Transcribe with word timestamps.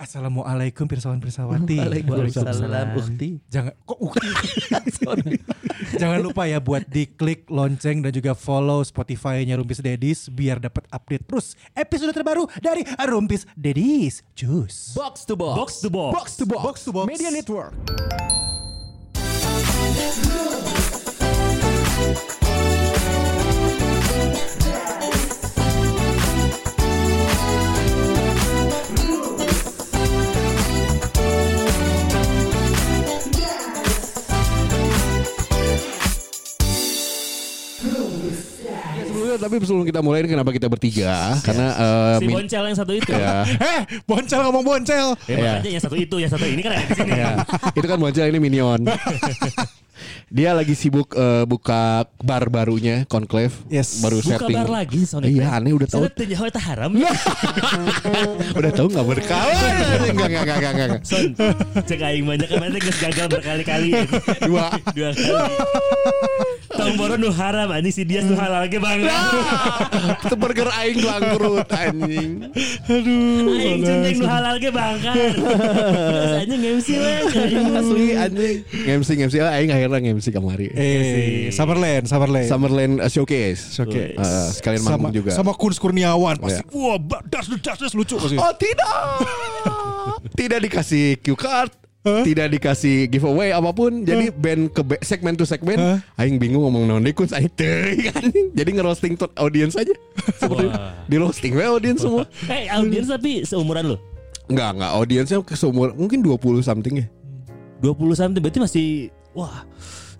Assalamualaikum 0.00 0.88
pirsawan 0.88 1.20
pirsawati. 1.20 1.76
Waalaikumsalam 1.76 2.96
Ukti. 2.96 3.36
Jangan 3.52 3.76
kok 3.84 4.00
ukti. 4.00 4.28
Jangan 6.00 6.24
lupa 6.24 6.48
ya 6.48 6.56
buat 6.56 6.88
diklik 6.88 7.44
lonceng 7.52 8.00
dan 8.00 8.08
juga 8.08 8.32
follow 8.32 8.80
Spotify-nya 8.80 9.60
Rumpis 9.60 9.84
Dedis 9.84 10.32
biar 10.32 10.56
dapat 10.56 10.88
update 10.88 11.28
terus 11.28 11.52
episode 11.76 12.16
terbaru 12.16 12.48
dari 12.64 12.80
Rumpis 12.96 13.44
Dedis. 13.52 14.24
Jus. 14.32 14.96
Box 14.96 15.28
to 15.28 15.36
box. 15.36 15.56
Box 15.60 15.70
to 15.84 15.92
box. 15.92 16.12
Box 16.16 16.28
to 16.40 16.44
box. 16.48 16.62
Box 16.64 16.76
to 16.88 16.90
box. 16.96 17.04
Media 17.04 17.28
Network. 17.28 17.76
Ya, 39.30 39.38
sebelumnya 39.38 39.54
tapi 39.56 39.62
sebelum 39.62 39.86
kita 39.86 40.00
mulai 40.02 40.18
ini 40.20 40.28
kenapa 40.28 40.50
kita 40.50 40.66
bertiga? 40.66 41.38
Karena 41.40 41.66
eh, 41.70 42.14
Si 42.18 42.26
min- 42.26 42.34
boncel 42.34 42.62
yang 42.66 42.74
satu 42.74 42.92
itu. 42.92 43.12
ya, 43.14 43.46
Eh, 43.70 43.80
boncel 44.02 44.40
ngomong 44.42 44.64
boncel. 44.64 45.06
Ya, 45.24 45.36
makanya 45.62 45.70
yang 45.70 45.82
satu 45.82 45.94
itu, 45.94 46.16
yang 46.18 46.30
satu 46.30 46.42
ini 46.42 46.58
kan 46.58 46.74
ada 46.74 46.82
di 46.82 46.94
sini. 46.98 47.12
ya. 47.14 47.32
itu 47.70 47.86
kan 47.86 47.96
Boncel 47.96 48.26
ini 48.26 48.38
minion. 48.38 48.80
Dia 50.30 50.54
lagi 50.54 50.74
sibuk 50.78 51.12
eh, 51.14 51.44
buka 51.44 52.06
bar 52.22 52.46
barunya 52.46 53.02
Conclave. 53.10 53.52
Yes. 53.66 53.98
Baru 53.98 54.22
Buka 54.22 54.46
setting. 54.46 54.56
bar 54.56 54.68
lagi 54.70 55.00
Sonic. 55.04 55.30
Iya, 55.32 55.58
aneh 55.58 55.72
udah 55.74 55.88
tahu. 55.90 56.02
Saya 56.06 56.14
tanya 56.14 56.36
itu 56.46 56.60
haram. 56.60 56.90
udah 58.60 58.72
tahu 58.74 58.86
nggak 58.90 59.06
berkawan? 59.06 59.72
Enggak 60.10 60.28
enggak 60.30 60.42
enggak 60.44 60.58
enggak 60.58 60.72
enggak. 60.72 61.02
Son, 61.02 61.24
cek 61.86 62.00
aing 62.00 62.24
banyak 62.26 62.48
kemarin 62.48 62.78
geus 62.78 62.98
gagal 63.02 63.26
berkali-kali. 63.26 63.90
Dua. 64.48 64.66
Dua 64.94 65.10
kali. 65.12 65.42
Tomboro 66.70 67.18
nu 67.18 67.28
haram 67.34 67.68
anjing 67.74 67.92
si 67.92 68.02
dia 68.06 68.22
nu 68.22 68.38
halal 68.38 68.70
ge 68.70 68.78
bangga. 68.78 69.10
Itu 70.22 70.34
burger 70.38 70.70
aing 70.70 70.98
bangkrut 71.02 71.68
anjing. 71.68 72.30
Aing 73.50 73.80
centeng 73.82 74.16
nu 74.22 74.26
halal 74.30 74.56
ge 74.62 74.70
bangga. 74.70 75.12
Terus 76.14 76.32
anjing 76.46 76.60
MC 76.78 76.88
we. 76.96 77.12
Asli 77.74 78.06
anjing. 78.14 78.56
MC 78.86 79.08
MC 79.26 79.34
ah, 79.42 79.50
aing 79.58 79.70
akhirnya 79.92 80.14
MC 80.14 80.26
kemari. 80.30 80.66
Eh, 80.70 81.50
Summerland, 81.50 82.06
Summerland. 82.06 82.46
Summerland 82.46 82.94
uh, 82.98 83.06
Showcase. 83.06 83.76
Oke. 83.78 84.14
Eh, 84.14 84.48
sekalian 84.52 84.80
sama, 84.80 85.10
manggung 85.10 85.20
juga. 85.20 85.30
sama 85.32 85.52
Kun 85.52 85.72
Kurniawan 85.72 86.38
pasti. 86.38 86.62
Iya. 86.62 86.72
Wah, 86.72 86.96
ba- 86.96 87.22
das 87.24 87.50
das 87.58 87.78
das 87.78 87.92
lucu 87.92 88.14
pasti. 88.14 88.34
Oh 88.34 88.54
tidak 88.54 88.94
Tidak 90.38 90.58
dikasih 90.60 91.20
cue 91.20 91.36
card 91.36 91.72
Tidak 92.00 92.48
dikasih 92.48 93.12
giveaway 93.12 93.52
apa 93.52 93.70
pun 93.70 94.04
Jadi 94.04 94.32
band 94.32 94.72
ke 94.72 94.80
be- 94.80 95.02
segmen 95.02 95.36
to 95.36 95.44
segmen 95.44 95.76
Hah? 95.76 96.00
Aing 96.16 96.40
bingung 96.40 96.64
ngomong 96.64 96.88
naon 96.88 97.04
deh 97.04 97.12
kun 97.12 97.28
Aing 97.28 97.52
teuing, 97.52 98.08
anjing. 98.16 98.46
Jadi 98.52 98.70
ngerosting 98.72 99.12
tuh 99.14 99.28
audience 99.36 99.76
aja 99.76 99.92
Seperti 100.32 100.64
Wah. 100.66 100.96
Di 101.04 101.16
roasting 101.16 101.52
we 101.52 101.60
audience 101.62 102.00
semua 102.00 102.24
Eh, 102.48 102.72
audiens 102.72 103.04
tapi 103.06 103.44
seumuran 103.44 103.92
lu. 103.92 103.96
Enggak 104.48 104.80
enggak 104.80 104.92
audiensnya 104.92 105.38
seumur 105.52 105.92
Mungkin 105.92 106.24
20 106.24 106.40
something 106.64 107.04
ya 107.04 107.06
20 107.80 107.96
something 108.12 108.40
berarti 108.40 108.60
masih 108.60 108.86
wah 109.32 109.62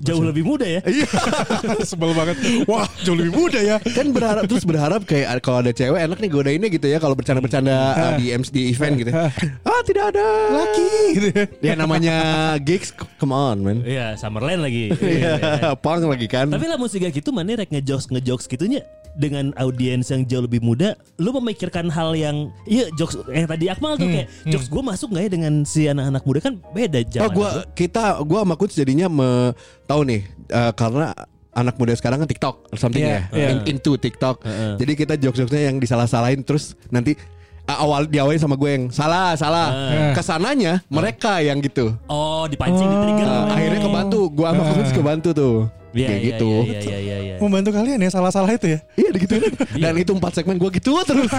jauh 0.00 0.25
lebih 0.25 0.48
muda 0.48 0.64
ya. 0.64 0.80
Iya 0.89 1.05
Sebel 1.92 2.16
banget. 2.16 2.41
Wah, 2.64 2.89
jauh 3.05 3.12
lebih 3.12 3.36
muda 3.36 3.61
ya. 3.61 3.77
Kan 3.84 4.16
berharap 4.16 4.48
Terus 4.48 4.64
berharap 4.64 5.05
kayak 5.05 5.44
Kalau 5.44 5.61
ada 5.61 5.77
cewek 5.77 6.00
enak 6.00 6.19
nih 6.25 6.30
godainnya 6.33 6.69
gitu 6.72 6.89
ya 6.89 6.97
Kalau 6.97 7.12
bercanda-bercanda 7.12 7.77
uh, 7.92 8.12
di 8.16 8.33
MC 8.33 8.48
di 8.48 8.72
event 8.72 8.97
gitu 8.97 9.12
Ah 9.12 9.81
tidak 9.84 10.16
ada 10.16 10.25
Laki 10.56 10.88
gitu 11.20 11.28
ya. 11.36 11.44
Ya 11.61 11.72
namanya 11.77 12.16
gigs 12.64 12.97
Come 13.20 13.36
on 13.36 13.61
man 13.61 13.84
Iya, 13.84 14.16
Summerland 14.16 14.64
lagi. 14.64 14.88
Iya, 14.97 15.77
Pang 15.84 16.00
lagi 16.00 16.27
kan 16.33 16.48
Tapi 16.48 16.64
lah 16.64 16.81
musik 16.81 17.05
gitu 17.05 17.28
mana 17.28 17.60
rek 17.60 17.69
ngejokes 17.69 18.09
ngejokes 18.09 18.48
gitunya 18.48 18.81
dengan 19.20 19.53
audiens 19.54 20.08
yang 20.08 20.25
jauh 20.25 20.41
lebih 20.41 20.64
muda, 20.64 20.97
lu 21.20 21.36
memikirkan 21.36 21.92
hal 21.92 22.16
yang 22.16 22.48
iya 22.64 22.88
jokes 22.97 23.20
yang 23.28 23.44
tadi 23.44 23.69
Akmal 23.69 23.94
tuh 23.94 24.08
kayak 24.08 24.32
jokes 24.48 24.66
gue 24.66 24.81
masuk 24.81 25.12
nggak 25.12 25.25
ya 25.28 25.31
dengan 25.31 25.53
si 25.62 25.84
anak-anak 25.84 26.22
muda 26.25 26.41
kan 26.41 26.54
beda 26.72 26.98
Oh 26.98 27.08
zaman. 27.12 27.34
gua 27.36 27.48
kita 27.76 28.16
gua 28.25 28.41
sama 28.42 28.56
Coach 28.56 28.72
jadinya 28.72 29.06
me, 29.06 29.53
tahu 29.84 30.09
nih 30.09 30.25
eh, 30.48 30.72
karena 30.72 31.12
anak 31.50 31.76
muda 31.76 31.92
sekarang 31.92 32.22
kan 32.22 32.28
TikTok 32.30 32.72
something 32.75 33.03
Iya, 33.03 33.26
ya 33.28 33.36
iya. 33.36 33.48
In- 33.53 33.66
into 33.69 33.94
TikTok. 33.94 34.41
Heeh. 34.41 34.78
Jadi 34.78 34.92
kita 34.97 35.14
jokes-jokesnya 35.19 35.69
yang 35.69 35.76
disalah-salahin 35.76 36.41
terus 36.41 36.78
nanti 36.88 37.19
awal 37.66 38.06
diawali 38.06 38.34
sama 38.34 38.54
gue 38.54 38.70
yang 38.70 38.84
salah 38.88 39.34
salah. 39.34 39.69
Heeh. 39.70 40.12
Ke 40.14 40.22
sananya 40.22 40.78
mereka 40.86 41.42
yang 41.42 41.59
gitu. 41.59 41.94
Oh, 42.06 42.47
dipancing 42.47 42.86
di 42.86 42.97
trigger. 43.03 43.26
Nah, 43.26 43.50
akhirnya 43.50 43.80
kebantu, 43.82 44.20
gua 44.30 44.54
sama 44.54 44.72
Coach 44.75 44.91
kebantu 44.91 45.28
tuh. 45.34 45.56
Iya, 45.91 46.06
Kayak 46.06 46.21
iya, 46.21 46.28
gitu. 46.33 46.51
Iya, 46.62 46.81
iya, 46.81 46.99
iya, 46.99 47.17
iya. 47.19 47.34
Membantu 47.39 47.71
kalian 47.73 47.99
ya 47.99 48.11
salah-salah 48.11 48.51
itu 48.51 48.67
ya. 48.71 48.78
Iya 48.95 49.11
digituin. 49.11 49.53
Dan 49.75 49.95
itu 49.97 50.11
empat 50.15 50.33
segmen 50.39 50.56
gua 50.56 50.71
gitu 50.71 50.95
terus. 51.03 51.31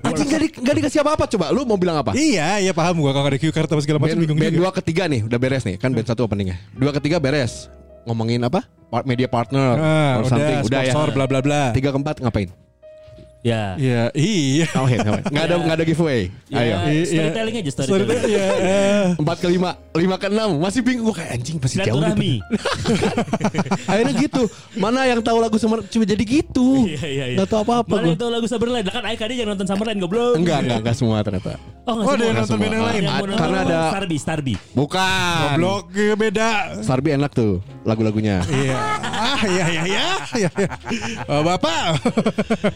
Anjing 0.00 0.26
gak, 0.26 0.40
di, 0.40 0.48
gak 0.50 0.74
dikasih 0.80 1.00
apa-apa 1.00 1.24
coba. 1.28 1.52
Lu 1.52 1.62
mau 1.62 1.76
bilang 1.76 2.00
apa? 2.00 2.16
Iya, 2.16 2.58
iya 2.58 2.72
paham 2.72 3.00
gua 3.00 3.12
kalau 3.12 3.28
ada 3.28 3.36
cue 3.36 3.52
card 3.52 3.68
segala 3.76 3.98
macam 4.00 4.16
Band, 4.16 4.22
bingung 4.24 4.38
band 4.38 4.56
dua 4.56 4.70
ketiga 4.72 5.04
nih 5.06 5.20
udah 5.22 5.38
beres 5.38 5.62
nih 5.62 5.76
kan 5.76 5.92
band 5.92 6.08
satu 6.08 6.24
openingnya 6.24 6.56
dua 6.72 6.90
ketiga 6.96 7.20
beres 7.20 7.68
ngomongin 8.08 8.40
apa 8.42 8.64
Part- 8.88 9.04
media 9.04 9.26
partner 9.26 9.74
Ah, 9.76 10.18
or 10.18 10.24
something 10.26 10.62
udah, 10.62 10.68
udah 10.70 10.80
ya 10.82 10.92
sponsor 10.94 11.10
bla 11.12 11.26
bla 11.26 11.40
bla. 11.42 11.62
tiga 11.74 11.90
keempat 11.90 12.22
ngapain 12.22 12.50
Ya. 13.38 13.76
Iya, 13.76 14.10
iya. 14.12 14.66
ngapain 14.68 14.98
ngapain 14.98 15.24
nggak 15.28 15.44
ada 15.44 15.54
nggak 15.56 15.76
ada 15.76 15.84
giveaway 15.84 16.20
Ya, 16.46 16.58
ayo 16.58 16.74
Iya, 16.84 17.04
storytelling 17.06 17.54
aja 17.56 17.70
Sorry, 17.72 17.86
storytelling. 17.86 18.26
iya, 18.26 18.46
eh. 18.56 19.04
empat 19.22 19.36
ke 19.38 19.48
lima 19.48 19.70
lima 19.92 20.16
ke 20.16 20.26
enam 20.26 20.50
masih 20.58 20.80
bingung 20.80 21.04
gue 21.04 21.16
kayak 21.16 21.30
anjing 21.32 21.56
pasti 21.56 21.78
jauh 21.78 21.94
Silaturahmi. 21.96 22.18
nih. 22.18 22.36
akhirnya 23.90 24.14
gitu 24.18 24.42
mana 24.74 25.00
yang 25.04 25.20
tahu 25.20 25.38
lagu 25.38 25.56
sama 25.56 25.78
cuma 25.84 26.04
jadi 26.04 26.20
gitu 26.20 26.66
Iya, 26.90 27.06
iya, 27.06 27.24
iya. 27.28 27.36
nggak 27.36 27.48
tahu 27.48 27.60
apa 27.62 27.74
apa 27.80 27.94
Mana 27.96 28.08
itu 28.12 28.26
lagu 28.26 28.46
Summerland? 28.46 28.86
Kan 28.88 29.04
Aika 29.04 29.24
dia 29.24 29.36
jangan 29.38 29.50
nonton 29.52 29.66
Summerland 29.66 29.98
goblok. 30.00 30.34
enggak 30.34 30.58
enggak 30.60 30.78
enggak 30.80 30.94
semua 30.94 31.16
ternyata 31.20 31.54
Oh, 31.86 32.02
Oh, 32.02 32.10
ada 32.10 32.24
yang 32.24 32.34
nonton 32.36 32.58
band 32.58 32.72
yang 32.72 32.82
lain. 32.82 33.02
Yang 33.06 33.38
Karena 33.38 33.58
ada- 33.62 33.82
Starby, 33.86 34.16
Starby. 34.18 34.54
bukan 34.74 35.54
Goblok 35.54 35.84
ya, 35.94 36.14
beda. 36.14 36.50
Sarbi 36.82 37.14
enak 37.14 37.30
tuh 37.30 37.62
lagu-lagunya 37.82 38.42
Iya. 38.44 38.74
Ah, 39.06 39.38
iya 39.40 39.64
iya 39.64 39.82
iya. 39.86 40.06
Iya, 40.34 40.50
iya. 40.50 40.68
Oh, 41.24 41.40
Bapak. 41.40 41.94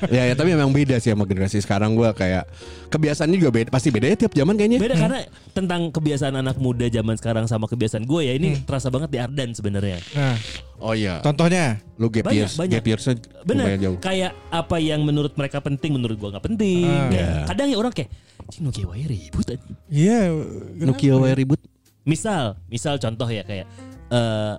ya 0.08 0.22
ya 0.24 0.34
tapi 0.34 0.54
memang 0.60 0.76
beda 0.76 1.00
sih 1.00 1.10
sama 1.10 1.24
generasi 1.24 1.58
sekarang 1.58 1.96
gue 1.96 2.08
kayak 2.12 2.44
kebiasaannya 2.92 3.36
juga 3.40 3.50
beda 3.50 3.68
pasti 3.72 3.88
beda 3.88 4.06
ya 4.12 4.16
tiap 4.20 4.32
zaman 4.36 4.54
kayaknya 4.54 4.78
Beda 4.78 4.96
karena 5.00 5.20
tentang 5.50 5.88
kebiasaan 5.88 6.34
anak 6.36 6.56
muda 6.60 6.86
zaman 6.86 7.16
sekarang 7.16 7.44
sama 7.48 7.64
kebiasaan 7.66 8.04
gue 8.04 8.20
ya 8.28 8.32
ini 8.36 8.60
terasa 8.62 8.92
banget 8.92 9.10
di 9.10 9.18
Ardan 9.18 9.50
sebenarnya. 9.56 9.98
Nah, 10.12 10.36
oh 10.78 10.92
iya 10.92 11.18
contohnya. 11.24 11.80
lu 12.00 12.08
gap 12.08 12.28
Banyak, 12.28 12.36
years 12.36 12.52
banyak. 12.56 12.80
gap 12.80 12.84
yearsnya 12.88 13.14
Bener, 13.44 13.76
jauh 13.76 13.96
kayak 14.00 14.32
apa 14.48 14.76
yang 14.80 15.04
menurut 15.04 15.36
mereka 15.36 15.60
penting 15.60 15.96
menurut 15.96 16.16
gua 16.16 16.36
nggak 16.36 16.46
penting. 16.48 16.88
Ah. 16.88 17.08
Ya. 17.12 17.20
Ya. 17.20 17.32
Kadang 17.48 17.68
ya 17.68 17.76
orang 17.76 17.92
kayak, 17.92 18.08
cing 18.48 18.64
kieu 18.72 18.88
wae 18.88 19.04
ribut 19.04 19.44
anjing." 19.48 19.76
Iya. 19.92 20.20
Nokia 20.80 21.16
wae 21.16 21.32
ribut 21.36 21.60
Misal, 22.00 22.56
misal 22.72 22.96
contoh 22.96 23.28
ya 23.28 23.44
kayak 23.44 23.68
eh 24.08 24.54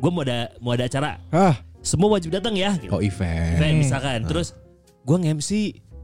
gue 0.00 0.10
mau 0.10 0.24
ada 0.24 0.48
mau 0.64 0.72
ada 0.72 0.88
acara, 0.88 1.20
Ah, 1.28 1.60
semua 1.84 2.16
wajib 2.16 2.32
datang 2.32 2.56
ya. 2.56 2.72
Gitu. 2.80 2.88
oh 2.88 3.04
event 3.04 3.60
Event 3.60 3.76
misalkan, 3.76 4.24
terus 4.24 4.56
gue 5.02 5.16
nge-MC 5.18 5.50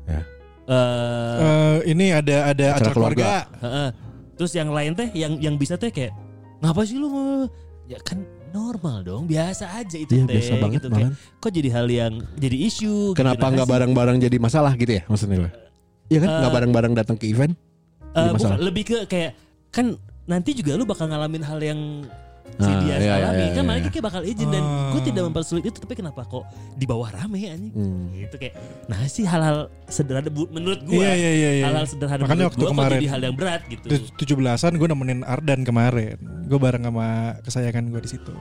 ya. 0.04 0.20
eh 0.66 1.36
eh, 1.38 1.76
ini 1.86 2.10
ada 2.10 2.50
ada 2.50 2.66
Acara 2.70 2.78
acara 2.80 2.92
keluarga. 2.92 3.22
keluarga. 3.22 3.62
heeh. 3.62 3.88
terus 4.34 4.52
yang 4.52 4.68
lain 4.68 4.92
teh 4.92 5.08
yang 5.12 5.32
yang 5.38 5.54
bisa 5.54 5.74
teh 5.74 5.88
kayak 5.88 6.12
ngapa 6.58 6.82
sih 6.82 6.96
lu 6.96 7.06
mau 7.06 7.46
ya 7.84 7.96
kan 8.00 8.20
normal 8.48 9.00
dong 9.00 9.24
biasa 9.24 9.68
aja 9.74 9.96
itu 9.96 10.10
Iya, 10.10 10.24
teh 10.24 10.34
biasa 10.34 10.52
banget 10.58 10.80
gitu, 10.80 10.88
kayak, 10.90 11.12
kok 11.38 11.50
jadi 11.50 11.68
hal 11.70 11.86
yang 11.86 12.12
jadi 12.34 12.56
isu 12.62 13.12
gitu. 13.12 13.16
kenapa 13.16 13.46
nggak 13.46 13.62
sih? 13.62 13.72
bareng-bareng 13.72 14.16
jadi 14.18 14.36
masalah 14.36 14.72
gitu 14.74 14.92
ya 14.92 15.02
maksudnya 15.06 15.52
Iya 16.06 16.18
kan 16.20 16.28
nggak 16.32 16.46
Eh, 16.46 16.54
bareng-bareng 16.54 16.92
datang 16.94 17.16
ke 17.16 17.26
event 17.26 17.52
Eh, 18.10 18.22
Jadi 18.22 18.32
bukan, 18.34 18.58
lebih 18.58 18.84
ke 18.86 18.98
kayak 19.04 19.32
kan 19.68 19.92
nanti 20.24 20.50
juga 20.52 20.72
lu 20.72 20.82
bakal 20.82 21.04
ngalamin 21.04 21.42
hal 21.42 21.60
yang 21.60 21.80
si 22.56 22.64
Ah, 22.64 22.80
dia 22.80 22.96
iya, 22.96 23.14
alami 23.20 23.36
iya, 23.38 23.48
kan 23.48 23.58
iya. 23.58 23.68
mereka 23.68 23.88
kayak 23.90 24.06
bakal 24.06 24.22
izin 24.22 24.48
dan 24.48 24.60
Ah. 24.60 24.88
gue 24.88 25.00
tidak 25.02 25.22
mempersulit 25.24 25.64
itu 25.64 25.76
tapi 25.76 25.94
kenapa 25.94 26.24
kok 26.24 26.44
di 26.72 26.84
bawah 26.84 27.08
rame 27.10 27.40
anjing 27.46 27.68
Hmm. 27.70 28.08
gitu 28.10 28.36
kayak 28.36 28.54
nah 28.86 29.00
sih 29.04 29.22
hal-hal 29.22 29.56
sederhana 29.84 30.26
bu- 30.26 30.48
menurut 30.48 30.80
gue 30.80 30.96
Iya 30.96 31.12
iya 31.12 31.30
iya. 31.30 31.50
iya. 31.52 31.64
hal-hal 31.66 31.84
sederhana 31.84 32.22
Makanya 32.22 32.48
waktu 32.48 32.58
gua 32.58 32.70
kemarin 32.72 32.96
jadi 32.96 33.08
hal 33.10 33.20
yang 33.22 33.36
berat 33.36 33.62
gitu 33.66 33.86
tujuh 34.16 34.36
belasan 34.36 34.72
gue 34.74 34.86
nemenin 34.86 35.20
Ardan 35.22 35.60
kemarin. 35.62 36.16
Gue 36.44 36.56
bareng 36.56 36.82
sama 36.82 37.08
kesayangan 37.42 37.84
gue 37.86 38.00
di 38.00 38.10
situ. 38.10 38.32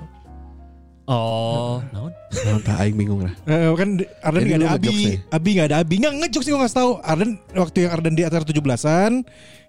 oh 1.05 1.85
naon 1.91 2.09
Nah, 2.09 2.57
entah 2.57 2.75
aing 2.81 2.95
bingung 2.95 3.21
lah 3.21 3.33
Eh, 3.51 3.69
kan 3.75 3.89
di- 3.95 4.09
Ardan 4.21 4.41
Jadi 4.41 4.49
nggak 4.49 4.59
lu 4.59 4.65
ada 4.65 4.77
Abi? 4.79 4.97
Abi 5.29 5.49
nggak 5.53 5.67
ada 5.69 5.77
Abi, 5.79 5.95
nggak 5.99 6.13
ngejok 6.17 6.41
sih 6.41 6.49
gue 6.49 6.59
nggak 6.59 6.73
tahu. 6.73 6.91
Ardan 6.99 7.29
waktu 7.53 7.77
yang 7.83 7.91
Ardan 7.93 8.13
di 8.15 8.23
acara 8.23 8.41
tujuh 8.41 8.63
belasan, 8.63 9.11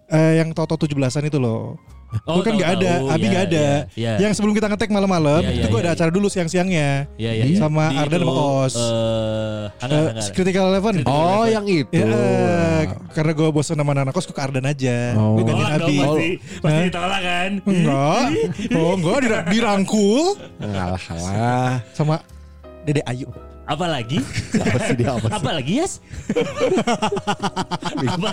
eh, 0.09 0.33
yang 0.39 0.49
tujuh 0.55 0.95
belasan 0.95 1.27
itu 1.27 1.37
loh. 1.37 1.77
Oh, 2.27 2.35
gue 2.37 2.43
kan 2.43 2.53
tahu, 2.53 2.59
nggak 2.59 2.71
ada, 2.73 2.91
tahu. 2.93 3.07
Abi 3.09 3.21
Ya, 3.21 3.29
nggak 3.29 3.45
ada. 3.45 3.67
ya, 3.67 3.77
ya. 3.95 4.13
Yang 4.19 4.33
sebelum 4.35 4.55
kita 4.55 4.67
ngetek 4.67 4.89
malam-malam, 4.89 5.41
Ya, 5.41 5.49
ya, 5.49 5.57
itu 5.57 5.67
gue 5.67 5.79
ya, 5.79 5.83
ada 5.83 5.91
ya. 5.91 5.97
acara 5.97 6.11
dulu 6.11 6.27
siang-siangnya. 6.27 6.89
Iya 7.15 7.31
iya. 7.33 7.45
iya. 7.45 7.57
Sama 7.57 7.85
Di 7.87 7.97
Ardan 7.99 8.21
sama 8.21 8.33
Os. 8.33 8.75
Eh, 8.75 8.85
Eh, 9.67 9.85
Angga. 9.85 10.23
Critical 10.33 10.65
Eleven. 10.69 10.97
Oh, 11.05 11.45
yang 11.45 11.67
itu. 11.67 11.91
Ya, 11.93 12.07
karena 13.13 13.33
gue 13.33 13.49
bosan 13.49 13.77
sama 13.77 13.93
anak 13.93 14.11
kos, 14.11 14.25
gue 14.25 14.33
ke 14.33 14.41
Ardan 14.41 14.65
aja. 14.65 15.13
Oh. 15.15 15.37
Gue 15.37 15.43
Oh, 15.43 15.47
gantiin 15.47 15.67
dong, 15.77 15.77
Abi. 15.77 15.97
pasti, 15.99 16.29
pasti 16.59 16.81
ditolak 16.85 17.21
kan? 17.21 17.51
Enggak. 17.63 18.27
Oh, 18.73 18.93
enggak 18.95 19.17
dira- 19.21 19.47
dirangkul 19.47 20.25
alah. 20.59 21.83
sama 21.93 22.23
Dede 22.83 23.03
Ayu. 23.03 23.27
Apalagi? 23.67 24.23
Apa 24.57 24.79
sih 24.81 24.95
dia 24.95 25.11
apa 25.11 25.27
sih? 25.27 25.35
Apalagi 25.35 25.73
yes? 25.77 25.93
Apa? 28.07 28.31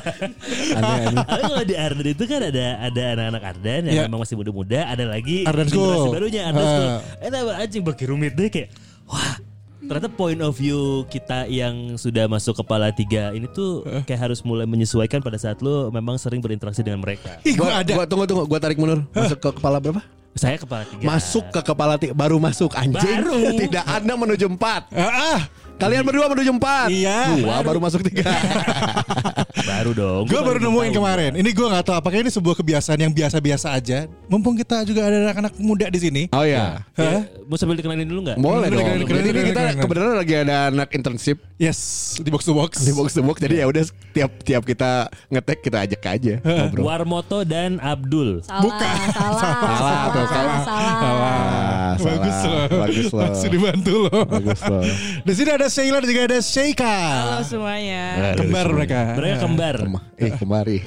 Aneh, 0.77 1.01
aneh. 1.09 1.25
Kalau 1.25 1.63
di 1.63 1.75
Ardan 1.75 2.07
itu 2.07 2.23
kan 2.23 2.41
ada 2.43 2.65
ada 2.79 3.01
anak-anak 3.17 3.43
Ardan 3.43 3.81
yang 3.83 3.95
Iya. 3.95 4.01
memang 4.05 4.21
masih 4.21 4.35
muda-muda, 4.35 4.79
ada 4.85 5.03
lagi 5.03 5.41
generasi 5.41 5.73
School. 5.73 6.11
barunya 6.11 6.41
Ardan 6.45 6.61
Ah. 6.61 6.69
School. 6.69 6.89
Itu 7.19 7.35
apa 7.35 7.51
anjing 7.59 7.83
bagi 7.83 8.05
rumit 8.05 8.33
deh 8.33 8.47
kayak 8.47 8.69
wah 9.03 9.35
ternyata 9.83 10.07
point 10.07 10.39
of 10.39 10.53
view 10.53 10.79
kita 11.07 11.43
yang 11.45 11.97
sudah 11.97 12.23
masuk 12.25 12.55
kepala 12.55 12.87
tiga 12.89 13.35
ini 13.35 13.49
tuh 13.49 13.83
kayak 14.05 14.31
harus 14.31 14.39
mulai 14.39 14.63
menyesuaikan 14.63 15.19
pada 15.19 15.35
saat 15.35 15.59
lu 15.59 15.89
memang 15.89 16.15
sering 16.15 16.39
berinteraksi 16.39 16.79
dengan 16.79 17.01
mereka. 17.01 17.35
Ih, 17.41 17.51
gue 17.51 17.59
Gua, 17.59 17.73
ada. 17.75 17.91
gua 17.91 18.05
tunggu 18.05 18.23
tunggu, 18.23 18.43
gua 18.45 18.59
tarik 18.59 18.77
mundur. 18.77 19.03
Masuk 19.11 19.37
ke 19.37 19.49
kepala 19.51 19.81
berapa? 19.81 19.99
Saya 20.33 20.57
kepala 20.57 20.83
tiga. 20.89 21.05
Masuk 21.05 21.45
ke 21.53 21.61
kepala 21.61 21.93
tiga, 22.01 22.13
baru 22.17 22.41
masuk 22.41 22.73
anjing. 22.73 23.21
Baru. 23.21 23.37
Tidak 23.61 23.85
Anda 23.85 24.13
menuju 24.17 24.45
empat. 24.49 24.89
Ah, 24.93 25.37
ah. 25.37 25.41
Kalian 25.75 26.01
berdua 26.01 26.25
menuju 26.27 26.51
empat. 26.51 26.87
Iya. 26.87 27.37
Gua 27.39 27.59
baru 27.59 27.79
masuk 27.79 28.01
tiga. 28.03 28.23
baru 29.69 29.91
dong. 29.91 30.23
Gue 30.25 30.33
Gua 30.33 30.41
baru 30.45 30.59
nemuin 30.59 30.89
tahu. 30.89 30.97
kemarin. 30.97 31.31
Ini 31.33 31.49
gue 31.49 31.67
nggak 31.67 31.83
tahu 31.83 31.95
apakah 31.95 32.17
ini 32.17 32.29
sebuah 32.29 32.55
kebiasaan 32.55 32.99
yang 32.99 33.11
biasa-biasa 33.11 33.67
aja. 33.69 34.07
Mumpung 34.25 34.55
kita 34.55 34.83
juga 34.83 35.03
ada 35.03 35.17
anak-anak 35.23 35.53
muda 35.57 35.87
di 35.87 35.99
sini. 35.99 36.23
Oh 36.29 36.41
ya. 36.41 36.83
Hah? 36.93 37.21
Mau 37.43 37.55
sambil 37.55 37.75
dikenalin 37.75 38.05
dulu 38.05 38.21
nggak? 38.23 38.37
Boleh 38.37 38.67
dong. 38.67 38.79
keren, 38.79 38.97
Jadi 39.03 39.29
keren, 39.29 39.45
kita 39.45 39.61
kebetulan 39.77 40.15
lagi 40.15 40.33
ada 40.37 40.55
anak 40.69 40.89
internship 40.91 41.37
Yes, 41.55 41.79
di 42.17 42.27
box 42.27 42.43
to 42.43 42.51
box. 42.51 42.71
di 42.81 42.91
box 42.91 43.13
to 43.13 43.21
box. 43.21 43.37
Jadi 43.39 43.55
ya 43.57 43.65
udah 43.65 43.83
tiap 44.11 44.31
tiap 44.41 44.63
kita 44.63 45.07
ngetek 45.29 45.59
kita 45.61 45.77
ajak 45.81 46.01
aja 46.05 46.33
ngobrol. 46.39 46.83
Warmoto 46.85 47.39
dan 47.41 47.77
Abdul. 47.77 48.39
Salah, 48.41 48.61
Bukan. 48.61 48.95
salah, 49.09 49.39
Salah, 49.39 50.03
tuh, 50.07 50.25
salah. 50.25 50.59
salah. 50.61 50.91
Ah, 51.23 51.93
Bagus 51.95 52.35
salah. 52.35 52.51
loh. 52.67 52.79
Bagus 52.79 53.07
loh. 53.07 53.21
Langsung 53.21 53.51
dibantu 53.51 53.95
loh. 54.01 54.23
Bagus 54.25 54.61
loh. 54.65 54.83
Di 55.23 55.33
sini 55.33 55.49
ada 55.51 55.62
Sheila 55.65 55.97
dan 55.99 56.07
juga 56.07 56.21
ada 56.25 56.39
Sheika. 56.39 56.95
Halo 56.95 57.43
semuanya. 57.43 58.03
Kembar 58.35 58.65
mereka. 58.69 58.99
Mereka 59.13 59.35
kembar. 59.39 59.75
Kema- 59.79 60.03
Eh 60.15 60.31
kemari. 60.33 60.77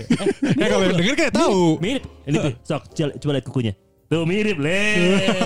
Nah, 0.56 0.66
kalau 0.70 0.84
yang 0.84 0.96
denger 0.96 1.14
kayak 1.14 1.34
tahu. 1.34 1.76
Mirip. 1.78 2.04
Ini 2.24 2.36
tuh, 2.36 2.52
sok 2.62 2.82
coba, 2.90 3.10
coba 3.16 3.30
lihat 3.32 3.46
kukunya. 3.46 3.74
Tuh 4.06 4.22
mirip 4.22 4.54
le. 4.56 4.82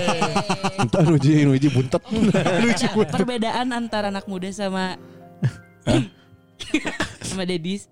Entar 0.81 1.03
Nuji 1.03 1.43
Nuji 1.43 1.67
buntet. 1.67 1.97
Lucu 2.61 2.85
banget. 2.87 3.09
Perbedaan 3.09 3.67
antara 3.71 4.09
anak 4.09 4.29
muda 4.29 4.47
sama 4.49 5.01
sama 7.21 7.43
Dedis. 7.43 7.89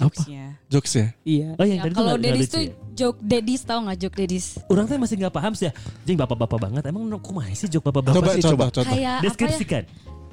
Jokesnya. 0.00 0.56
Jokes 0.72 0.92
ya. 0.96 1.06
Iya. 1.28 1.48
Oh 1.60 1.64
yang 1.68 1.84
Ya, 1.84 1.92
kalau 1.92 2.16
Dedis 2.16 2.48
tuh 2.48 2.64
ya? 2.64 2.72
joke 2.96 3.20
Dedis 3.20 3.60
tau 3.68 3.84
gak 3.84 4.00
joke 4.00 4.16
Dedis? 4.16 4.56
Orang 4.64 4.88
tuh 4.88 4.96
masih 4.96 5.20
nggak 5.20 5.28
paham 5.28 5.52
sih 5.52 5.68
ya. 5.68 5.76
Jing 6.08 6.16
bapak-bapak 6.16 6.56
banget. 6.56 6.82
Emang 6.88 7.04
aku 7.12 7.36
masih 7.36 7.52
sih 7.54 7.68
jok 7.68 7.92
bapak-bapak 7.92 8.16
Coba 8.16 8.32
sih? 8.32 8.40
coba 8.40 8.64
contoh. 8.72 8.88
Kayak 8.88 9.28
apa 9.28 9.44
ya? 9.44 9.80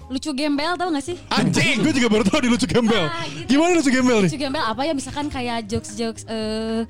Lucu 0.07 0.31
gembel 0.31 0.71
tau 0.73 0.87
gak 0.87 1.03
sih? 1.03 1.17
Anjing. 1.29 1.81
Gue 1.81 1.91
juga 1.91 2.07
baru 2.09 2.23
tahu 2.23 2.39
di 2.39 2.49
lucu 2.49 2.63
gembel. 2.65 3.03
Nah, 3.03 3.25
gitu. 3.25 3.47
Gimana 3.49 3.71
lucu 3.75 3.89
gembel 3.89 4.17
nih? 4.17 4.29
Lucu 4.29 4.39
gembel 4.39 4.63
apa 4.63 4.81
ya 4.81 4.93
misalkan 4.93 5.27
kayak 5.27 5.67
jokes-jokes 5.67 6.23
eh 6.25 6.87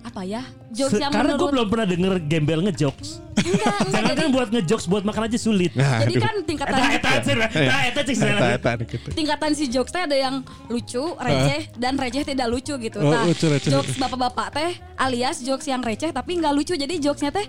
apa 0.00 0.20
ya? 0.20 0.44
Jokes 0.70 0.96
Se- 0.96 1.00
yang 1.00 1.12
Karena 1.12 1.32
gue 1.34 1.48
belum 1.50 1.66
pernah 1.66 1.86
denger 1.86 2.14
gembel 2.22 2.60
ngejokes. 2.62 3.20
enggak, 3.34 3.44
enggak 3.44 3.76
Jangan 3.86 4.04
jadi, 4.06 4.16
kan 4.18 4.28
buat 4.30 4.48
ngejokes 4.50 4.86
buat 4.86 5.02
makan 5.02 5.22
aja 5.26 5.38
sulit. 5.38 5.72
jadi 5.72 6.14
kan 6.18 6.34
tingkatan 6.42 6.72
Eta 6.72 6.88
eta 6.90 7.10
cek 7.18 7.36
eta 7.36 7.76
eta 7.84 8.00
sana. 8.14 8.40
eta 8.50 8.70
gitu. 8.82 9.08
tingkatan 9.12 9.50
si 9.52 9.64
jokes 9.66 9.88
teh 9.90 10.00
ada 10.00 10.12
yang 10.14 10.40
lucu, 10.66 11.04
receh 11.14 11.68
dan 11.74 11.94
receh 11.94 12.20
tidak 12.22 12.48
lucu 12.48 12.72
gitu. 12.74 12.98
Oh, 12.98 13.12
Nah, 13.12 13.24
lucu, 13.24 13.44
receh. 13.46 13.68
jokes 13.70 13.96
bapak-bapak 13.96 14.48
teh 14.50 14.70
alias 14.96 15.40
jokes 15.40 15.64
yang 15.64 15.80
receh 15.80 16.08
tapi 16.08 16.36
nggak 16.36 16.52
lucu 16.52 16.72
jadi 16.74 16.94
jokesnya 16.98 17.28
teh 17.30 17.44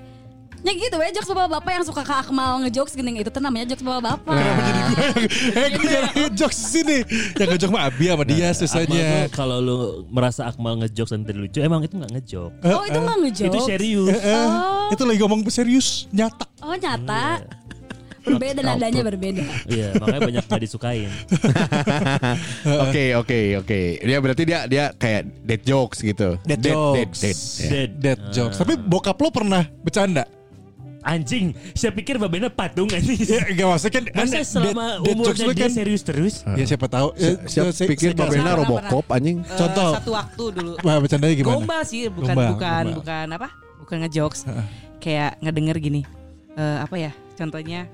Ya 0.66 0.74
gitu 0.74 0.98
ya 0.98 1.10
jokes 1.14 1.30
bapak-bapak 1.30 1.72
yang 1.78 1.86
suka 1.86 2.02
ke 2.02 2.10
Akmal 2.10 2.66
ngejokes 2.66 2.98
gini 2.98 3.22
itu 3.22 3.30
tuh 3.30 3.38
namanya 3.38 3.70
jokes 3.70 3.86
bapak-bapak. 3.86 4.34
Kenapa 4.34 4.62
jadi 4.66 4.82
gue 4.82 4.98
yang 4.98 5.14
Eh 5.62 5.68
gue 5.78 5.88
yang 5.94 6.34
jokes 6.34 6.58
sini 6.58 6.98
Yang 7.38 7.48
ngejok 7.54 7.70
sama 7.70 7.82
Abi 7.86 8.06
sama 8.10 8.24
dia 8.26 8.50
Akmal 8.50 8.58
susahnya 8.58 9.08
kalau 9.30 9.58
lu 9.62 9.78
merasa 10.10 10.50
Akmal 10.50 10.82
ngejokes 10.82 11.14
dan 11.14 11.22
tidak 11.22 11.46
lucu, 11.46 11.60
emang 11.62 11.86
itu 11.86 11.94
nggak 11.94 12.12
ngejok. 12.18 12.52
Oh 12.66 12.84
itu 12.90 12.98
nggak 12.98 13.18
ngejokes. 13.30 13.54
Itu 13.54 13.60
serius. 13.62 14.10
Eh, 14.10 14.22
eh, 14.26 14.48
Itu 14.90 15.02
lagi 15.06 15.20
ngomong 15.22 15.40
serius 15.54 16.10
Nyata 16.10 16.50
Oh 16.66 16.74
nyata. 16.74 17.46
Berbeda 18.26 18.60
nadanya 18.66 19.06
berbeda. 19.06 19.46
Iya, 19.70 20.02
makanya 20.02 20.22
banyak 20.26 20.44
nggak 20.50 20.64
disukain. 20.66 21.14
Oke 22.90 23.14
oke 23.14 23.40
oke. 23.62 23.82
Dia 24.02 24.18
berarti 24.18 24.44
dia 24.50 24.60
dia 24.66 24.90
kayak 24.98 25.46
dead 25.46 25.62
jokes 25.62 26.02
gitu. 26.02 26.42
Dead 26.42 26.58
dead 26.58 26.74
jokes. 26.74 27.22
dead. 27.22 27.38
Ya. 27.38 27.70
Dead. 27.70 27.90
Dead 28.02 28.20
jokes 28.34 28.58
Tapi 28.58 28.82
bokap 28.82 29.22
lo 29.22 29.30
pernah 29.30 29.70
bercanda? 29.86 30.26
Anjing, 31.06 31.46
saya 31.72 31.94
pikir 31.94 32.18
babena 32.18 32.50
patung 32.50 32.90
anjing. 32.90 33.14
Ya 33.22 33.46
gak 33.46 33.68
maksudnya 33.70 33.94
kan 33.94 34.04
Masa 34.18 34.42
selama 34.42 34.86
dead 34.98 35.14
umurnya 35.14 35.46
dia 35.48 35.62
kan 35.62 35.72
serius 35.72 36.02
terus? 36.02 36.42
Ya 36.50 36.66
siapa 36.66 36.90
tahu 36.90 37.14
Ya, 37.14 37.38
Siap 37.46 37.66
se- 37.70 37.86
pikir 37.86 38.12
Babena 38.12 38.58
Robocop 38.58 39.06
anjing. 39.08 39.40
Eh, 39.40 39.54
Contoh. 39.54 39.94
satu 39.94 40.12
waktu 40.12 40.44
dulu. 40.52 40.74
Wah 40.82 40.98
bercandanya 40.98 41.38
gimana? 41.38 41.56
Gombal 41.56 41.82
sih, 41.84 42.10
bukan 42.10 42.34
Gombal, 42.34 42.50
bukan 42.52 42.84
gombal. 42.84 42.98
bukan 42.98 43.26
apa? 43.32 43.48
Bukan 43.78 43.96
ngejokes. 44.02 44.42
Kayak 44.98 45.38
ngedenger 45.40 45.78
gini. 45.78 46.02
Eh, 46.52 46.78
apa 46.82 46.96
ya? 46.98 47.12
Contohnya 47.36 47.86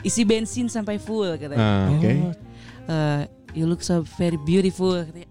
isi 0.00 0.26
bensin 0.26 0.66
sampai 0.66 0.98
full 0.98 1.38
katanya. 1.38 1.62
Ah, 1.62 1.94
Oke. 1.94 2.10
Oh, 2.18 2.34
Eh, 2.88 3.22
you 3.54 3.70
look 3.70 3.80
so 3.80 4.02
very 4.18 4.40
beautiful 4.40 4.98
katanya. 4.98 5.30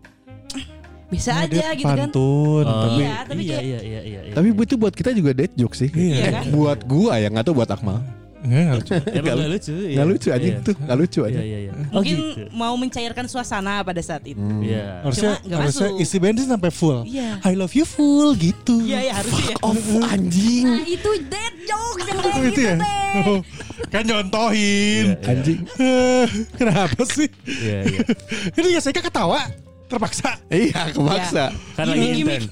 Bisa 1.07 1.31
nah, 1.31 1.43
aja 1.43 1.67
gitu 1.71 1.87
kan. 1.87 1.97
pantun 2.03 2.63
Oh, 2.63 2.83
Tapi 2.83 2.99
Iya, 2.99 3.15
tapi 3.23 3.41
iya, 3.41 3.51
kayak- 3.53 3.63
iya, 3.63 3.79
iya, 3.79 4.01
iya, 4.01 4.19
iya. 4.27 4.33
Tapi 4.35 4.47
itu 4.53 4.75
buat 4.75 4.91
kita 4.91 5.09
juga 5.11 5.31
dead 5.31 5.51
jokes 5.53 5.79
sih. 5.79 5.89
Iya 5.89 6.25
kan? 6.33 6.43
Buat 6.51 6.79
gua 6.83 7.15
ya 7.15 7.27
nggak 7.27 7.43
tahu 7.43 7.55
buat 7.55 7.69
Akmal. 7.69 8.03
Nggak, 8.37 8.53
nggak 8.61 8.75
lucu. 8.77 8.91
Emang 9.09 9.33
nggak 9.33 9.49
lucu. 9.49 9.73
iya. 9.73 9.95
Nggak 9.97 10.07
lucu 10.07 10.27
anjing 10.29 10.53
Iya. 10.53 10.61
tuh. 10.61 10.75
Nggak 10.77 10.97
lucu 10.97 11.19
Iya, 11.19 11.27
aja. 11.27 11.41
iya, 11.41 11.57
iya. 11.59 11.71
Oh 11.73 11.83
Mungkin 11.95 12.15
gitu. 12.15 12.41
mau 12.53 12.73
mencairkan 12.75 13.25
suasana 13.25 13.73
pada 13.81 13.97
saat 13.99 14.23
itu. 14.23 14.37
Iya. 14.61 15.01
Harusnya, 15.01 15.31
Cuma 15.41 15.57
harusnya 15.57 15.87
masuk. 15.89 16.03
isi 16.03 16.17
bensin 16.17 16.45
sampai 16.45 16.69
full 16.69 16.99
Iya. 17.03 17.29
I 17.41 17.53
love 17.55 17.73
you 17.73 17.83
full 17.83 18.35
gitu 18.35 18.75
Iya, 18.79 18.99
ya 19.01 19.13
harusnya 19.15 19.45
ya. 19.49 19.55
Oh 19.59 19.73
anjing. 20.05 20.65
Nah 20.65 20.83
itu 20.85 21.09
dead 21.25 21.53
jokes 21.61 22.03
yang 22.03 22.17
kayak 22.19 22.29
Oh, 22.29 22.41
gitu 22.43 22.51
itu 22.53 22.61
ya? 22.61 22.75
teh. 22.77 23.11
Oh, 23.25 23.39
kan 23.87 24.03
nyontohin 24.05 25.05
Iya, 25.07 25.17
iya. 25.17 25.29
Anjing. 25.33 25.59
Eh, 25.81 26.25
Kenapa 26.53 27.01
sih? 27.05 27.27
Iya, 27.43 27.77
iya. 27.85 27.99
Ini 28.59 28.67
ya 28.69 28.79
saya 28.79 28.93
ketawa 28.93 29.39
Terpaksa 29.87 30.29
Iya 30.51 30.91
kebaksa. 30.91 31.43
Kan 31.75 31.85
lagi 31.91 32.07
intern. 32.23 32.45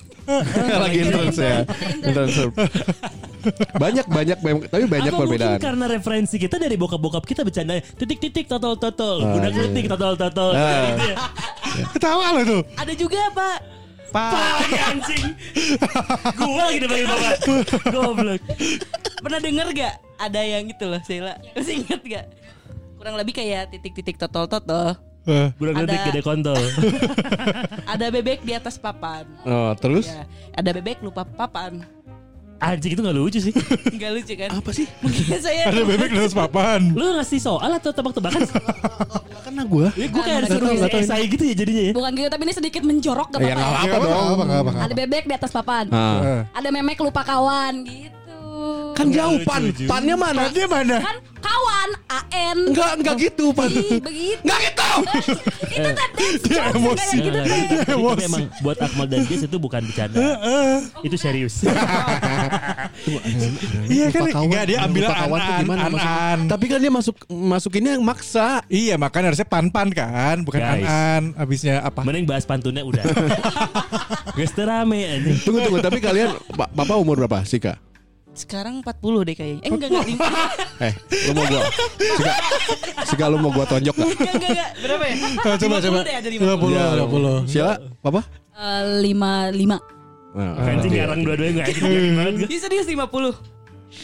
Lagi 0.84 0.98
intern 1.04 1.30
ya. 1.36 1.58
Intern. 2.02 2.30
Banyak 3.78 4.06
banyak 4.10 4.38
tapi 4.74 4.86
banyak 4.90 5.12
Atau 5.14 5.22
perbedaan. 5.22 5.62
mungkin 5.62 5.68
karena 5.70 5.86
referensi 5.86 6.36
kita 6.42 6.58
dari 6.58 6.76
bokap-bokap 6.80 7.24
kita 7.28 7.46
bercanda 7.46 7.78
titik-titik 7.78 8.50
totol-totol. 8.50 9.22
Budak 9.22 9.54
iya. 9.54 9.62
letik 9.70 9.86
totol-totol. 9.86 10.50
Ah. 10.58 10.82
Gitu 10.90 11.04
ya. 11.06 11.16
Ketawa 11.92 12.26
loh 12.40 12.44
tuh 12.48 12.62
Ada 12.80 12.94
juga, 12.96 13.22
Pak. 13.36 13.58
Pak 14.16 14.32
lagi 14.64 14.78
anjing. 14.80 15.26
Gua 16.40 16.64
lagi 16.72 16.80
dipanggil 16.80 17.08
bapak. 17.12 17.34
Goblok. 17.92 18.42
Pernah 19.20 19.40
denger 19.44 19.68
gak 19.76 19.94
ada 20.16 20.42
yang 20.46 20.64
gitu 20.70 20.86
loh 20.88 21.02
Sheila 21.04 21.36
Masih 21.56 21.84
inget 21.84 22.02
gak 22.06 22.26
Kurang 22.96 23.16
lebih 23.20 23.36
kayak 23.36 23.74
titik-titik 23.74 24.16
totol-totol 24.22 24.96
Eh, 25.26 25.50
letik 25.58 25.74
Ada- 25.90 26.06
gede 26.06 26.22
kontol. 26.22 26.62
Ada 27.94 28.06
bebek 28.08 28.40
di 28.42 28.54
atas 28.54 28.76
papan 28.76 29.26
Oh 29.42 29.74
terus? 29.74 30.06
ya. 30.06 30.26
Ada 30.54 30.70
bebek 30.72 31.02
lupa 31.02 31.26
papan 31.26 31.82
Anjing 32.56 32.94
itu 32.94 33.02
gak 33.02 33.12
lucu 33.12 33.40
sih. 33.42 33.52
Gak 34.00 34.12
lucu 34.14 34.34
kan 34.34 34.48
Apa 34.50 34.72
sih 34.72 34.88
Mungkin 35.04 35.38
saya 35.38 35.68
Ada 35.68 35.82
bebek 35.84 36.08
di 36.08 36.20
atas 36.20 36.32
papan 36.32 36.94
Lu 36.94 37.12
ngasih 37.12 37.36
soal 37.38 37.68
atau 37.74 37.92
tebak-tebakan? 37.92 38.48
Karena 39.44 39.62
gua. 39.66 39.92
Ya 39.94 40.08
gue 40.08 40.22
kayak 40.22 40.40
disuruh 40.46 40.72
tahu. 40.80 40.98
esai 40.98 41.26
gitu 41.26 41.44
ya 41.44 41.54
jadinya 41.54 41.84
ya. 41.84 41.94
Bukan 41.94 42.12
gitu 42.14 42.30
tapi 42.30 42.44
ini 42.44 42.54
sedikit 42.54 42.82
menjorok 42.82 43.28
gak 43.30 43.40
Ya 43.40 43.54
apa-apa 43.54 43.76
ya. 43.82 43.92
apa 43.92 44.06
dong. 44.06 44.38
apa, 44.40 44.72
Ada 44.82 44.94
bebek 44.96 45.24
di 45.26 45.34
atas 45.34 45.52
papan 45.52 45.86
Ah. 45.90 46.48
Ada 46.54 46.70
memek 46.70 46.98
lupa 46.98 47.22
kawan 47.22 47.84
gitu 47.84 48.25
Kan 48.96 49.12
jauh 49.12 49.38
pan. 49.44 49.62
Pannya 49.86 50.16
mana? 50.16 50.48
Dia 50.50 50.66
mana? 50.66 50.98
Kan 51.04 51.18
kawan 51.38 51.90
AN. 52.08 52.58
Enggak, 52.72 52.92
enggak 52.98 53.16
gitu 53.22 53.52
pan. 53.52 53.68
Ih, 53.70 54.00
begitu. 54.00 54.40
Enggak 54.42 54.60
gitu. 54.64 54.90
itu 55.76 55.90
tadi 55.92 56.26
Dia 56.48 56.62
emosi. 56.72 57.16
gitu 57.20 57.30
Nah, 57.36 57.44
teh. 57.44 57.52
tapi, 57.52 57.76
tapi, 57.84 58.02
tapi 58.08 58.24
emang 58.26 58.44
buat 58.64 58.78
Akmal 58.80 59.06
dan 59.06 59.22
Jess 59.28 59.44
itu 59.44 59.58
bukan 59.60 59.82
bercanda. 59.84 60.16
itu 61.04 61.16
serius. 61.20 61.68
Iya 63.92 64.06
kan? 64.10 64.22
Lupa 64.24 64.32
kawan. 64.32 64.46
Enggak 64.48 64.64
dia 64.68 64.78
ambil 64.82 65.04
kawan 65.06 65.40
tuh 65.40 65.54
gimana 65.60 65.82
an-an. 65.86 66.40
Tapi 66.48 66.66
kan 66.72 66.80
dia 66.80 66.92
masuk 66.92 67.16
masukinnya 67.28 67.92
yang 68.00 68.06
maksa. 68.06 68.64
Iya 68.72 68.96
makanya 68.96 69.36
harusnya 69.36 69.48
pan-pan 69.48 69.90
kan 69.92 70.42
Bukan 70.42 70.62
an-an 70.62 71.22
Abisnya 71.36 71.84
apa 71.84 72.02
Mending 72.02 72.26
bahas 72.26 72.48
pantunnya 72.48 72.82
udah. 72.82 73.04
Gak 74.38 74.52
rame 74.58 75.00
anjing. 75.06 75.38
Tunggu 75.46 75.60
tunggu, 75.64 75.80
tapi 75.80 76.00
kalian 76.04 76.36
Ba- 76.56 76.72
Bapak 76.72 76.98
umur 77.00 77.20
berapa, 77.24 77.44
Sika? 77.46 77.80
Sekarang 78.36 78.84
40 78.84 78.92
deh 79.24 79.34
kayaknya. 79.34 79.62
Eh 79.64 79.70
enggak 79.72 79.90
enggak. 79.90 80.06
lima. 80.06 80.28
Eh, 80.86 80.92
lu 81.24 81.32
mau 81.32 81.48
gua 81.48 81.62
Sika, 81.98 82.34
Sika 83.08 83.26
lu 83.26 83.38
mau 83.40 83.48
gua 83.50 83.64
tonjok 83.64 83.96
gak? 83.96 84.08
Enggak 84.12 84.34
enggak 84.36 84.52
enggak. 84.52 84.70
Berapa 84.84 85.04
ya? 85.04 85.16
Oh, 85.16 85.56
Coba 85.64 85.76
50 85.80 85.86
coba 85.88 86.00
deh 86.04 86.14
aja 86.14 86.30
50 86.30 87.48
50 87.48 87.48
Sila, 87.48 87.74
Papa? 88.00 88.22
Eh, 88.52 88.82
lima 89.02 89.32
lima. 89.50 89.78
Nah, 90.36 90.60
Anjing 90.60 90.92
oke. 90.92 91.00
ngarang 91.00 91.20
dua-duanya 91.24 91.54
gak 91.58 91.68
anjing 91.72 92.12
banget 92.14 92.34
gue. 92.36 92.48
Ini 92.52 92.58
serius 92.60 92.86
50. 92.86 93.00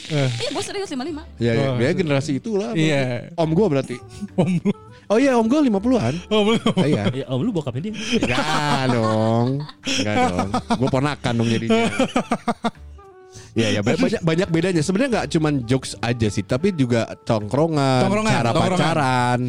Iya, 0.07 0.47
gue 0.47 0.63
serius 0.63 0.87
lima 0.89 1.03
lima. 1.03 1.23
Ya, 1.35 1.51
ya, 1.51 1.67
Oh. 1.67 1.75
dia 1.75 1.91
generasi 1.91 2.39
itulah. 2.39 2.71
Iya. 2.71 3.35
Om 3.35 3.51
gua 3.51 3.67
berarti. 3.67 3.99
Om 4.39 4.63
lu 4.63 4.71
Oh 5.11 5.19
iya, 5.19 5.35
om 5.35 5.43
gua 5.43 5.59
50-an. 5.59 6.15
Oh 6.31 6.47
belum 6.47 6.63
Oh, 6.71 6.87
iya. 6.87 7.03
Ya 7.11 7.27
om 7.27 7.43
lu 7.43 7.51
bokapnya 7.51 7.91
dia. 7.91 7.93
Enggak 8.15 8.95
dong. 8.95 9.47
Enggak 9.83 10.15
dong. 10.23 10.49
Gue 10.79 10.87
ponakan 10.87 11.33
dong 11.35 11.49
jadinya. 11.51 11.83
Iya 13.53 13.67
ya 13.69 13.79
ba- 13.81 13.95
banyak 13.95 14.21
banyak 14.21 14.47
bedanya. 14.47 14.79
Sebenarnya 14.79 15.09
nggak 15.13 15.27
cuman 15.29 15.53
jokes 15.63 15.91
aja 15.99 16.27
sih, 16.27 16.41
tapi 16.41 16.71
juga 16.71 17.03
tongkrongan, 17.21 18.01
Tongkrongan, 18.01 18.31
cara 18.31 18.49
tongkrongan. 18.49 18.79
pacaran, 18.79 19.39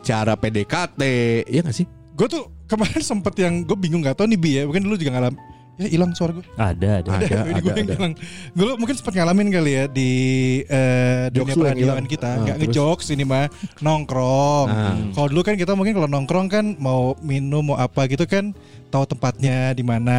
cara 0.00 0.32
PDKT, 0.34 1.00
iya 1.44 1.60
gak 1.60 1.74
sih? 1.74 1.86
Gue 2.14 2.26
tuh 2.26 2.46
kemarin 2.64 2.98
sempet 3.08 3.34
yang 3.36 3.62
Gue 3.62 3.74
bingung 3.74 3.98
gak 4.00 4.14
tau 4.14 4.26
nih 4.26 4.34
Bi 4.34 4.50
ya 4.52 4.62
Mungkin 4.64 4.82
dulu 4.82 4.94
juga 4.94 5.14
ngalam 5.14 5.38
Ya 5.76 5.86
hilang 5.86 6.10
suara 6.10 6.34
gue 6.34 6.42
Ada 6.52 6.98
ada. 6.98 7.10
Ada, 7.14 7.36
gue 7.62 7.70
ada, 7.70 7.70
yang 7.72 7.86
ada. 7.86 7.94
hilang 7.94 8.14
Gue 8.50 8.74
mungkin 8.74 8.90
sempat 8.92 9.14
ngalamin 9.14 9.48
kali 9.48 9.70
ya 9.72 9.84
Di 9.86 10.10
eh, 10.64 11.30
Jokes 11.30 11.54
dunia 11.54 11.62
peradilan 11.70 12.04
kita 12.04 12.26
Ah, 12.28 12.34
Nggak 12.40 12.56
terus? 12.58 12.66
ngejokes 12.68 13.06
ini 13.08 13.22
mah 13.22 13.46
Nongkrong 13.78 14.66
Ah. 14.66 14.98
Kalau 15.12 15.28
dulu 15.28 15.42
kan 15.42 15.54
kita 15.54 15.72
mungkin 15.72 15.94
kalau 15.94 16.08
nongkrong 16.08 16.46
kan 16.46 16.74
Mau 16.76 17.14
minum 17.20 17.62
mau 17.64 17.76
apa 17.76 18.06
gitu 18.06 18.22
kan 18.24 18.50
Tahu 18.88 19.04
tempatnya 19.06 19.70
di 19.70 19.82
mana 19.82 20.16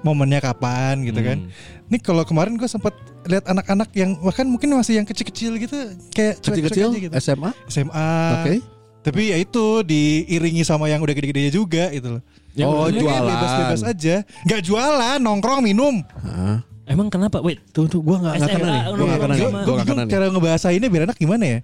Momennya 0.00 0.38
kapan 0.38 1.02
gitu 1.02 1.18
kan 1.18 1.38
Ini 1.86 1.98
kalau 1.98 2.22
kemarin 2.22 2.54
gue 2.54 2.66
sempat 2.66 2.94
lihat 3.22 3.44
anak-anak 3.44 3.90
yang 3.92 4.14
bahkan 4.18 4.46
mungkin 4.46 4.70
masih 4.72 4.96
yang 4.96 5.04
kecil-kecil 5.04 5.58
gitu 5.58 5.74
kayak 6.10 6.38
Kecil-kecil 6.38 6.88
gitu. 6.96 7.12
SMA, 7.16 7.50
SMA. 7.66 8.10
oke. 8.36 8.54
Tapi 9.00 9.32
ya 9.32 9.36
itu 9.36 9.64
diiringi 9.82 10.60
sama 10.60 10.86
yang 10.86 11.00
udah 11.00 11.10
gede-gede 11.10 11.50
juga 11.50 11.88
gitu 11.88 12.16
loh. 12.16 12.22
Oh, 12.60 12.84
Udah 12.84 12.92
kayak 12.92 13.00
jualan. 13.00 13.26
Bebas-bebas 13.26 13.82
aja. 13.86 14.14
Gak 14.44 14.60
jualan, 14.60 15.18
nongkrong, 15.18 15.60
minum. 15.62 16.04
Hah? 16.20 16.60
Emang 16.84 17.06
kenapa? 17.06 17.38
Wait. 17.40 17.62
Tuh 17.70 17.86
tuh 17.86 18.02
gue 18.02 18.12
nggak 18.12 18.34
nggak 18.36 18.50
SMA, 18.50 18.56
kena 18.56 18.68
nih, 18.68 18.82
gue 18.90 19.04
nggak 19.06 19.20
kena 19.20 19.32
nih, 19.32 19.40
sama- 19.40 19.62
gue 19.62 19.72
nggak 19.72 19.86
kena 19.86 19.94
Bingung 19.94 20.04
nih. 20.04 20.12
Cara 20.12 20.24
ngebahasainnya 20.28 20.88
biar 20.90 21.02
enak 21.06 21.16
gimana 21.16 21.44
ya? 21.46 21.58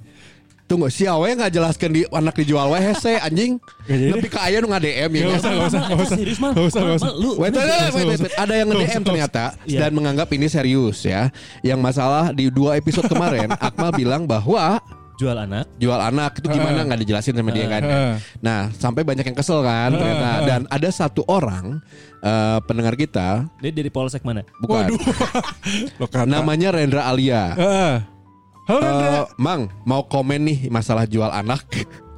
Tunggu, 0.66 0.90
si 0.90 1.06
Awe 1.06 1.30
nggak 1.30 1.52
jelaskan 1.52 1.90
di 1.90 2.02
anak 2.06 2.34
dijual 2.36 2.66
wae 2.68 2.82
hese 2.82 3.16
anjing. 3.16 3.62
Lebih 3.86 4.26
ke 4.26 4.34
aya 4.36 4.58
nu 4.58 4.66
nggak 4.66 4.82
DM 4.82 5.10
ya. 5.14 5.24
Gak 5.24 5.38
usah, 5.38 5.50
gak 5.52 5.62
usah, 5.62 5.80
gak 5.80 5.98
usah. 6.00 6.16
Serius? 6.18 6.38
Gak 6.42 6.64
usah, 6.66 6.80
gak 6.82 6.96
usah. 6.98 7.10
Lu 7.14 7.30
Wait, 7.38 7.54
wait, 7.54 7.62
wait, 7.62 7.94
wait, 7.94 8.06
wait, 8.08 8.20
wait. 8.20 8.34
Ada 8.34 8.52
yang 8.52 8.68
nge-DM 8.68 9.02
ternyata 9.04 9.44
Iya. 9.62 9.78
dan 9.80 9.90
menganggap 9.92 10.26
ini 10.28 10.46
serius 10.46 11.06
ya. 11.06 11.30
Yang 11.62 11.78
masalah 11.80 12.24
di 12.30 12.50
dua 12.50 12.74
episode 12.74 13.06
kemarin 13.06 13.46
Akmal 13.62 13.94
bilang 13.94 14.26
bahwa 14.26 14.82
jual 15.16 15.32
anak. 15.32 15.64
jual 15.78 15.96
anak 15.96 16.36
itu 16.36 16.50
gimana 16.50 16.82
nggak 16.82 17.00
dijelasin 17.00 17.32
sama 17.32 17.48
dia 17.48 17.70
kan. 17.70 17.82
Nah, 18.36 18.68
sampai 18.74 19.00
banyak 19.00 19.22
yang 19.24 19.38
kesel 19.38 19.62
kan 19.62 19.88
ternyata 19.88 20.30
dan 20.44 20.60
ada 20.66 20.88
satu 20.90 21.22
orang 21.24 21.78
eh, 22.20 22.58
pendengar 22.66 22.92
kita 22.92 23.46
Dia 23.62 23.70
dari 23.70 23.88
polsek 23.88 24.26
mana? 24.26 24.42
bukan 24.58 24.92
kata. 26.02 26.26
namanya 26.26 26.68
Rendra 26.68 27.06
Alia. 27.06 27.54
Heeh. 28.66 28.82
Halo. 28.82 29.22
Eh, 29.22 29.26
Mang, 29.38 29.70
mau 29.86 30.02
komen 30.02 30.42
nih 30.42 30.58
masalah 30.74 31.06
jual 31.06 31.30
anak. 31.30 31.62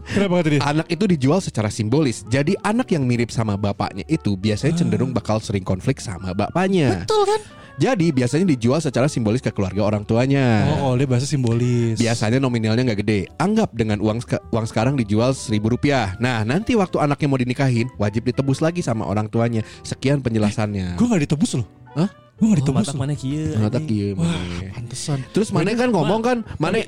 Kenapa 0.09 0.41
kata 0.41 0.49
dia? 0.49 0.61
Anak 0.65 0.89
itu 0.89 1.05
dijual 1.05 1.45
secara 1.45 1.69
simbolis. 1.69 2.25
Jadi 2.33 2.57
anak 2.65 2.89
yang 2.89 3.05
mirip 3.05 3.29
sama 3.29 3.61
bapaknya 3.61 4.09
itu 4.09 4.41
biasanya 4.41 4.81
cenderung 4.81 5.13
bakal 5.13 5.37
sering 5.37 5.61
konflik 5.61 6.01
sama 6.01 6.33
bapaknya. 6.33 7.05
Betul 7.05 7.29
kan? 7.29 7.41
Jadi 7.79 8.11
biasanya 8.11 8.49
dijual 8.49 8.81
secara 8.81 9.07
simbolis 9.07 9.45
ke 9.45 9.53
keluarga 9.53 9.85
orang 9.87 10.03
tuanya. 10.09 10.67
Oh, 10.81 10.91
oh, 10.91 10.93
dia 10.99 11.05
bahasa 11.07 11.29
simbolis. 11.29 12.01
Biasanya 12.01 12.41
nominalnya 12.41 12.89
nggak 12.89 13.01
gede. 13.05 13.29
Anggap 13.39 13.77
dengan 13.77 14.01
uang 14.01 14.25
uang 14.51 14.67
sekarang 14.67 14.97
dijual 14.97 15.37
seribu 15.37 15.77
rupiah. 15.77 16.17
Nah 16.19 16.43
nanti 16.43 16.73
waktu 16.75 16.99
anaknya 16.99 17.29
mau 17.29 17.39
dinikahin 17.39 17.87
wajib 18.01 18.27
ditebus 18.27 18.65
lagi 18.65 18.81
sama 18.81 19.05
orang 19.05 19.29
tuanya. 19.29 19.61
Sekian 19.85 20.25
penjelasannya. 20.25 20.97
Gue 20.97 21.07
gak 21.07 21.23
ditebus 21.29 21.61
loh. 21.61 21.69
Hah? 21.95 22.09
Gue 22.39 22.47
gak 22.49 22.59
Oh, 22.87 22.95
loh. 22.95 23.01
mana 23.01 23.15
kieu? 23.15 23.51
Mata 23.53 23.81
Wah, 24.15 24.31
Mane. 24.31 24.71
pantesan. 24.71 25.19
Terus 25.31 25.49
mana 25.51 25.75
kan 25.75 25.91
ngomong 25.91 26.21
kan, 26.23 26.39
mana 26.55 26.87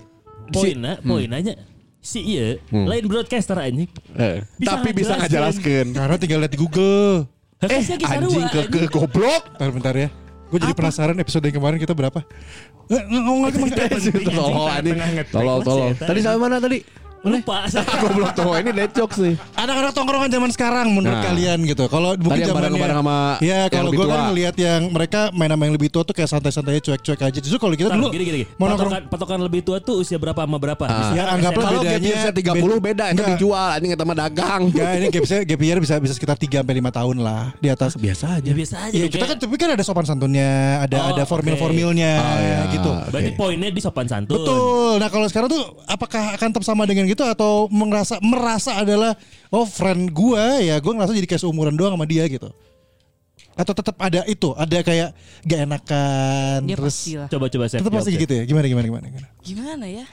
Poinnya, 0.51 0.99
poinnya 1.01 1.55
si 2.01 2.19
iya 2.25 2.59
Hmm. 2.71 2.87
lain 2.87 3.07
broadcaster 3.07 3.55
anjing. 3.55 3.87
eh, 4.15 4.43
Bisa 4.57 4.71
tapi 4.73 4.91
bisa 4.91 5.15
ngajelaskeun. 5.15 5.21
ngajelaskeun. 5.21 5.87
Karena 5.93 6.17
tinggal 6.17 6.39
lihat 6.41 6.53
di 6.55 6.59
Google. 6.59 7.27
Eh, 7.61 7.69
Eh 7.69 7.83
anjing 8.01 8.47
ke 8.49 8.61
ke 8.67 8.81
goblok. 8.89 9.43
Bentar, 9.53 9.71
bentar 9.71 9.95
ya. 9.95 10.09
Gue 10.49 10.59
jadi 10.59 10.73
penasaran 10.73 11.15
episode 11.15 11.45
yang 11.45 11.55
kemarin 11.55 11.79
kita 11.79 11.95
berapa? 11.95 12.19
Eh, 12.91 13.03
ngomong 13.07 13.47
lagi 13.47 13.59
Mang. 13.61 13.71
Tolol 14.35 14.67
anjing. 14.67 14.97
Tolol 15.31 15.59
tolol. 15.63 15.91
Tadi 15.95 16.19
sampai 16.19 16.41
mana 16.41 16.57
tadi? 16.59 16.79
Lupa. 17.21 17.69
Goblok 18.01 18.33
tuh 18.33 18.57
ini 18.57 18.73
dead 18.73 18.91
jokes 18.91 19.21
nih. 19.21 19.37
Anak-anak 19.53 19.93
tongkrongan 19.93 20.31
zaman 20.31 20.51
sekarang 20.51 20.89
menurut 20.89 21.13
Nah. 21.13 21.25
kalian 21.27 21.59
gitu. 21.63 21.85
Kalau 21.85 22.17
mungkin 22.17 22.33
Tadi 22.33 22.49
yang 22.49 22.57
bareng-bareng 22.57 22.97
sama 22.97 23.17
Ya 23.39 23.61
kalau 23.69 23.91
gue 23.91 24.07
kan 24.07 24.33
ngelihat 24.33 24.55
yang 24.57 24.89
mereka 24.89 25.29
main 25.31 25.53
sama 25.53 25.69
yang 25.69 25.75
lebih 25.77 25.89
tua 25.89 26.01
tuh 26.01 26.17
kayak 26.17 26.31
santai-santai 26.31 26.81
cuek-cuek 26.81 27.21
aja. 27.21 27.39
Justru 27.39 27.61
kalau 27.61 27.77
kita 27.77 27.93
dulu 27.93 28.09
gini 28.09 28.25
gini. 28.25 28.43
Patokan, 28.51 29.03
patokan 29.07 29.39
lebih 29.39 29.61
tua 29.61 29.77
tuh 29.79 30.01
usia 30.01 30.17
berapa 30.17 30.41
sama 30.41 30.57
berapa? 30.57 30.85
Ah. 30.89 31.13
Ya, 31.13 31.29
anggaplah 31.29 31.61
Kalau 31.67 31.81
gap 31.83 31.93
bedanya- 31.93 32.09
year 32.25 32.33
30 32.33 32.81
beda 32.81 33.05
itu 33.13 33.23
dijual 33.27 33.69
anjing 33.71 33.93
eta 33.93 34.05
mah 34.05 34.17
dagang. 34.17 34.63
Enggak, 34.67 34.91
ini 34.97 35.07
gap 35.11 35.25
saya 35.27 35.41
gap 35.45 35.61
year 35.61 35.77
bisa 35.77 35.95
bisa 36.01 36.15
sekitar 36.17 36.37
3 36.37 36.65
sampai 36.65 36.75
5 36.75 36.89
tahun 36.89 37.17
lah 37.21 37.53
di 37.59 37.69
atas. 37.69 38.01
Biasa 38.01 38.41
aja. 38.41 38.49
Ya 38.49 38.55
biasa 38.57 38.75
aja. 38.83 38.95
Iya, 38.97 39.07
kita 39.09 39.25
kan 39.27 39.37
tapi 39.37 39.55
kan 39.55 39.69
ada 39.71 39.85
sopan 39.85 40.09
santunnya, 40.09 40.51
ada 40.81 40.97
Oh, 40.97 41.09
ada 41.13 41.23
formil-formilnya 41.25 42.13
Oh, 42.17 42.39
iya. 42.39 42.59
gitu. 42.71 42.91
Berarti 43.11 43.31
poinnya 43.35 43.69
di 43.69 43.81
sopan 43.83 44.09
santun. 44.09 44.41
Betul. 44.41 44.97
Nah 44.97 45.09
kalau 45.09 45.29
sekarang 45.29 45.53
tuh 45.53 45.61
apakah 45.85 46.33
akan 46.33 46.49
tetap 46.49 46.65
sama 46.65 46.85
dengan 46.85 47.10
gitu 47.11 47.23
atau 47.27 47.67
merasa 47.69 48.17
merasa 48.23 48.79
adalah 48.79 49.19
oh 49.51 49.67
friend 49.67 50.15
gua 50.15 50.63
ya 50.63 50.79
gua 50.79 50.95
ngerasa 50.95 51.13
jadi 51.19 51.29
kayak 51.29 51.43
seumuran 51.43 51.75
doang 51.75 51.99
sama 51.99 52.07
dia 52.07 52.23
gitu. 52.31 52.49
Atau 53.59 53.75
tetap 53.77 53.99
ada 54.01 54.25
itu, 54.25 54.55
ada 54.57 54.79
kayak 54.81 55.11
gak 55.45 55.61
enakan 55.69 56.59
Dia 56.65 56.77
terus. 56.79 56.97
Coba-coba 57.29 57.65
saya 57.69 57.83
tetap 57.83 57.93
pasti 57.93 58.17
gitu 58.17 58.33
ya. 58.33 58.45
Gimana 58.49 58.65
gimana 58.71 58.87
gimana 58.89 59.07
gimana. 59.11 59.29
Gimana 59.43 59.85
ya? 59.91 60.07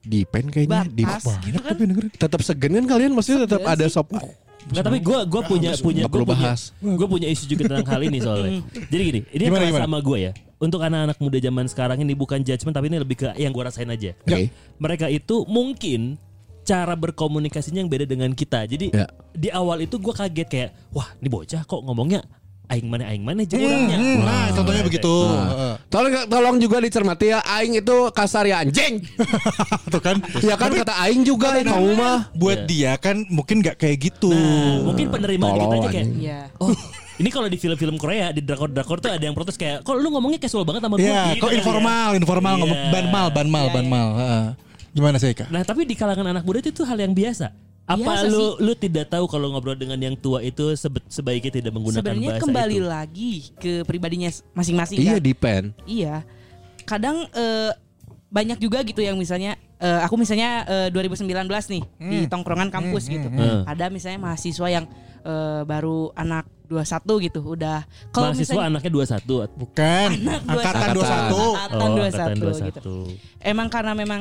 Depend 0.00 0.48
kayaknya 0.52 0.88
di 0.88 1.04
Batas 1.04 1.40
gitu 1.40 1.56
kan. 1.60 1.72
Tapi 1.72 1.82
dengerin. 1.88 2.10
tetap 2.16 2.40
segen 2.44 2.72
kan 2.76 2.84
kalian 2.88 3.12
maksudnya 3.12 3.48
tetap 3.48 3.62
ada 3.64 3.84
sop 3.88 4.12
Nggak, 4.60 4.84
tapi 4.84 4.98
gue 5.00 5.18
gua 5.24 5.42
punya 5.48 5.72
punya 5.80 6.04
Nggak 6.04 6.20
gue 6.20 6.26
punya 6.28 6.52
gue 6.84 7.08
punya 7.08 7.28
isu 7.32 7.44
juga 7.48 7.62
tentang 7.64 7.88
hal 7.96 8.02
ini 8.04 8.18
soalnya. 8.20 8.60
Jadi 8.92 9.02
gini, 9.08 9.20
ini 9.32 9.42
gimana? 9.48 9.88
sama 9.88 9.98
gue 10.04 10.18
ya. 10.20 10.32
Untuk 10.60 10.84
anak-anak 10.84 11.16
muda 11.16 11.40
zaman 11.40 11.64
sekarang 11.72 12.04
ini 12.04 12.12
bukan 12.12 12.44
judgement 12.44 12.76
tapi 12.76 12.92
ini 12.92 13.00
lebih 13.00 13.16
ke 13.16 13.28
yang 13.40 13.48
gue 13.48 13.64
rasain 13.64 13.88
aja. 13.88 14.12
Oke. 14.12 14.52
Mereka 14.76 15.08
itu 15.08 15.48
mungkin 15.48 16.20
cara 16.68 16.92
berkomunikasinya 16.92 17.80
yang 17.80 17.88
beda 17.88 18.04
dengan 18.04 18.28
kita. 18.36 18.68
Jadi 18.68 18.92
Ya. 18.92 19.08
di 19.32 19.48
awal 19.48 19.88
itu 19.88 19.96
gue 19.96 20.12
kaget 20.12 20.48
kayak, 20.52 20.70
wah 20.92 21.08
ini 21.16 21.32
bocah 21.32 21.64
kok 21.64 21.80
ngomongnya 21.80 22.20
aing 22.70 22.86
mana 22.86 23.04
aing 23.10 23.24
mana 23.26 23.42
aja 23.42 23.58
orangnya. 23.58 23.98
Hmm, 23.98 24.18
nah, 24.22 24.46
contohnya 24.54 24.82
begitu. 24.86 25.10
Heeh. 25.10 25.74
Tolong 25.90 26.12
tolong 26.30 26.56
juga 26.62 26.76
dicermati 26.78 27.34
ya 27.34 27.42
aing 27.42 27.82
itu 27.82 27.96
kasar 28.14 28.46
ya 28.46 28.62
anjing. 28.62 29.02
Tuh 29.92 29.98
kan. 29.98 30.22
ya 30.46 30.54
kan 30.54 30.70
kata 30.70 30.94
aing 31.08 31.26
juga 31.26 31.58
kamu 31.58 31.90
mah. 31.98 32.30
Buat 32.36 32.70
dia 32.70 32.94
kan 33.02 33.26
mungkin 33.26 33.58
gak 33.64 33.80
kayak 33.80 34.12
gitu. 34.12 34.30
Nah, 34.30 34.86
mungkin 34.86 35.10
penerimaan 35.10 35.56
kita 35.58 35.66
Tolol, 35.66 35.82
aja 35.82 35.88
kayak. 35.90 36.08
Iya. 36.14 36.40
oh 36.62 36.70
ini 37.20 37.28
kalau 37.28 37.46
di 37.46 37.54
film-film 37.54 37.94
Korea 37.94 38.32
di 38.32 38.40
drakor-drakor 38.40 38.96
tuh 38.98 39.12
ada 39.12 39.20
yang 39.20 39.36
protes 39.36 39.54
kayak, 39.54 39.80
kok 39.80 39.92
lu 39.94 40.08
ngomongnya 40.08 40.40
casual 40.40 40.64
banget 40.64 40.80
sama 40.80 40.96
gue. 40.96 41.04
Ya, 41.04 41.30
gitu 41.30 41.38
kok 41.38 41.46
kan 41.46 41.52
ya. 41.52 41.58
informal, 41.60 42.08
informal 42.16 42.52
Iya. 42.52 42.60
ngomong 42.60 42.80
banmal, 42.88 43.26
banmal, 43.28 43.64
Iya, 43.64 43.74
banmal. 43.76 44.08
Heeh. 44.16 44.44
Gimana 44.90 45.16
sih 45.16 45.30
Kak? 45.30 45.48
Nah 45.48 45.62
tapi 45.62 45.84
di 45.84 45.92
kalangan 45.92 46.26
anak 46.26 46.42
muda 46.42 46.58
itu, 46.58 46.82
hal 46.82 46.96
yang 46.96 47.12
biasa. 47.12 47.52
Apa 47.84 48.00
Biasa 48.22 48.26
lu 48.26 48.54
lu 48.58 48.72
tidak 48.72 49.06
tahu 49.08 49.26
kalau 49.26 49.50
ngobrol 49.50 49.74
dengan 49.74 49.98
yang 49.98 50.14
tua 50.14 50.40
itu 50.40 50.72
sebe- 50.74 51.02
sebaiknya 51.06 51.52
tidak 51.52 51.72
menggunakan 51.74 52.00
Sebenarnya 52.00 52.28
bahasa 52.32 52.42
kembali 52.42 52.76
itu? 52.76 52.86
lagi 52.86 53.32
ke 53.54 53.72
pribadinya 53.82 54.30
masing-masing 54.50 54.96
Iya 54.96 55.14
kan. 55.14 55.20
depend. 55.20 55.64
Iya. 55.84 56.14
Kadang 56.82 57.26
eh, 57.28 57.70
banyak 58.26 58.58
juga 58.58 58.80
gitu 58.80 58.98
yang 58.98 59.14
misalnya 59.14 59.58
eh, 59.80 60.00
aku 60.04 60.14
misalnya 60.20 60.64
eh, 60.68 60.88
2019 60.92 61.26
nih 61.48 61.82
di 61.98 62.18
tongkrongan 62.28 62.68
kampus 62.68 63.08
gitu. 63.08 63.26
Hmm. 63.32 63.64
Ada 63.64 63.88
misalnya 63.88 64.20
mahasiswa 64.20 64.68
yang 64.68 64.84
eh, 65.24 65.62
baru 65.64 66.12
anak 66.14 66.46
21 66.70 67.26
gitu, 67.26 67.40
udah 67.42 67.82
kalau 68.14 68.30
Mahasiswa 68.30 68.54
misalnya 68.54 68.78
anaknya 68.78 68.90
21. 69.26 69.58
Bukan. 69.58 70.08
Angkatan 70.46 70.88
21. 70.94 71.02
angkatan 71.02 71.80
Oh, 71.82 71.96
21 71.98 72.06
angkatan 72.06 72.36
gitu. 72.70 72.94
Emang 73.42 73.66
karena 73.66 73.92
memang 73.98 74.20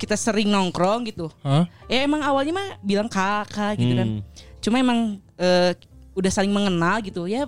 kita 0.00 0.16
sering 0.16 0.48
nongkrong 0.48 1.12
gitu. 1.12 1.28
Hah? 1.44 1.68
Ya 1.92 2.08
emang 2.08 2.24
awalnya 2.24 2.56
mah 2.56 2.68
bilang 2.80 3.04
kakak 3.04 3.76
gitu 3.76 3.92
kan. 3.92 4.08
Hmm. 4.16 4.20
Cuma 4.64 4.80
emang 4.80 5.20
eh, 5.36 5.76
udah 6.16 6.30
saling 6.32 6.48
mengenal 6.48 7.04
gitu 7.04 7.28
ya 7.28 7.44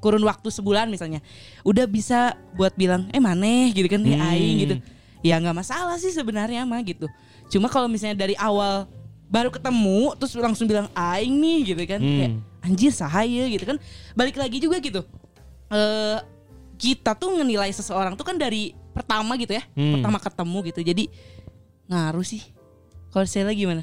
kurun 0.00 0.24
waktu 0.24 0.48
sebulan 0.48 0.88
misalnya. 0.88 1.20
Udah 1.60 1.84
bisa 1.84 2.32
buat 2.56 2.72
bilang 2.80 3.12
eh 3.12 3.20
maneh 3.20 3.76
gitu 3.76 3.92
kan, 3.92 4.00
Hmm. 4.00 4.24
aing 4.32 4.56
gitu. 4.64 4.74
Ya 5.26 5.42
nggak 5.42 5.58
masalah 5.58 5.98
sih 5.98 6.14
sebenarnya 6.14 6.62
mah 6.62 6.78
gitu. 6.86 7.10
Cuma 7.50 7.66
kalau 7.66 7.90
misalnya 7.90 8.14
dari 8.14 8.38
awal 8.38 8.86
baru 9.26 9.50
ketemu 9.50 10.14
terus 10.22 10.38
langsung 10.38 10.70
bilang 10.70 10.86
aing 10.94 11.34
nih 11.34 11.74
gitu 11.74 11.82
kan 11.82 11.98
Hmm. 11.98 12.14
kayak 12.14 12.32
anjir 12.62 12.92
sahaya 12.94 13.50
gitu 13.50 13.66
kan. 13.66 13.76
Balik 14.14 14.38
lagi 14.38 14.62
juga 14.62 14.78
gitu. 14.78 15.02
Eh 15.66 16.18
kita 16.78 17.18
tuh 17.18 17.34
menilai 17.34 17.74
seseorang 17.74 18.14
tuh 18.14 18.22
kan 18.22 18.38
dari 18.38 18.70
pertama 18.94 19.34
gitu 19.34 19.58
ya. 19.58 19.66
Hmm. 19.74 19.98
Pertama 19.98 20.22
ketemu 20.22 20.58
gitu. 20.70 20.80
Jadi 20.86 21.04
ngaruh 21.90 22.22
sih. 22.22 22.42
Kalau 23.10 23.26
saya 23.26 23.50
gimana? 23.50 23.82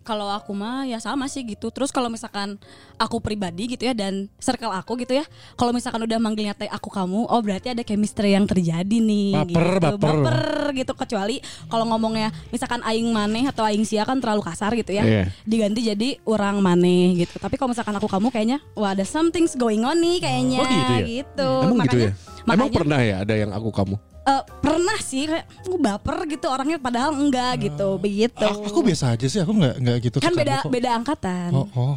Kalau 0.00 0.32
aku 0.32 0.56
mah 0.56 0.88
ya 0.88 0.96
sama 0.96 1.28
sih 1.28 1.44
gitu. 1.44 1.68
Terus 1.68 1.92
kalau 1.92 2.08
misalkan 2.08 2.56
aku 2.96 3.20
pribadi 3.20 3.68
gitu 3.68 3.84
ya 3.84 3.92
dan 3.92 4.32
circle 4.40 4.72
aku 4.72 4.96
gitu 4.96 5.12
ya. 5.12 5.24
Kalau 5.54 5.76
misalkan 5.76 6.00
udah 6.02 6.16
manggilnya 6.16 6.56
teh 6.56 6.66
aku 6.66 6.88
kamu, 6.88 7.28
oh 7.28 7.40
berarti 7.44 7.76
ada 7.76 7.84
chemistry 7.84 8.32
yang 8.32 8.48
terjadi 8.48 8.96
nih. 8.96 9.36
Baper, 9.36 9.66
gitu. 9.76 9.96
baper. 10.00 10.40
gitu. 10.72 10.92
Kecuali 10.96 11.36
kalau 11.68 11.84
ngomongnya 11.84 12.32
misalkan 12.48 12.80
aing 12.80 13.12
maneh 13.12 13.44
atau 13.44 13.62
aing 13.62 13.84
sia 13.84 14.08
kan 14.08 14.16
terlalu 14.18 14.40
kasar 14.40 14.72
gitu 14.72 14.96
ya. 14.96 15.04
Iya. 15.04 15.22
Diganti 15.44 15.80
jadi 15.84 16.08
orang 16.24 16.64
maneh 16.64 17.20
gitu. 17.20 17.36
Tapi 17.36 17.60
kalau 17.60 17.76
misalkan 17.76 17.94
aku 17.94 18.08
kamu 18.08 18.32
kayaknya 18.32 18.58
wah 18.72 18.96
ada 18.96 19.04
something's 19.04 19.52
going 19.52 19.84
on 19.84 20.00
nih 20.00 20.16
kayaknya 20.18 20.60
Oh, 20.64 20.68
gitu 20.68 20.92
ya? 20.96 21.04
gitu. 21.04 21.50
Emang 21.60 21.86
gitu 21.86 21.96
ya? 22.00 22.12
Emang 22.40 22.56
makanya- 22.56 22.80
pernah 22.80 23.00
ya 23.04 23.16
ada 23.20 23.34
yang 23.36 23.52
aku 23.52 23.68
kamu? 23.68 24.09
Eh, 24.30 24.42
pernah 24.60 24.98
sih 25.00 25.26
kayak 25.26 25.42
"Lu 25.64 25.74
baper 25.76 26.22
gitu 26.24 26.46
orangnya 26.46 26.78
padahal 26.78 27.10
enggak 27.12 27.52
gitu 27.64 27.98
begitu 27.98 28.38
Ah, 28.38 28.54
Aku 28.54 28.78
biasa 28.80 29.12
aja 29.12 29.26
sih, 29.26 29.38
aku 29.38 29.50
nggak 29.50 29.74
nggak 29.76 29.96
gitu. 30.00 30.16
kan 30.18 30.30
beda 30.32 30.62
kok. 30.62 30.70
beda 30.70 30.90
angkatan 30.94 31.50
Oh, 31.52 31.66
oh. 31.74 31.94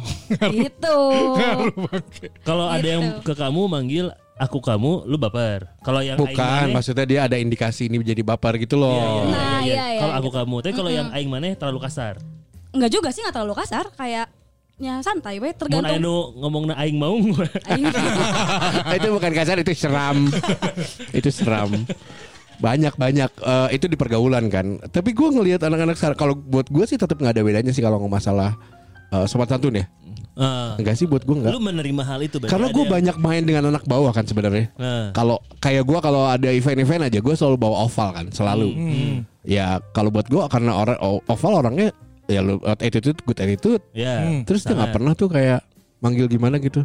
gitu 0.50 0.98
Kalau 2.42 2.66
ada 2.66 2.82
yang 2.84 3.02
Gitu. 3.14 3.22
ke 3.22 3.34
kamu 3.34 3.60
manggil 3.66 4.06
aku 4.34 4.58
kamu, 4.58 5.06
lu 5.06 5.14
baper. 5.14 5.70
Kalau 5.80 6.00
yang 6.00 6.16
aing 6.16 6.26
Bukan, 6.26 6.42
maneh- 6.66 6.74
maksudnya 6.74 7.04
dia 7.04 7.20
ada 7.22 7.36
indikasi 7.36 7.86
ini 7.86 7.96
menjadi 7.96 8.22
baper 8.24 8.58
gitu 8.58 8.74
loh. 8.74 8.90
Iya, 8.90 9.06
iya, 9.06 9.14
iya, 9.14 9.30
Nah, 9.30 9.38
iya. 9.38 9.62
iya, 9.62 9.84
iya, 9.88 10.00
Kalau 10.00 10.14
aku 10.16 10.26
gitu. 10.26 10.36
kamu, 10.36 10.56
tapi 10.58 10.74
kalau 10.74 10.90
yang 10.90 11.08
aing 11.10 11.30
maneh 11.30 11.52
terlalu 11.54 11.78
kasar. 11.80 12.18
enggak 12.68 12.90
juga 12.90 13.08
sih 13.08 13.22
nggak 13.22 13.30
terlalu 13.32 13.54
kasar 13.54 13.86
kayak 13.94 14.26
ya 14.84 15.00
santai 15.00 15.40
we 15.40 15.48
Mau 15.48 15.56
tergantung 15.56 15.96
anu 15.96 16.16
ngomong 16.36 16.64
na 16.68 16.74
aing 16.76 16.96
mau. 16.96 17.16
Aing- 17.64 17.88
itu 19.00 19.08
bukan 19.08 19.32
kasar, 19.32 19.56
itu 19.56 19.72
seram. 19.72 20.28
itu 21.10 21.28
seram. 21.28 21.72
Banyak 22.54 22.94
banyak 22.94 23.30
Eh, 23.34 23.68
itu 23.72 23.88
di 23.88 23.96
pergaulan 23.96 24.46
kan. 24.46 24.76
Tapi 24.84 25.10
gue 25.10 25.28
ngelihat 25.30 25.64
anak-anak 25.64 25.96
sekarang 25.96 26.18
kalau 26.18 26.34
buat 26.36 26.68
gue 26.68 26.84
sih 26.84 26.94
tetap 26.94 27.16
nggak 27.16 27.32
ada 27.32 27.42
bedanya 27.42 27.72
sih 27.72 27.80
kalau 27.80 27.96
ngomong 27.96 28.14
masalah 28.14 28.52
eh, 29.08 29.24
sobat 29.24 29.48
santun 29.48 29.80
ya. 29.80 29.86
Ah. 30.34 30.74
Enggak 30.74 30.98
sih 30.98 31.06
buat 31.06 31.22
gue 31.22 31.30
enggak. 31.32 31.54
Lu 31.54 31.62
menerima 31.62 32.02
hal 32.04 32.20
itu 32.20 32.42
Karena 32.42 32.66
gue 32.68 32.82
yang- 32.82 32.90
banyak 32.90 33.16
main 33.16 33.42
dengan 33.42 33.70
anak 33.70 33.86
bawah 33.86 34.10
kan 34.10 34.26
sebenarnya. 34.26 34.66
Nah. 34.74 35.14
Kalau 35.14 35.38
kayak 35.58 35.86
gue 35.86 35.98
kalau 35.98 36.26
ada 36.26 36.50
event-event 36.50 37.06
aja 37.06 37.18
gue 37.22 37.34
selalu 37.34 37.56
bawa 37.56 37.86
oval 37.86 38.08
kan 38.12 38.26
selalu. 38.28 38.68
Hmm. 38.74 39.14
Ya 39.46 39.78
kalau 39.94 40.10
buat 40.10 40.26
gue 40.26 40.42
karena 40.50 40.74
orang 40.74 40.98
oval 41.24 41.52
orangnya 41.56 41.94
ya 42.28 42.40
lu 42.40 42.60
attitude 42.64 43.20
good 43.24 43.38
attitude. 43.40 43.82
Ya. 43.92 44.24
Hmm. 44.24 44.42
Terus 44.48 44.64
dia 44.64 44.74
nggak 44.76 44.94
pernah 44.96 45.12
tuh 45.12 45.28
kayak 45.28 45.60
manggil 46.00 46.28
gimana 46.28 46.56
gitu. 46.60 46.84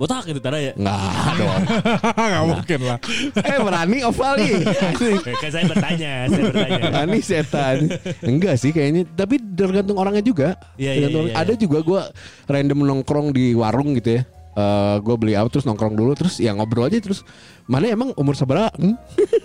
Botak 0.00 0.24
itu 0.32 0.40
tara 0.40 0.56
ya. 0.56 0.72
Nggak 0.80 1.32
dong. 1.36 1.60
Nggak 2.32 2.44
mungkin 2.48 2.80
lah. 2.88 2.98
eh 3.36 3.58
berani 3.60 3.98
oval 4.08 4.32
nih. 4.40 4.52
Asik. 4.64 5.16
Kan 5.28 5.50
saya 5.52 5.64
bertanya, 5.68 6.12
saya 6.24 6.42
bertanya. 6.48 6.82
Berani 6.88 7.18
setan. 7.20 7.76
Enggak 8.24 8.56
sih 8.56 8.72
kayaknya. 8.72 9.04
Tapi 9.12 9.36
tergantung 9.52 10.00
orangnya 10.00 10.24
juga. 10.24 10.56
Iya, 10.80 10.96
Tergantung 10.96 11.28
iya, 11.28 11.36
iya, 11.36 11.44
Ada 11.44 11.52
juga 11.60 11.78
gue 11.84 12.00
random 12.48 12.80
nongkrong 12.88 13.36
di 13.36 13.52
warung 13.52 13.92
gitu 13.92 14.16
ya. 14.16 14.22
Eh 14.60 14.96
gue 15.00 15.14
beli 15.16 15.32
apa 15.36 15.48
terus 15.48 15.64
nongkrong 15.64 15.96
dulu 15.96 16.12
terus 16.12 16.36
ya 16.36 16.52
ngobrol 16.52 16.86
aja 16.86 17.00
terus 17.00 17.24
mana 17.64 17.88
emang 17.88 18.12
umur 18.18 18.36
seberapa? 18.36 18.68
Hmm? 18.76 18.96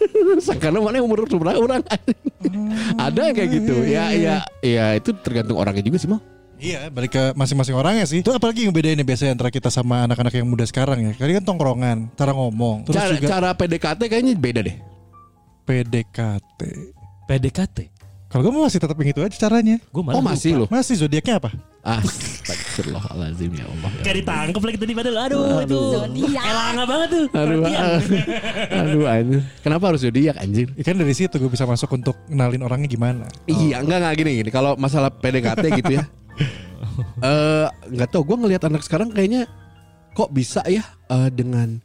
Karena 0.63 0.81
mana 0.83 0.99
umur 0.99 1.23
seberapa 1.29 1.55
orang? 1.55 1.81
Ada 3.05 3.31
yang 3.31 3.35
kayak 3.37 3.49
gitu. 3.61 3.75
Ya 3.87 4.11
ya 4.11 4.35
ya 4.59 4.85
itu 4.97 5.13
tergantung 5.23 5.55
orangnya 5.55 5.83
juga 5.85 5.97
sih 6.01 6.09
mal. 6.09 6.21
Iya, 6.55 6.87
balik 6.87 7.11
ke 7.11 7.23
masing-masing 7.35 7.75
orangnya 7.75 8.07
sih. 8.07 8.23
Itu 8.23 8.31
apalagi 8.31 8.63
yang 8.63 8.71
bedain 8.71 8.95
nih 8.95 9.03
biasanya 9.03 9.35
antara 9.35 9.51
kita 9.51 9.67
sama 9.67 10.07
anak-anak 10.07 10.39
yang 10.39 10.47
muda 10.47 10.63
sekarang 10.63 11.03
ya. 11.03 11.11
Kali 11.11 11.35
kan 11.35 11.43
tongkrongan, 11.43 12.15
cara 12.15 12.31
ngomong, 12.31 12.87
terus 12.87 12.95
Cara, 12.95 13.11
juga 13.11 13.27
cara 13.27 13.49
PDKT 13.59 14.01
kayaknya 14.07 14.33
beda 14.39 14.63
deh. 14.63 14.75
PDKT. 15.67 16.61
PDKT. 17.27 17.77
Kalau 18.35 18.51
kamu 18.51 18.67
masih 18.67 18.79
tetap 18.83 18.99
yang 18.99 19.09
itu 19.15 19.21
aja 19.23 19.37
caranya. 19.47 19.79
Gue 19.95 20.03
malah 20.03 20.19
Oh 20.19 20.23
masih 20.27 20.51
loh. 20.59 20.67
Masih 20.67 20.99
zodiaknya 20.99 21.39
apa? 21.39 21.55
Ah, 21.87 22.03
ya 22.03 23.63
Allah. 23.63 23.89
Kayak 24.03 24.15
ditangkep 24.19 24.59
lagi 24.67 24.77
tadi 24.83 24.91
padahal 24.91 25.17
aduh, 25.23 25.63
itu 25.63 25.79
Zodiak. 25.95 26.43
elanga 26.43 26.83
banget 26.83 27.09
tuh. 27.15 27.25
Aduh, 27.31 27.63
aduh 28.83 29.03
anjir. 29.07 29.41
Kenapa 29.63 29.83
harus 29.87 30.03
zodiak 30.03 30.35
anjir? 30.35 30.67
Ya 30.75 30.83
kan 30.83 30.99
dari 30.99 31.15
situ 31.15 31.31
gue 31.39 31.47
bisa 31.47 31.63
masuk 31.63 31.95
untuk 31.95 32.19
kenalin 32.27 32.59
orangnya 32.67 32.91
gimana. 32.91 33.23
Iya, 33.47 33.79
enggak 33.79 34.03
enggak 34.03 34.13
gini 34.19 34.31
gini. 34.43 34.49
Kalau 34.51 34.75
masalah 34.75 35.15
PDKT 35.15 35.63
gitu 35.79 35.91
ya. 35.95 36.03
Eh, 37.19 37.67
enggak 37.91 38.07
tahu 38.11 38.23
gue 38.23 38.37
ngelihat 38.39 38.67
anak 38.71 38.83
sekarang 38.83 39.11
kayaknya 39.11 39.47
kok 40.15 40.31
bisa 40.31 40.63
ya 40.67 40.83
eh, 41.11 41.27
dengan 41.31 41.79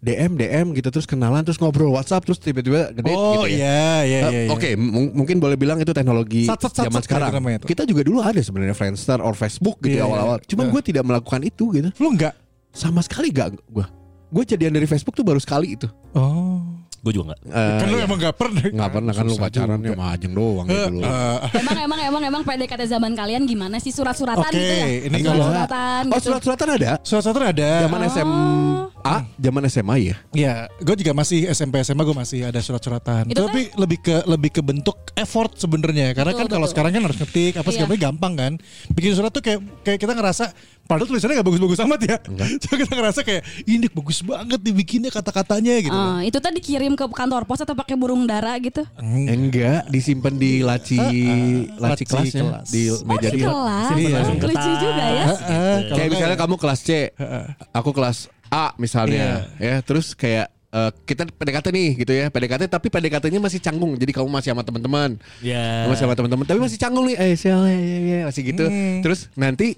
DM 0.00 0.32
DM 0.34 0.72
gitu 0.72 0.88
terus 0.88 1.04
kenalan 1.04 1.44
terus 1.44 1.56
ngobrol 1.56 1.92
WhatsApp 1.92 2.24
terus 2.24 2.36
tiba-tiba 2.36 2.88
gede 2.90 3.12
Oh 3.12 3.44
gitu 3.44 3.52
ya. 3.52 3.60
iya 3.60 3.84
iya 4.00 4.18
Eh, 4.18 4.32
iya. 4.32 4.40
iya. 4.42 4.50
Oke, 4.50 4.72
mungkin 5.12 5.36
boleh 5.36 5.54
bilang 5.54 5.76
itu 5.76 5.92
teknologi 5.92 6.48
Sat, 6.48 6.56
sat, 6.58 6.72
sat, 6.72 6.88
zaman 6.88 6.98
sat, 6.98 7.06
sekarang. 7.06 7.28
gitu 7.36 7.60
tuh. 7.60 7.68
Kita 7.68 7.82
juga 7.84 8.00
dulu 8.00 8.18
ada 8.18 8.40
sebenarnya 8.40 8.72
Friendster 8.72 9.20
or 9.20 9.36
Facebook 9.36 9.76
gitu 9.78 10.00
Iya, 10.00 10.08
awal-awal. 10.08 10.40
iya. 10.40 10.48
Cuman 10.48 10.64
Iya. 10.64 10.72
gue 10.72 10.82
tidak 10.82 11.04
melakukan 11.04 11.40
itu 11.42 11.64
gitu. 11.70 11.88
Lu 12.00 12.08
enggak? 12.10 12.32
Sama 12.72 13.04
sekali 13.04 13.28
gak 13.28 13.60
gue. 13.60 13.84
Gue 14.30 14.44
jadian 14.48 14.72
dari 14.72 14.86
Facebook 14.86 15.12
tuh 15.12 15.20
baru 15.20 15.36
sekali 15.36 15.76
itu. 15.76 15.84
Oh. 16.16 16.79
Gue 17.00 17.12
juga 17.16 17.32
enggak. 17.32 17.40
Eh, 17.48 17.78
kan 17.80 17.86
lu 17.88 17.96
iya. 17.96 18.04
emang 18.04 18.18
gak 18.20 18.36
pernah. 18.36 18.60
Nggak 18.60 18.90
pernah 18.92 19.12
kan 19.16 19.24
lu 19.24 19.34
pacaran 19.34 19.78
ya 19.80 19.90
sama 19.96 20.06
Ajeng 20.12 20.32
doang 20.36 20.66
gitu 20.68 20.90
loh. 20.92 21.08
Eh, 21.08 21.38
emang 21.56 21.78
emang 21.80 22.00
emang 22.04 22.22
emang 22.28 22.42
PDKT 22.44 22.82
zaman 22.86 23.12
kalian 23.16 23.42
gimana 23.48 23.80
sih 23.80 23.88
surat-suratan 23.88 24.44
Oke, 24.44 24.52
gitu 24.52 24.74
ya 24.76 24.86
ini 25.08 25.16
kalau- 25.24 25.48
surat-suratan 25.48 26.02
Oh 26.04 26.12
gitu. 26.12 26.26
surat-suratan 26.28 26.68
ada? 26.76 26.90
Surat-surat 27.00 27.42
ada. 27.56 27.70
Zaman 27.88 28.00
SMA, 28.06 29.14
zaman 29.34 29.62
SMA 29.66 29.96
ya. 29.98 30.16
Ya, 30.30 30.52
gue 30.76 30.94
juga 30.94 31.12
masih 31.14 31.48
SMP 31.48 31.80
SMA 31.80 32.04
gue 32.04 32.16
masih 32.16 32.40
ada 32.44 32.60
surat-suratan. 32.60 33.32
Itu 33.32 33.48
Tapi 33.48 33.72
lebih 33.80 33.98
ke 34.00 34.16
lebih 34.28 34.50
ke 34.52 34.60
bentuk 34.60 35.00
effort 35.16 35.56
sebenarnya. 35.56 36.12
Karena 36.12 36.36
Betul, 36.36 36.40
kan 36.44 36.48
kalau 36.52 36.66
sekarang 36.68 36.92
kan 36.92 37.02
harus 37.08 37.16
ngetik 37.16 37.56
apa 37.56 37.64
Iya. 37.64 37.74
segala 37.74 37.88
macam 37.88 38.02
gampang 38.02 38.32
kan. 38.36 38.52
Bikin 38.92 39.12
surat 39.16 39.32
tuh 39.32 39.40
kayak 39.40 39.60
kayak 39.82 39.98
kita 39.98 40.12
ngerasa 40.12 40.52
padahal 40.90 41.06
tulisannya 41.06 41.38
gak 41.38 41.46
bagus-bagus 41.46 41.78
amat 41.80 42.00
ya. 42.02 42.16
Cuma 42.62 42.74
kita 42.76 42.92
ngerasa 42.92 43.20
kayak 43.22 43.42
ini 43.64 43.86
bagus 43.86 44.18
banget 44.20 44.58
dibikinnya 44.58 45.08
kata-katanya 45.08 45.78
gitu. 45.78 45.94
Ah, 45.94 46.18
itu 46.20 46.34
tadi 46.36 46.58
dikirim 46.58 46.92
ke 46.92 47.06
kantor 47.06 47.46
pos 47.46 47.62
atau 47.62 47.72
pakai 47.72 47.94
burung 47.94 48.26
dara 48.26 48.58
gitu? 48.58 48.82
Enggak, 48.98 49.86
disimpan 49.86 50.34
di 50.34 50.60
laci 50.60 50.98
laci 50.98 51.70
laci 51.78 52.04
kelasnya 52.04 52.42
kelas. 52.42 52.66
di 52.68 52.82
Oh 52.90 52.98
meja 53.06 53.28
di 53.28 53.36
dia. 53.36 53.46
kelas, 53.46 53.86
Iya. 53.92 54.10
Langsung 54.12 54.36
ke 54.36 54.46
lucu 54.46 54.70
juga 54.74 55.04
ya. 55.06 55.24
Heeh, 55.24 55.76
kalau 55.80 55.94
Kayak 55.94 56.08
misalnya 56.10 56.28
nggak- 56.28 56.42
kamu 56.42 56.56
kelas 56.58 56.80
C, 56.80 56.90
aku 57.70 57.90
kelas 57.92 58.18
A 58.48 58.64
misalnya, 58.76 59.26
ya. 59.56 59.78
Terus 59.80 60.12
kayak 60.12 60.50
eh, 60.70 60.90
kita 61.04 61.26
PDKT 61.28 61.66
nih 61.68 61.88
gitu 61.96 62.12
ya, 62.12 62.26
PDKT 62.28 62.62
tapi 62.66 62.86
PDKT-nya 62.88 63.38
masih 63.38 63.58
canggung. 63.58 63.94
Jadi 63.94 64.10
kamu 64.10 64.26
masih 64.28 64.50
sama 64.50 64.62
teman-teman. 64.62 65.18
Ya. 65.38 65.86
Masih 65.86 66.02
sama 66.04 66.14
teman-teman, 66.14 66.44
tapi 66.44 66.58
masih 66.58 66.76
canggung 66.76 67.06
nih. 67.06 67.16
Eh, 67.16 67.34
sial, 67.34 67.62
ya, 67.62 67.74
ya, 67.74 67.98
ya, 67.98 68.18
masih 68.24 68.42
gitu. 68.44 68.64
Terus 69.00 69.26
nanti 69.34 69.74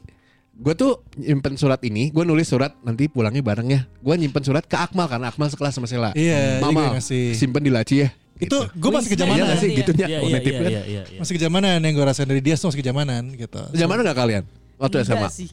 gue 0.63 0.75
tuh 0.75 0.93
nyimpen 1.19 1.59
surat 1.59 1.83
ini, 1.83 2.09
gue 2.09 2.23
nulis 2.23 2.47
surat 2.47 2.71
nanti 2.81 3.11
pulangnya 3.11 3.43
bareng 3.43 3.69
ya. 3.69 3.81
Gue 3.99 4.15
nyimpen 4.15 4.41
surat 4.41 4.63
ke 4.63 4.79
Akmal 4.79 5.11
karena 5.11 5.29
Akmal 5.29 5.51
sekelas 5.51 5.75
sama 5.75 5.91
Sela. 5.91 6.15
Iya, 6.15 6.63
Mama, 6.63 7.03
simpen 7.03 7.61
di 7.61 7.71
laci 7.75 8.07
ya. 8.07 8.15
Itu 8.39 8.59
gue 8.71 8.91
masih 8.91 9.11
Iya 9.11 9.15
kejamanan. 9.19 9.45
gak 9.45 9.59
sih 9.59 9.69
Iya. 9.71 9.79
gitunya? 9.83 10.07
Iya 10.07 10.19
Oh, 10.19 10.27
iya 10.27 10.35
native 10.35 10.51
iya 10.51 10.63
kan? 10.63 10.71
iya 10.71 10.83
iya. 10.83 11.03
iya. 11.07 11.19
Masih 11.23 11.33
kejamanan 11.39 11.79
yang 11.79 11.95
gue 11.95 12.05
rasain 12.05 12.27
dari 12.27 12.43
dia 12.43 12.55
tuh 12.55 12.67
masih 12.71 12.81
kejamanan 12.83 13.23
gitu. 13.35 13.61
Zaman 13.71 14.03
gak 14.03 14.19
kalian? 14.19 14.43
Waktu 14.79 14.97
SMA? 15.03 15.15
Enggak 15.19 15.35
sih. 15.35 15.49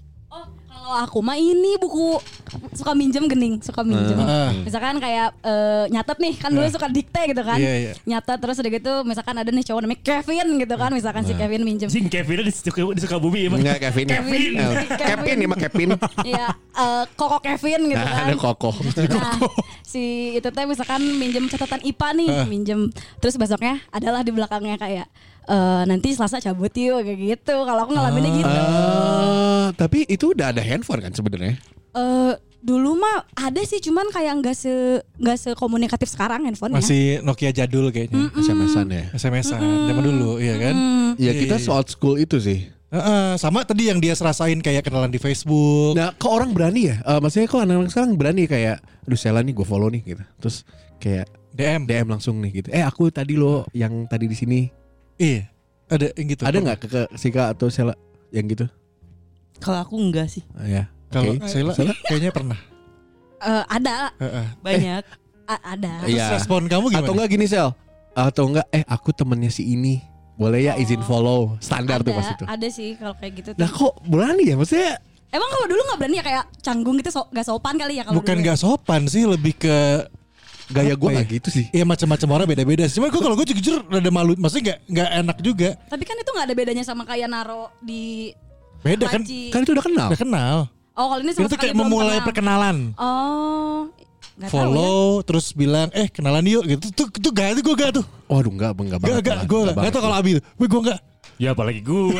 Oh, 0.89 0.97
kalau 0.97 1.06
aku 1.06 1.19
mah 1.21 1.38
ini 1.38 1.78
buku 1.78 2.17
suka 2.73 2.97
minjem 2.97 3.30
gening, 3.30 3.62
suka 3.62 3.86
minjem. 3.86 4.17
Ah. 4.25 4.49
Misalkan 4.65 4.97
kayak 4.97 5.38
eh, 5.45 5.86
nyatet 5.93 6.17
nih, 6.17 6.34
kan 6.34 6.49
dulu 6.49 6.65
suka 6.65 6.89
dikte 6.89 7.30
gitu 7.30 7.45
kan. 7.45 7.62
Iya, 7.62 7.73
iya. 7.78 7.91
Nyatet 8.10 8.41
terus 8.41 8.58
udah 8.58 8.71
gitu 8.73 8.93
misalkan 9.06 9.38
ada 9.38 9.54
nih 9.54 9.62
cowok 9.69 9.86
namanya 9.86 10.02
Kevin 10.02 10.47
gitu 10.58 10.75
kan, 10.82 10.89
misalkan 10.89 11.21
si 11.30 11.38
Kevin 11.38 11.62
minjem. 11.62 11.93
Sing 11.93 12.10
Kevin 12.10 12.41
di 12.41 12.49
suka 12.49 12.82
di 12.89 13.02
suka 13.06 13.21
bumi 13.21 13.45
emang. 13.45 13.62
Enggak 13.62 13.86
Kevin. 13.86 14.10
Kevin. 14.10 14.52
Eh, 14.58 14.73
Kevin 14.97 15.36
nih 15.38 15.47
mah 15.54 15.60
Kevin. 15.62 15.89
Iya, 16.25 16.47
eh, 16.58 17.04
Koko 17.13 17.38
Kevin 17.38 17.93
gitu 17.93 18.02
Nah, 18.02 18.10
kan. 18.10 18.25
ada 18.25 18.34
kokoh. 18.41 18.73
Nah, 19.13 19.38
si 19.86 20.34
itu 20.41 20.49
teh 20.49 20.65
misalkan 20.65 21.06
minjem 21.21 21.45
catatan 21.54 21.86
IPA 21.86 22.10
nih, 22.17 22.30
minjem. 22.49 22.89
Terus 23.21 23.38
besoknya 23.38 23.78
adalah 23.93 24.25
di 24.25 24.34
belakangnya 24.34 24.82
kayak 24.82 25.06
eh, 25.49 25.83
nanti 25.89 26.13
Selasa 26.13 26.38
cabut 26.38 26.69
yuk 26.71 27.01
kayak 27.01 27.19
gitu. 27.19 27.55
Kalau 27.65 27.81
aku 27.83 27.91
ngalaminnya 27.97 28.31
gitu. 28.38 28.49
Eh, 28.53 29.65
tapi 29.73 30.05
itu 30.05 30.31
udah 30.31 30.53
ada 30.53 30.62
handphone 30.62 31.01
kan 31.01 31.12
sebenarnya. 31.12 31.57
Eh, 31.97 32.33
dulu 32.59 32.99
mah 32.99 33.23
ada 33.39 33.63
sih 33.63 33.79
cuman 33.79 34.12
kayak 34.12 34.43
nggak 34.43 34.55
se 34.55 34.99
nggak 35.17 35.38
sekomunikatif 35.51 36.12
sekarang 36.12 36.45
handphonenya. 36.45 36.77
Masih 36.77 37.23
Nokia 37.25 37.49
jadul 37.49 37.89
kayaknya. 37.89 38.29
SMS-an 38.35 38.88
ya. 38.91 39.03
SMS-an 39.15 39.62
zaman 39.89 40.03
dulu, 40.05 40.38
iya 40.38 40.55
kan? 40.59 40.75
Ya 41.17 41.33
kita 41.33 41.57
Iya, 41.57 41.65
iya. 41.65 41.73
old 41.73 41.88
school 41.89 42.15
itu 42.19 42.38
sih. 42.38 42.69
Heeh, 42.89 43.38
sama 43.38 43.62
tadi 43.62 43.85
yang 43.85 44.01
dia 44.01 44.17
serasain 44.17 44.57
kayak 44.65 44.81
kenalan 44.81 45.13
di 45.13 45.21
Facebook. 45.21 45.93
Nah, 45.93 46.09
kok 46.17 46.33
orang 46.33 46.57
berani 46.57 46.89
ya? 46.89 46.97
Eh, 47.05 47.19
maksudnya 47.21 47.45
kok 47.45 47.62
anak-anak 47.62 47.93
sekarang 47.93 48.17
berani 48.17 48.49
kayak, 48.49 48.81
aduh 49.05 49.13
Sela 49.13 49.45
nih 49.45 49.53
gue 49.53 49.62
follow 49.62 49.93
nih 49.93 50.01
gitu. 50.01 50.23
Terus 50.41 50.65
kayak 50.97 51.29
DM. 51.53 51.85
DM 51.85 52.07
langsung 52.09 52.41
nih 52.41 52.62
gitu. 52.65 52.67
Eh 52.73 52.81
aku 52.81 53.13
tadi 53.13 53.38
lo 53.38 53.69
yang 53.77 54.09
tadi 54.09 54.25
di 54.25 54.33
sini. 54.33 54.78
Iya. 55.19 55.51
Ada 55.89 56.15
yang 56.15 56.27
gitu. 56.32 56.41
Ada 56.47 56.58
nggak 56.58 56.77
ke, 56.79 56.88
Sika 57.13 57.51
atau 57.51 57.67
Sela 57.67 57.93
yang 58.32 58.47
gitu? 58.47 58.65
Kalau 59.60 59.84
aku 59.84 59.99
enggak 59.99 60.32
sih. 60.32 60.41
Ah, 60.55 60.65
ya. 60.65 60.84
Kalau 61.10 61.36
Oke. 61.36 61.49
Sheila 61.49 61.73
kayaknya 62.08 62.32
pernah. 62.32 62.58
Eh, 63.39 63.63
ada 63.67 64.13
Heeh. 64.15 64.47
Banyak. 64.62 65.03
A- 65.49 65.63
ada. 65.73 66.05
Terus 66.05 66.13
Iya. 66.15 66.25
respon 66.38 66.69
kamu 66.69 66.93
gimana? 66.93 67.03
Atau 67.03 67.13
enggak 67.17 67.29
gini 67.34 67.45
Sel? 67.49 67.69
Atau 68.13 68.43
enggak 68.47 68.67
eh 68.69 68.86
aku 68.86 69.10
temennya 69.12 69.49
si 69.49 69.65
ini. 69.65 69.99
Boleh 70.39 70.71
ya 70.71 70.73
izin 70.79 71.03
follow. 71.03 71.60
Standar 71.60 71.99
tuh 71.99 72.15
ada, 72.15 72.19
pas 72.21 72.27
itu. 72.32 72.45
ada 72.47 72.67
sih 72.71 72.95
kalau 72.95 73.12
kayak 73.17 73.34
gitu. 73.43 73.49
Nah 73.60 73.67
tuh. 73.67 73.91
kok 73.91 73.93
berani 74.08 74.43
ya? 74.47 74.55
Maksudnya 74.55 75.03
Emang 75.29 75.45
kalau 75.45 75.65
dulu 75.69 75.82
nggak 75.86 75.99
berani 76.01 76.15
ya 76.17 76.25
kayak 76.25 76.45
canggung 76.58 76.97
gitu 76.97 77.13
so, 77.13 77.21
gak 77.29 77.45
sopan 77.45 77.77
kali 77.77 78.01
ya 78.01 78.03
kalau 78.08 78.17
Bukan 78.17 78.34
dulu 78.34 78.41
ya? 78.41 78.45
nggak 78.49 78.60
sopan 78.65 79.01
sih, 79.05 79.29
lebih 79.29 79.53
ke 79.62 79.77
gaya 80.69 80.93
gue 80.93 81.10
nggak 81.10 81.27
ya? 81.27 81.36
gitu 81.36 81.49
sih. 81.49 81.65
Iya 81.69 81.84
macam-macam 81.84 82.29
orang 82.32 82.47
beda-beda. 82.47 82.84
sih. 82.86 82.97
Cuman 82.97 83.10
gue 83.10 83.21
kalau 83.21 83.36
gue 83.36 83.47
jujur 83.49 83.82
rada 83.84 84.10
malu, 84.10 84.38
maksudnya 84.38 84.63
nggak 84.63 84.79
nggak 84.88 85.10
enak 85.19 85.38
juga. 85.41 85.69
Tapi 85.86 86.03
kan 86.03 86.15
itu 86.15 86.29
nggak 86.29 86.45
ada 86.45 86.55
bedanya 86.55 86.84
sama 86.84 87.03
kayak 87.03 87.27
naro 87.27 87.73
di 87.79 88.29
Beda 88.79 89.10
kan? 89.10 89.21
laci. 89.21 89.49
Kan 89.49 89.65
itu 89.65 89.71
udah 89.73 89.86
kenal. 89.86 90.08
Udah 90.08 90.21
kenal. 90.21 90.58
Oh 90.93 91.08
kalau 91.10 91.21
ini 91.21 91.32
sama 91.32 91.47
Itu 91.47 91.55
kayak 91.55 91.75
memulai 91.75 92.17
kenal. 92.17 92.27
perkenalan. 92.27 92.77
Oh, 92.95 93.88
nggak 94.36 94.47
tahu 94.47 94.55
ya. 94.55 94.63
Follow 94.63 95.03
terus 95.23 95.45
bilang 95.51 95.88
eh 95.91 96.08
kenalan 96.08 96.45
yuk 96.45 96.63
gitu. 96.65 96.86
Tuh 96.93 97.08
tuh 97.12 97.32
gak 97.32 97.55
itu 97.55 97.62
gue 97.63 97.75
gak 97.75 97.91
tuh. 97.99 98.05
Waduh 98.27 98.51
enggak, 98.51 98.71
enggak 98.73 98.99
Gak 98.99 99.10
banget. 99.10 99.23
gak 99.25 99.39
gue 99.43 99.60
gak. 99.67 99.75
Gak 99.79 99.91
tau 99.91 100.01
kalau 100.03 100.15
Abi. 100.15 100.32
Gue 100.38 100.67
gue 100.67 100.82
gak. 100.86 100.99
Ya 101.39 101.55
apalagi 101.55 101.79
gua. 101.79 102.19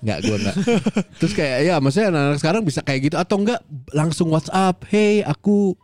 Enggak, 0.00 0.18
gue 0.22 0.36
enggak. 0.38 0.56
Terus 1.18 1.32
kayak 1.34 1.58
ya 1.60 1.74
maksudnya 1.76 2.08
anak-anak 2.08 2.38
sekarang 2.38 2.62
bisa 2.62 2.80
kayak 2.80 3.00
gitu 3.04 3.16
atau 3.18 3.36
enggak 3.36 3.60
langsung 3.90 4.30
WhatsApp, 4.30 4.86
"Hey, 4.86 5.20
aku 5.20 5.74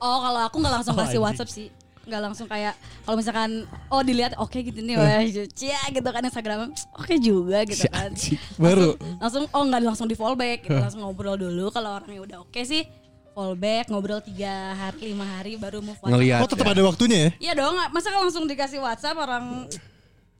Oh 0.00 0.18
kalau 0.18 0.40
aku 0.42 0.56
nggak 0.58 0.74
langsung 0.74 0.94
Oh, 0.94 1.00
kasih 1.00 1.08
anjing. 1.16 1.24
WhatsApp 1.24 1.50
sih. 1.50 1.68
Nggak 2.00 2.20
langsung 2.24 2.46
kayak 2.48 2.74
kalau 3.04 3.16
misalkan 3.16 3.50
oh 3.86 4.00
dilihat 4.00 4.32
oke 4.34 4.56
gitu 4.56 4.80
nih 4.80 4.96
wah 4.96 5.20
cia 5.52 5.82
gitu 5.88 6.08
kan 6.08 6.22
Instagram 6.24 6.72
oke 6.96 7.14
juga 7.20 7.62
gitu 7.62 7.86
kan. 7.86 8.10
Baru. 8.56 8.96
Langsung 9.20 9.44
oh 9.46 9.62
nggak 9.62 9.80
langsung 9.84 10.08
di 10.08 10.16
fallback 10.16 10.64
gitu 10.64 10.74
langsung 10.74 11.04
ngobrol 11.04 11.36
dulu 11.36 11.68
kalau 11.68 12.00
orangnya 12.00 12.24
udah 12.24 12.38
oke 12.42 12.60
sih 12.64 12.82
fallback 13.30 13.86
ngobrol 13.86 14.18
tiga 14.18 14.74
hari 14.74 15.14
lima 15.14 15.22
hari 15.22 15.54
baru 15.54 15.78
move 15.78 16.00
on. 16.02 16.10
ngelihat." 16.10 16.40
Oh 16.42 16.48
tetap 16.50 16.66
ada 16.66 16.82
waktunya 16.82 17.18
ya? 17.20 17.30
Iya 17.38 17.52
dong, 17.62 17.78
masa 17.94 18.10
langsung 18.10 18.48
dikasih 18.48 18.82
WhatsApp 18.82 19.14
orang 19.14 19.70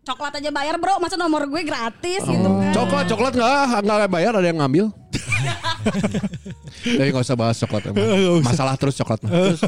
coklat 0.01 0.40
aja 0.40 0.51
bayar 0.51 0.75
bro, 0.75 0.96
masa 0.99 1.14
nomor 1.14 1.44
gue 1.46 1.62
gratis 1.62 2.25
gitu 2.25 2.49
kan. 2.51 2.73
Coklat, 2.75 3.05
coklat 3.07 3.33
enggak, 3.37 3.85
enggak 3.85 4.11
bayar 4.11 4.33
ada 4.35 4.49
yang 4.49 4.59
ngambil. 4.59 4.90
Tapi 6.99 7.09
nggak 7.11 7.25
usah 7.25 7.37
bahas 7.38 7.57
coklat 7.59 7.83
emang. 7.90 8.05
Masalah 8.49 8.75
terus 8.77 8.95
coklat 8.97 9.19
mah. 9.23 9.31
Terus, 9.31 9.61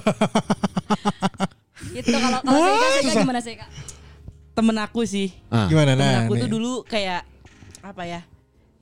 Gitu 1.92 2.08
kalau 2.14 2.38
kalau 2.40 2.58
Seika, 2.62 2.88
Seika 3.02 3.20
gimana 3.20 3.40
Seika? 3.42 3.66
Temen 4.52 4.76
aku 4.78 5.00
sih. 5.04 5.28
ah. 5.48 5.66
Gimana 5.66 5.92
Temen 5.96 6.06
nah? 6.06 6.22
aku 6.24 6.34
nih. 6.36 6.42
tuh 6.44 6.50
dulu 6.50 6.72
kayak 6.86 7.22
apa 7.82 8.02
ya? 8.06 8.20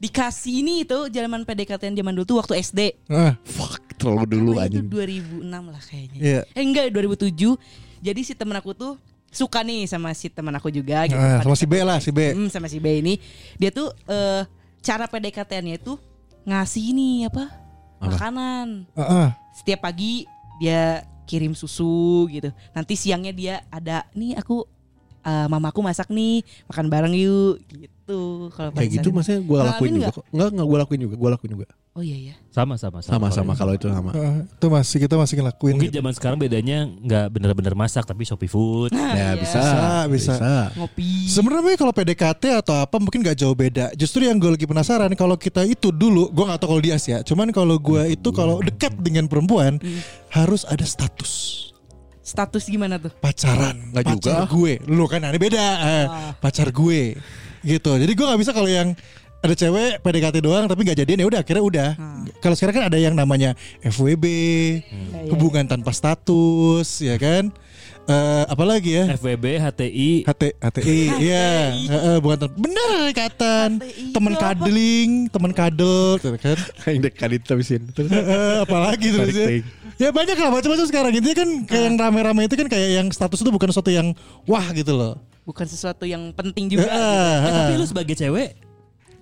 Dikasih 0.01 0.65
ini 0.65 0.89
itu 0.89 0.97
zaman 1.13 1.45
PDKT 1.45 1.93
zaman 1.93 2.13
dulu 2.17 2.25
tuh 2.25 2.37
waktu 2.41 2.57
SD. 2.59 2.81
Ah, 3.13 3.37
Fuck, 3.45 4.01
terlalu 4.01 4.25
dulu 4.27 4.51
Apa 4.57 4.73
itu 4.73 4.81
anjing. 4.81 4.89
2006 5.45 5.45
lah 5.49 5.83
kayaknya. 5.85 6.19
Iya. 6.21 6.41
Eh 6.57 6.65
enggak 6.65 6.89
2007. 6.93 7.57
Jadi 8.01 8.21
si 8.25 8.33
temen 8.33 8.57
aku 8.57 8.73
tuh 8.73 8.97
suka 9.29 9.61
nih 9.61 9.85
sama 9.87 10.11
si 10.17 10.33
temen 10.33 10.51
aku 10.57 10.73
juga 10.73 11.05
gitu. 11.05 11.21
Ah, 11.21 11.45
sama 11.45 11.53
si 11.55 11.67
B 11.69 11.75
lah, 11.85 12.01
si 12.01 12.11
B. 12.11 12.33
Hmm, 12.33 12.49
sama 12.49 12.67
si 12.67 12.81
B 12.81 12.87
ini. 13.01 13.21
Dia 13.61 13.69
tuh 13.71 13.93
eh 14.09 14.43
cara 14.81 15.05
PDKT-nya 15.05 15.77
itu 15.77 16.01
ngasih 16.45 16.85
ini 16.93 17.29
apa? 17.29 17.49
Makanan. 18.01 18.89
Ah, 18.97 19.03
ah. 19.03 19.29
Setiap 19.53 19.85
pagi 19.85 20.25
dia 20.61 21.05
kirim 21.29 21.55
susu 21.55 22.27
gitu. 22.33 22.51
Nanti 22.73 22.97
siangnya 22.97 23.33
dia 23.33 23.55
ada 23.69 24.09
nih 24.17 24.35
aku 24.41 24.65
eh, 25.25 25.47
mamaku 25.47 25.81
masak 25.85 26.09
nih, 26.09 26.43
makan 26.69 26.87
bareng 26.89 27.15
yuk 27.17 27.61
gitu. 27.69 28.51
Kalau 28.51 28.71
Kayak 28.75 28.91
gitu 29.01 29.09
maksudnya 29.15 29.41
gue 29.43 29.59
lakuin 29.63 29.91
juga 29.95 30.03
nggak? 30.03 30.17
kok. 30.19 30.25
Enggak, 30.35 30.49
enggak 30.51 30.67
gue 30.67 30.79
lakuin 30.83 31.01
juga. 31.07 31.15
Gue 31.15 31.31
lakuin 31.31 31.53
juga. 31.55 31.67
Oh 31.91 32.03
iya 32.07 32.17
iya. 32.17 32.35
Sama 32.55 32.79
sama 32.79 33.03
Sama-sama 33.03 33.55
kalau 33.59 33.75
kalau 33.75 33.79
itu 33.79 33.87
sama. 33.91 34.11
Ah, 34.15 34.47
itu 34.47 34.67
masih 34.71 34.99
kita 35.03 35.15
masih 35.19 35.35
ngelakuin. 35.43 35.75
Mungkin 35.75 35.91
gitu. 35.91 35.99
zaman 35.99 36.13
sekarang 36.15 36.39
bedanya 36.39 36.87
nggak 36.87 37.27
bener-bener 37.35 37.75
masak 37.75 38.07
tapi 38.07 38.23
Shopee 38.23 38.51
Food. 38.51 38.95
Ya 38.95 39.11
iya. 39.15 39.29
bisa, 39.35 39.59
Bisa, 40.07 40.35
bisa. 40.39 40.49
Ngopi. 40.79 41.27
Sebenarnya 41.27 41.75
kalau 41.79 41.91
PDKT 41.95 42.45
atau 42.63 42.75
apa 42.79 42.97
mungkin 43.03 43.27
gak 43.27 43.39
jauh 43.39 43.55
beda. 43.59 43.91
Justru 43.99 44.27
yang 44.27 44.39
gue 44.39 44.55
lagi 44.55 44.67
penasaran 44.67 45.11
kalau 45.19 45.35
kita 45.35 45.67
itu 45.67 45.91
dulu, 45.91 46.31
gue 46.31 46.45
gak 46.47 46.63
tahu 46.63 46.79
kalau 46.79 46.83
di 46.83 46.91
Asia. 46.95 47.27
Cuman 47.27 47.51
kalau 47.51 47.79
gue 47.79 48.15
itu 48.15 48.29
kalau 48.31 48.63
dekat 48.63 48.95
dengan 49.03 49.27
perempuan 49.27 49.83
harus 50.31 50.63
ada 50.67 50.87
status 50.87 51.70
Status 52.31 52.63
gimana 52.71 53.03
tuh? 53.03 53.11
pacaran. 53.19 53.91
Nggak 53.91 54.05
pacar 54.07 54.39
juga. 54.47 54.55
gue, 54.55 54.73
lu 54.87 55.05
kan 55.11 55.21
ada 55.27 55.35
beda. 55.35 55.67
eh, 55.83 56.07
pacar 56.39 56.71
gue, 56.71 57.19
gitu. 57.67 57.93
Jadi 57.99 58.13
gue 58.15 58.27
nggak 58.31 58.41
bisa 58.41 58.55
kalau 58.55 58.71
yang 58.71 58.95
ada 59.41 59.57
cewek 59.57 60.05
PDKT 60.05 60.37
doang 60.45 60.69
tapi 60.69 60.85
nggak 60.85 61.01
jadian 61.01 61.25
ya 61.25 61.27
udah 61.27 61.41
akhirnya 61.41 61.65
udah. 61.65 61.91
Kalau 62.39 62.55
sekarang 62.55 62.75
kan 62.77 62.85
ada 62.93 62.99
yang 63.01 63.17
namanya 63.17 63.57
FWB, 63.81 64.25
hubungan 65.33 65.65
tanpa 65.65 65.91
status, 65.91 67.01
ya 67.01 67.17
kan? 67.17 67.49
Eh, 68.11 68.45
apalagi 68.51 68.91
ya? 68.91 69.05
FWB, 69.15 69.45
HTI, 69.63 70.11
HT, 70.27 70.43
HTI, 70.59 70.99
iya, 71.23 71.71
Heeh, 71.79 72.17
bukan 72.19 72.43
ter- 72.43 72.57
bener 72.59 72.91
teman 74.11 74.35
kadling, 74.35 75.31
teman 75.31 75.53
kadel, 75.55 76.19
gitu 76.19 76.35
kan? 76.35 76.59
Yang 76.91 76.99
dekat 77.07 77.31
itu. 77.39 77.55
Terus 77.95 78.11
apalagi 78.67 79.15
terus 79.15 79.31
ya. 79.31 79.47
Ya 80.01 80.09
banyak 80.11 80.33
lah 80.33 80.49
macam-macam 80.49 80.87
sekarang 80.89 81.13
intinya 81.13 81.37
kan 81.45 81.51
kayak 81.69 81.85
yang 81.93 81.97
rame-rame 82.01 82.49
itu 82.49 82.57
kan 82.57 82.67
kayak 82.73 82.89
yang 82.99 83.07
status 83.13 83.45
itu 83.45 83.53
bukan 83.53 83.69
sesuatu 83.69 83.93
yang 83.93 84.17
wah 84.49 84.65
gitu 84.73 84.97
loh. 84.97 85.21
Bukan 85.45 85.69
sesuatu 85.69 86.03
yang 86.09 86.33
penting 86.35 86.73
juga. 86.73 86.89
Heeh, 86.89 86.99
gitu. 86.99 87.05
Eh, 87.05 87.37
heeh. 87.45 87.53
tapi 87.53 87.73
lu 87.79 87.85
sebagai 87.87 88.15
cewek 88.17 88.59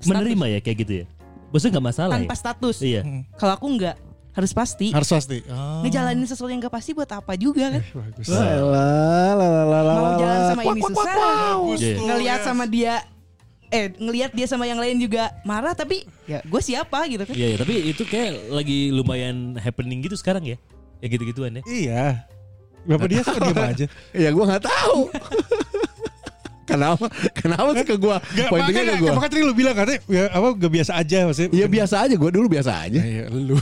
menerima 0.06 0.44
ya 0.54 0.58
kayak 0.62 0.76
gitu 0.86 0.92
ya? 1.02 1.06
Maksudnya 1.50 1.72
nggak 1.76 1.86
masalah 1.92 2.14
Tanpa 2.14 2.32
ya? 2.32 2.40
status. 2.40 2.76
Iya. 2.80 3.02
Kalau 3.36 3.52
aku 3.58 3.66
enggak 3.68 3.96
harus 4.38 4.54
pasti. 4.54 4.94
harus 4.94 5.10
pasti. 5.10 5.42
Oh. 5.50 5.82
Ngejalanin 5.82 6.22
sesuatu 6.22 6.46
yang 6.46 6.62
gak 6.62 6.70
pasti 6.78 6.94
buat 6.94 7.10
apa 7.10 7.34
juga 7.34 7.74
kan? 7.74 7.82
Bagus. 7.82 8.30
Lah, 8.30 8.54
lah, 8.62 9.30
lah, 9.34 9.50
lah, 9.66 9.82
lah, 9.82 9.94
Mau 9.98 10.12
jalan 10.22 10.40
sama 10.46 10.62
ini 10.62 10.80
susah. 10.86 11.14
Iya. 11.74 11.94
Ngelihat 11.98 12.40
sama 12.46 12.64
dia 12.70 12.94
eh 13.68 13.92
ngelihat 14.00 14.32
dia 14.32 14.46
sama 14.48 14.64
yang 14.64 14.80
lain 14.80 14.96
juga 14.96 15.28
marah 15.44 15.76
tapi 15.76 16.08
ya 16.24 16.40
gue 16.40 16.60
siapa 16.62 17.04
gitu 17.10 17.26
kan. 17.26 17.34
Iya, 17.34 17.46
iya, 17.52 17.56
tapi 17.58 17.74
itu 17.90 18.06
kayak 18.06 18.54
lagi 18.54 18.94
lumayan 18.94 19.58
happening 19.58 20.06
gitu 20.06 20.14
sekarang 20.14 20.46
ya. 20.46 20.56
Ya 21.02 21.06
gitu-gituan 21.10 21.58
ya. 21.58 21.62
Iya. 21.66 22.04
Bapak 22.86 23.06
dia 23.10 23.20
suka 23.26 23.42
diem 23.42 23.58
aja. 23.74 23.86
Ya 24.14 24.28
gue 24.30 24.44
nggak 24.46 24.64
tahu. 24.64 25.10
Kenapa? 26.68 27.06
Kenapa 27.32 27.70
sih 27.72 27.86
ke 27.86 27.96
gue? 27.96 28.16
Gak, 28.36 28.48
Pointingnya 28.48 28.82
makanya, 28.84 28.92
ke 28.92 29.00
gue. 29.00 29.10
makanya 29.10 29.32
tadi 29.32 29.42
lu 29.42 29.52
bilang 29.52 29.74
katanya 29.74 30.00
ya, 30.06 30.24
apa 30.28 30.46
gak 30.54 30.72
biasa 30.72 30.92
aja 30.94 31.18
maksudnya. 31.24 31.50
Iya 31.50 31.66
biasa 31.66 31.94
aja. 31.98 32.14
Gue 32.14 32.30
dulu 32.30 32.46
biasa 32.46 32.70
aja. 32.78 33.00
Iya, 33.00 33.24
lu. 33.28 33.56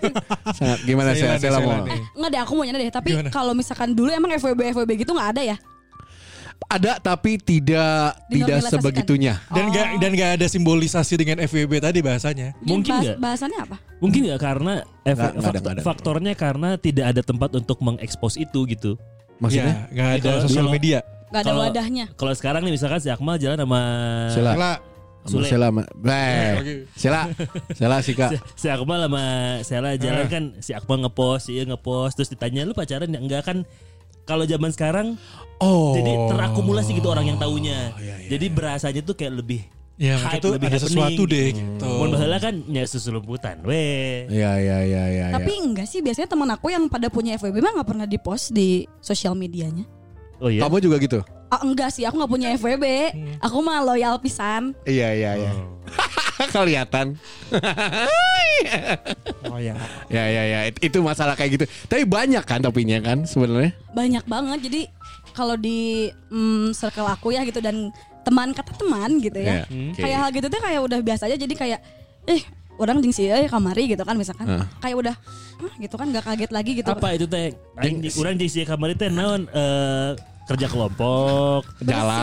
Sangat 0.58 0.78
gimana 0.82 1.10
saya? 1.12 1.34
Saya 1.36 1.58
mau. 1.58 1.82
Enggak 1.84 2.30
deh 2.30 2.40
aku 2.40 2.52
mau 2.52 2.62
nanya 2.62 2.78
deh, 2.78 2.90
tapi 2.90 3.10
kalau 3.28 3.52
misalkan 3.52 3.90
dulu 3.90 4.08
emang 4.08 4.30
FWB 4.32 4.60
FWB 4.72 4.90
gitu 4.98 5.12
nggak 5.12 5.30
ada 5.34 5.42
ya? 5.44 5.56
Ada 6.64 6.96
tapi 6.96 7.36
tidak 7.36 8.14
tidak 8.26 8.58
sebegitunya. 8.64 9.36
Dan 9.50 9.68
gak 9.68 9.98
dan 9.98 10.10
gak 10.14 10.30
ada 10.40 10.46
simbolisasi 10.46 11.14
dengan 11.14 11.42
FWB 11.44 11.82
tadi 11.82 11.98
bahasanya. 12.00 12.54
Jadi 12.56 12.64
Mungkin 12.64 12.90
bahas- 12.90 13.04
nggak? 13.04 13.16
Bahasannya 13.20 13.58
apa? 13.60 13.76
Mungkin 13.98 14.20
nggak 14.24 14.40
karena 14.40 14.72
eh, 15.02 15.12
Nggak, 15.12 15.12
nggak 15.12 15.20
ada, 15.20 15.34
faktor- 15.42 15.60
nggak 15.60 15.74
ada. 15.74 15.82
faktornya 15.82 16.32
karena 16.34 16.68
tidak 16.78 17.06
ada 17.10 17.20
tempat 17.20 17.50
untuk 17.52 17.78
mengekspos 17.80 18.38
itu 18.38 18.64
gitu. 18.64 18.94
Maksudnya? 19.34 19.90
Ya, 19.90 19.92
gak 19.92 20.08
ada 20.08 20.22
Kalau- 20.30 20.42
sosial 20.46 20.66
media. 20.70 20.98
Gak 21.34 21.42
ada 21.42 21.50
Kalau- 21.50 21.64
wadahnya. 21.66 22.04
Kalau 22.14 22.32
sekarang 22.32 22.62
nih 22.62 22.72
misalkan 22.72 23.02
si 23.02 23.10
Akmal 23.10 23.36
jalan 23.36 23.58
sama 23.58 23.80
Sila. 24.30 24.52
Sela. 24.54 24.72
Sama 25.24 25.30
Sule. 25.34 25.46
Sela. 25.48 25.66
Eh, 26.06 26.52
Oke. 26.54 26.74
Sela. 26.94 27.22
Sela 27.72 27.96
Sika. 27.98 28.26
si, 28.30 28.36
si 28.54 28.66
Akmal 28.70 29.02
sama 29.02 29.22
Sela 29.60 29.90
jalan 29.96 30.24
Eh. 30.24 30.30
kan 30.30 30.44
si 30.60 30.70
Akmal 30.70 31.00
ngepost, 31.00 31.48
iya 31.48 31.64
ngepost 31.64 32.14
terus 32.14 32.28
ditanya 32.28 32.62
lu 32.62 32.70
pacaran 32.70 33.08
ya 33.08 33.18
enggak 33.18 33.42
kan 33.42 33.66
kalau 34.22 34.44
zaman 34.44 34.70
sekarang 34.70 35.18
Oh. 35.58 35.92
jadi 35.92 36.12
terakumulasi 36.28 36.94
gitu 36.94 37.08
orang 37.08 37.26
yang 37.26 37.36
taunya. 37.36 37.90
iya, 37.96 38.14
iya, 38.20 38.28
jadi 38.30 38.46
berasanya 38.48 39.00
tuh 39.00 39.14
kayak 39.14 39.34
lebih 39.34 39.60
Ya, 39.94 40.18
hype, 40.18 40.42
tuh 40.42 40.58
lebih 40.58 40.66
ada 40.66 40.76
happening. 40.76 40.90
sesuatu 40.90 41.22
deh 41.24 41.46
gitu. 41.52 41.86
Mohon 41.88 42.10
masalah 42.12 42.38
kan 42.40 42.54
ya 42.66 42.82
susulumputan 42.84 43.56
weh. 43.62 44.26
Iya 44.26 44.52
iya 44.58 44.78
iya 44.82 45.02
iya. 45.08 45.26
Tapi 45.30 45.52
enggak 45.56 45.86
sih, 45.86 46.02
biasanya 46.02 46.26
teman 46.26 46.50
aku 46.50 46.66
yang 46.68 46.84
pada 46.86 47.06
punya 47.06 47.32
FWB 47.34 47.58
mah 47.58 47.72
nggak 47.74 47.88
pernah 47.88 48.04
di 48.04 48.18
post 48.18 48.50
di 48.50 48.82
sosial 48.98 49.32
medianya. 49.32 49.86
Oh 50.44 50.52
iya. 50.52 50.60
Kamu 50.60 50.76
juga 50.76 51.00
gitu? 51.00 51.24
Ah, 51.48 51.64
enggak 51.64 51.88
sih, 51.88 52.04
aku 52.04 52.20
nggak 52.20 52.28
punya 52.28 52.48
FWB. 52.52 52.84
Aku 53.40 53.64
mah 53.64 53.80
loyal 53.80 54.20
pisan. 54.20 54.76
Iya 54.84 55.08
iya 55.16 55.30
iya. 55.40 55.52
Kelihatan. 56.54 57.16
Oh 59.50 59.58
ya. 59.60 59.76
Ya 60.08 60.24
ya 60.26 60.42
ya. 60.44 60.60
It- 60.68 60.80
Itu 60.82 61.00
masalah 61.00 61.36
kayak 61.36 61.50
gitu. 61.58 61.64
Tapi 61.86 62.04
banyak 62.04 62.44
kan 62.44 62.60
topinya 62.60 62.96
kan 63.00 63.24
sebenarnya. 63.24 63.74
Banyak 63.92 64.24
banget. 64.24 64.58
Jadi 64.70 64.80
kalau 65.32 65.58
di 65.58 66.08
mm, 66.30 66.72
circle 66.72 67.06
aku 67.06 67.34
ya 67.34 67.42
gitu 67.44 67.58
dan 67.58 67.90
teman 68.24 68.54
kata 68.56 68.72
teman 68.74 69.20
gitu 69.20 69.36
ya. 69.36 69.64
Iya, 69.68 69.92
oke. 69.92 70.00
Kayak 70.00 70.18
hal 70.18 70.28
gitu 70.32 70.46
tuh 70.48 70.60
kayak 70.60 70.80
udah 70.80 70.98
biasa 71.02 71.22
aja. 71.28 71.36
Jadi 71.36 71.54
kayak 71.54 71.80
eh 72.24 72.40
orang 72.80 72.98
jeung 73.04 73.12
si 73.14 73.28
euy 73.28 73.46
kamari 73.46 73.90
gitu 73.90 74.02
kan 74.02 74.16
misalkan. 74.16 74.46
Heeh. 74.48 74.66
Kayak 74.80 74.96
udah 75.02 75.14
"Hah?" 75.60 75.72
gitu 75.78 75.94
kan 75.94 76.06
gak 76.10 76.24
kaget 76.24 76.50
lagi 76.50 76.72
gitu. 76.78 76.88
Apa 76.88 77.14
itu 77.14 77.26
teh? 77.28 77.52
Jeung 77.82 78.00
si 78.48 78.60
kamari 78.64 78.94
teh 78.96 79.10
naon 79.12 79.44
eh, 79.50 80.10
kerja 80.44 80.66
kelompok. 80.66 81.62
Jalan. 81.80 82.12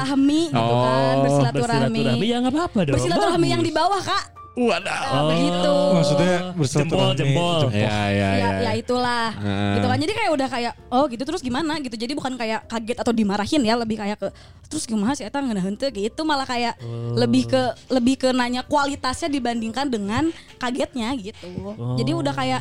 Bersilaturahmi 0.00 0.40
gitu 0.48 0.56
kan, 0.56 1.14
Oh, 1.14 1.22
bersilaturahmi. 1.22 2.00
Bersilaturahmi 2.00 2.26
ya 2.26 2.36
nggak 2.38 2.54
apa-apa 2.54 2.78
dong. 2.82 2.94
Bersilaturahmi 2.94 3.48
yang 3.48 3.62
di 3.62 3.72
bawah, 3.72 4.02
Kak. 4.02 4.24
Wadah. 4.50 5.00
Nah, 5.06 5.24
begitu. 5.30 5.74
Maksudnya 5.94 6.34
Jempol, 6.34 6.58
bersilaturahmi. 6.58 7.16
jempol. 7.16 7.58
Ya 7.70 7.80
ya 7.80 8.00
ya, 8.10 8.30
ya. 8.34 8.50
ya 8.66 8.72
itulah 8.74 9.30
Heeh. 9.32 9.72
gitu 9.78 9.86
kan 9.86 9.98
jadi 10.02 10.12
kayak 10.12 10.30
udah 10.34 10.48
kayak 10.50 10.72
oh 10.90 11.04
gitu 11.06 11.22
terus 11.22 11.40
gimana 11.40 11.72
gitu 11.78 11.94
jadi 11.94 12.12
bukan 12.12 12.34
kayak 12.34 12.66
kaget 12.66 12.98
atau 12.98 13.14
dimarahin 13.14 13.62
ya 13.62 13.78
lebih 13.78 13.96
kayak 13.96 14.18
ke 14.18 14.28
terus 14.66 14.84
gimana 14.84 15.14
sih 15.14 15.22
eta 15.22 15.38
ngeunaheun 15.38 15.78
teu 15.78 15.88
gitu 15.90 16.26
malah 16.26 16.44
kayak 16.44 16.74
lebih 17.14 17.46
ke 17.46 17.62
lebih 17.90 18.14
ke 18.18 18.28
nanya 18.34 18.66
kualitasnya 18.66 19.30
dibandingkan 19.30 19.86
dengan 19.86 20.28
kagetnya 20.58 21.14
gitu 21.14 21.46
jadi 21.94 22.10
udah 22.12 22.34
kayak 22.34 22.60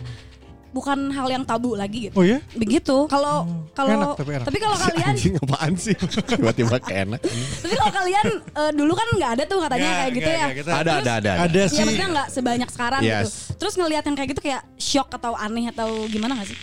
bukan 0.69 1.09
hal 1.09 1.27
yang 1.27 1.41
tabu 1.41 1.73
lagi 1.73 2.07
gitu 2.07 2.13
Oh 2.13 2.21
ya? 2.21 2.37
begitu 2.53 3.05
kalau 3.05 3.41
kalau 3.71 3.89
Enak, 3.91 4.09
tapi 4.15 4.31
enak. 4.33 4.45
tapi 4.45 4.57
kalau 4.57 4.77
kalian 4.83 5.09
Anjing 5.09 5.35
apaan 5.35 5.73
sih? 5.73 5.95
Tiba-tiba 5.97 6.77
kayak 6.77 6.99
enak. 7.07 7.21
tapi 7.59 7.73
kalau 7.73 7.93
kalian 7.95 8.25
eh, 8.37 8.71
dulu 8.71 8.93
kan 8.93 9.07
nggak 9.11 9.31
ada 9.33 9.43
tuh 9.43 9.59
katanya 9.59 9.81
Nggak, 9.83 9.97
kayak 9.99 10.11
gitu 10.11 10.21
nggak, 10.21 10.35
ya 10.35 10.45
nggak, 10.45 10.57
kita- 10.59 10.75
Ada 10.75 10.91
ada 10.95 11.11
ada. 11.15 11.31
Ada 11.43 11.59
Ya 11.59 11.67
sih. 11.67 11.77
maksudnya 11.79 12.07
nggak 12.11 12.27
sebanyak 12.29 12.69
sekarang 12.69 13.01
Yes. 13.01 13.17
gitu. 13.19 13.29
Terus 13.57 13.73
ngelihat 13.75 14.03
yang 14.03 14.15
kayak 14.15 14.29
gitu 14.29 14.41
kayak 14.41 14.61
shock 14.75 15.09
atau 15.11 15.33
aneh 15.33 15.65
atau 15.67 15.89
gimana 16.05 16.37
gak 16.37 16.47
sih? 16.47 16.59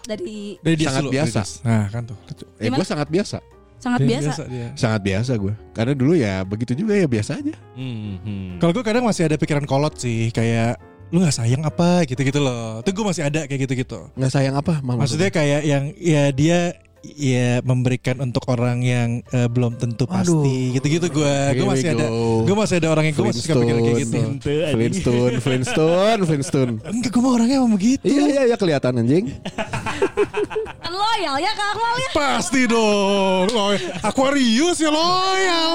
Dari 0.00 0.58
Dari 0.58 0.76
dia 0.76 0.88
Sangat 0.88 1.02
dulu, 1.02 1.12
biasa. 1.12 1.40
Nah 1.62 1.84
kan 1.86 2.02
tuh. 2.04 2.16
Eh 2.56 2.68
gue 2.68 2.82
sangat 2.84 3.08
biasa. 3.08 3.38
sangat 3.76 4.00
Dia 4.02 4.08
biasa. 4.18 4.42
dia. 4.44 4.68
Sangat 4.74 5.00
biasa 5.02 5.32
gue. 5.36 5.54
Karena 5.70 5.92
dulu 5.94 6.12
ya 6.12 6.42
begitu 6.42 6.72
juga 6.74 6.92
ya 6.94 7.06
biasa 7.06 7.36
aja. 7.36 7.54
Hmm. 7.74 8.56
Kalau 8.56 8.72
gue 8.72 8.82
kadang 8.82 9.04
masih 9.04 9.24
ada 9.24 9.36
pikiran 9.36 9.64
kolot 9.64 9.96
sih, 9.96 10.28
kayak 10.30 10.76
lu 11.10 11.16
nggak 11.22 11.34
sayang 11.34 11.62
apa 11.66 12.06
gitu-gitu 12.06 12.38
loh. 12.38 12.80
Itu 12.86 12.90
gue 12.94 13.04
masih 13.04 13.22
ada 13.26 13.44
kayak 13.46 13.60
gitu-gitu. 13.66 14.10
Nggak 14.14 14.32
sayang 14.32 14.54
apa? 14.54 14.78
Mal, 14.80 15.02
Maksudnya 15.02 15.30
kayak 15.34 15.60
yang 15.66 15.84
ya 15.98 16.30
dia 16.30 16.58
ya 17.00 17.64
memberikan 17.64 18.20
untuk 18.20 18.44
orang 18.52 18.84
yang 18.84 19.24
eh, 19.32 19.48
belum 19.48 19.80
tentu 19.80 20.04
pasti 20.04 20.76
gitu-gitu 20.76 21.08
gue. 21.10 21.34
Gue 21.56 21.66
masih 21.66 21.88
ada 21.96 22.06
gue 22.44 22.56
masih 22.56 22.76
ada 22.78 22.88
orang 22.92 23.04
yang 23.10 23.14
gue 23.16 23.26
masih 23.26 23.42
suka 23.42 23.54
pikiran 23.58 23.80
kayak 23.82 23.98
gitu. 24.04 24.20
Flintstone, 24.70 25.34
Flintstone, 25.40 26.20
Flintstone. 26.28 26.72
Enggak, 26.86 27.10
gue 27.10 27.22
mau 27.24 27.32
orangnya 27.34 27.56
emang 27.58 27.74
begitu. 27.74 28.04
Iya 28.04 28.22
iya 28.28 28.42
iya 28.52 28.56
kelihatan 28.56 29.00
anjing. 29.00 29.26
Kan 30.80 30.92
loyal 30.92 31.36
ya 31.38 31.52
Kak 31.52 31.68
Akmal 31.72 31.94
ya. 31.96 32.10
Pasti 32.12 32.60
dong. 32.64 33.46
Loyal. 33.48 33.80
Aquarius 34.00 34.78
ya 34.78 34.90
loyal. 34.90 35.70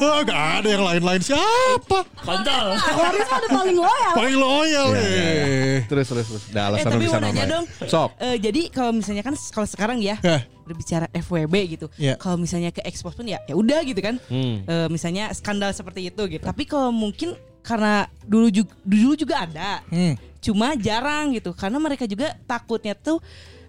Ah, 0.00 0.24
gak 0.24 0.40
ada 0.60 0.68
yang 0.70 0.84
lain-lain 0.86 1.20
siapa? 1.20 1.98
Kontol. 2.18 2.66
Aquarius 2.72 3.26
mah 3.26 3.38
udah 3.38 3.50
paling 3.52 3.76
loyal. 3.76 4.12
Paling 4.16 4.36
loyal 4.36 4.86
iya. 4.96 5.04
eh. 5.04 5.76
Terus 5.86 6.06
terus 6.08 6.26
terus. 6.26 6.42
Udah 6.48 6.62
Eh 6.62 6.68
alasan 6.72 6.88
tapi 6.88 7.04
bisa 7.04 7.16
mau 7.16 7.24
nanya 7.28 7.34
nambah. 7.44 7.52
dong. 7.52 7.64
Sok. 7.84 8.10
Eh, 8.16 8.36
jadi 8.40 8.60
kalau 8.70 8.92
misalnya 8.92 9.22
kan 9.22 9.34
kalau 9.52 9.68
sekarang 9.68 9.98
ya 10.00 10.16
Hah. 10.20 10.40
berbicara 10.64 11.06
FWB 11.12 11.54
gitu. 11.68 11.86
Iya. 12.00 12.16
Kalau 12.16 12.36
misalnya 12.36 12.70
ke 12.70 12.80
expose 12.82 13.12
pun 13.12 13.28
ya 13.28 13.38
ya 13.44 13.52
udah 13.52 13.80
gitu 13.84 14.00
kan. 14.00 14.16
Hmm. 14.32 14.64
Eh, 14.64 14.88
misalnya 14.88 15.28
skandal 15.36 15.70
seperti 15.70 16.08
itu 16.08 16.22
gitu. 16.30 16.42
Tapi 16.42 16.64
kalau 16.64 16.88
mungkin 16.90 17.36
karena 17.60 18.08
dulu 18.24 18.48
juga 18.48 18.72
dulu 18.80 19.12
juga 19.14 19.44
ada. 19.44 19.84
Hmm. 19.92 20.16
Cuma 20.40 20.72
jarang 20.80 21.36
gitu. 21.36 21.52
Karena 21.52 21.76
mereka 21.76 22.08
juga 22.08 22.32
takutnya 22.48 22.96
tuh 22.96 23.20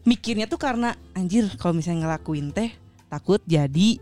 mikirnya 0.03 0.49
tuh 0.49 0.57
karena 0.57 0.97
anjir 1.13 1.45
kalau 1.57 1.77
misalnya 1.77 2.07
ngelakuin 2.09 2.49
teh 2.49 2.73
takut 3.11 3.41
jadi 3.45 3.99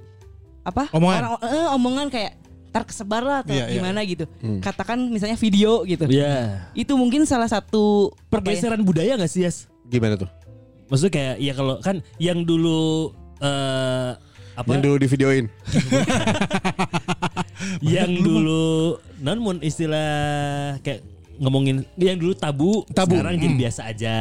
apa? 0.64 0.92
Omongan. 0.94 1.20
Orang, 1.20 1.34
eh, 1.44 1.68
omongan 1.76 2.08
kayak 2.14 2.34
ntar 2.70 2.86
kesebar 2.86 3.26
lah 3.26 3.38
atau 3.42 3.58
Iya, 3.58 3.66
iya. 3.66 3.74
gimana 3.82 4.00
gitu. 4.06 4.26
Hmm. 4.46 4.62
Katakan 4.62 5.10
misalnya 5.10 5.38
video 5.42 5.82
gitu. 5.90 6.06
Ya. 6.08 6.70
Itu 6.78 6.94
mungkin 6.94 7.26
salah 7.26 7.50
satu 7.50 8.14
ya, 8.14 8.30
Pergeseran 8.30 8.86
budaya 8.86 9.18
gak 9.18 9.32
sih, 9.32 9.42
Yas? 9.42 9.66
Gimana 9.90 10.22
tuh? 10.22 10.30
Maksudnya 10.90 11.14
kayak 11.14 11.36
ya 11.42 11.54
kalau 11.58 11.76
kan 11.82 12.02
yang 12.22 12.46
dulu 12.46 13.14
eh 13.42 14.12
apa 14.60 14.70
Yang 14.76 14.82
dulu 14.86 14.96
di 15.00 15.08
videoin. 15.08 15.46
yang 17.96 18.12
dulu 18.20 19.00
non 19.24 19.40
mun 19.40 19.58
istilah 19.64 20.76
kayak 20.84 21.02
ngomongin 21.40 21.88
yang 21.96 22.20
dulu 22.20 22.36
tabu, 22.36 22.84
Tabu. 22.92 23.16
sekarang 23.16 23.40
jadi 23.40 23.56
biasa 23.58 23.82
aja. 23.88 24.16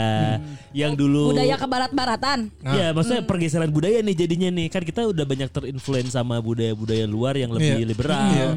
Yang 0.71 0.93
dulu 0.97 1.35
Budaya 1.35 1.59
kebarat-baratan. 1.59 2.39
Ya, 2.63 2.95
maksudnya 2.95 3.23
pergeseran 3.23 3.69
budaya 3.69 3.99
nih 4.01 4.15
jadinya 4.17 4.49
nih 4.49 4.71
kan 4.71 4.81
kita 4.81 5.03
udah 5.05 5.27
banyak 5.27 5.51
terinfluence 5.51 6.15
sama 6.15 6.39
budaya-budaya 6.39 7.05
luar 7.05 7.35
yang 7.35 7.51
lebih 7.51 7.83
Iya. 7.83 7.87
liberal. 7.87 8.23
Iya. 8.31 8.49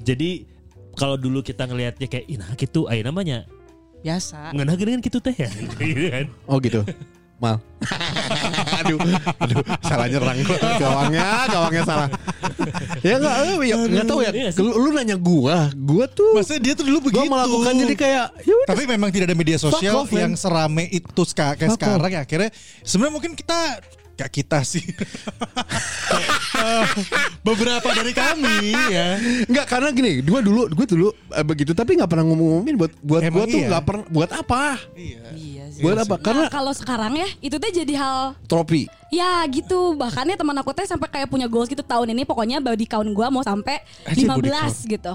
Jadi 0.00 0.30
kalau 0.96 1.14
dulu 1.14 1.44
kita 1.44 1.62
ngelihatnya 1.62 2.08
kayak 2.08 2.26
ih 2.26 2.36
nah 2.36 2.50
gitu, 2.52 2.88
ay 2.88 3.04
namanya 3.04 3.44
biasa. 4.00 4.50
nggak 4.50 4.66
dengan 4.78 5.00
gitu 5.04 5.18
teh 5.20 5.36
ya. 5.36 5.48
Gitu 5.78 6.08
kan. 6.16 6.26
Oh 6.48 6.56
gitu. 6.58 6.80
Mal. 7.38 7.62
aduh, 8.82 8.98
aduh, 9.38 9.62
salah 9.78 10.10
nyerang 10.10 10.38
gawangnya, 10.82 11.26
gawangnya 11.46 11.82
salah. 11.86 12.08
Ya 13.06 13.14
enggak, 13.18 13.34
ya, 13.64 13.74
enggak 13.76 14.06
tahu 14.06 14.20
ya. 14.22 14.30
Iya. 14.32 14.50
Lu, 14.60 14.70
lu 14.76 14.88
nanya 14.94 15.16
gua, 15.16 15.70
gua 15.74 16.04
tuh 16.06 16.36
Maksudnya 16.36 16.60
dia 16.60 16.72
tuh 16.78 16.84
dulu 16.86 16.98
gua 17.08 17.24
begitu. 17.24 17.32
melakukan 17.32 17.72
jadi 17.78 17.94
kayak 17.94 18.26
ya 18.44 18.54
udah. 18.54 18.68
Tapi 18.68 18.82
memang 18.86 19.08
tidak 19.12 19.26
ada 19.32 19.36
media 19.36 19.58
sosial 19.58 20.04
off, 20.04 20.10
yang 20.12 20.32
serame 20.34 20.88
itu 20.90 21.22
kayak 21.34 21.74
sekarang 21.74 22.10
ya 22.14 22.20
akhirnya 22.24 22.50
sebenarnya 22.84 23.14
mungkin 23.14 23.32
kita 23.34 23.80
gak 24.18 24.30
kita 24.32 24.58
sih. 24.62 24.82
Beberapa 27.40 27.88
dari 27.88 28.10
kami 28.10 28.74
ya. 28.90 29.08
Enggak 29.46 29.66
karena 29.68 29.88
gini, 29.90 30.20
gua 30.20 30.40
dulu 30.40 30.66
gua 30.68 30.86
dulu 30.86 31.08
eh, 31.30 31.44
begitu 31.44 31.70
tapi 31.70 31.94
nggak 31.94 32.08
pernah 32.08 32.26
ngomong-ngomongin 32.26 32.74
buat 32.76 32.92
buat 33.00 33.22
Emang 33.22 33.34
gua 33.36 33.44
tuh 33.46 33.58
iya? 33.58 33.68
nggak 33.70 33.84
pernah 33.84 34.04
buat 34.08 34.30
apa? 34.32 34.62
Iya. 34.92 35.22
Iya 35.32 35.64
sih. 35.70 35.82
Buat 35.82 35.96
apa? 36.02 36.14
Karena 36.18 36.36
Nah, 36.40 36.50
kalau 36.50 36.72
sekarang 36.72 37.12
ya 37.14 37.28
itu 37.38 37.56
tuh 37.56 37.70
jadi 37.72 37.94
hal 37.94 38.18
trofi. 38.44 38.90
ya 39.08 39.40
gitu 39.46 39.94
bahkan 39.94 40.22
ya 40.22 40.34
teman 40.34 40.52
aku 40.54 40.68
teh 40.70 40.84
sampai 40.84 41.08
kayak 41.08 41.28
punya 41.28 41.46
goals 41.46 41.66
gitu 41.66 41.80
tahun 41.80 42.12
ini 42.12 42.22
pokoknya 42.22 42.58
body 42.58 42.84
count 42.84 43.08
gua 43.08 43.28
mau 43.28 43.40
sampai 43.40 43.80
Anjir, 44.04 44.26
body 44.26 44.50
15 44.50 44.84
gitu 44.90 45.14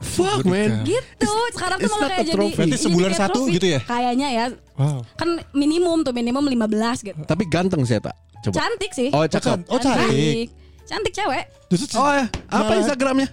Fuck 0.00 0.42
man. 0.44 0.82
gitu 0.82 1.30
sekarang 1.52 1.78
tuh 1.78 1.86
it's 1.86 1.92
malah 1.92 2.02
not 2.04 2.10
kayak 2.12 2.20
a 2.20 2.28
jadi 2.28 2.36
trophy. 2.36 2.54
Berarti 2.56 2.70
jadi 2.70 2.78
sebulan 2.80 3.08
kayak 3.08 3.20
satu 3.20 3.40
trophy. 3.40 3.54
gitu 3.54 3.66
ya? 3.68 3.80
kayaknya 3.82 4.28
ya 4.30 4.44
Wow. 4.72 5.00
kan 5.14 5.28
minimum 5.52 6.00
tuh 6.00 6.10
minimum 6.10 6.42
15 6.42 7.02
gitu 7.04 7.18
Tapi 7.22 7.44
ganteng 7.44 7.82
sih 7.82 7.98
tak. 7.98 8.14
Coba. 8.42 8.54
cantik 8.58 8.90
sih 8.90 9.08
Oh 9.08 9.22
cakep. 9.24 9.58
Oh 9.66 9.78
cantik. 9.78 10.50
cantik 10.82 11.12
cewek 11.12 11.44
Justru 11.70 11.96
Oh 11.96 12.10
ya, 12.10 12.28
apa 12.50 12.72
Instagramnya? 12.76 13.28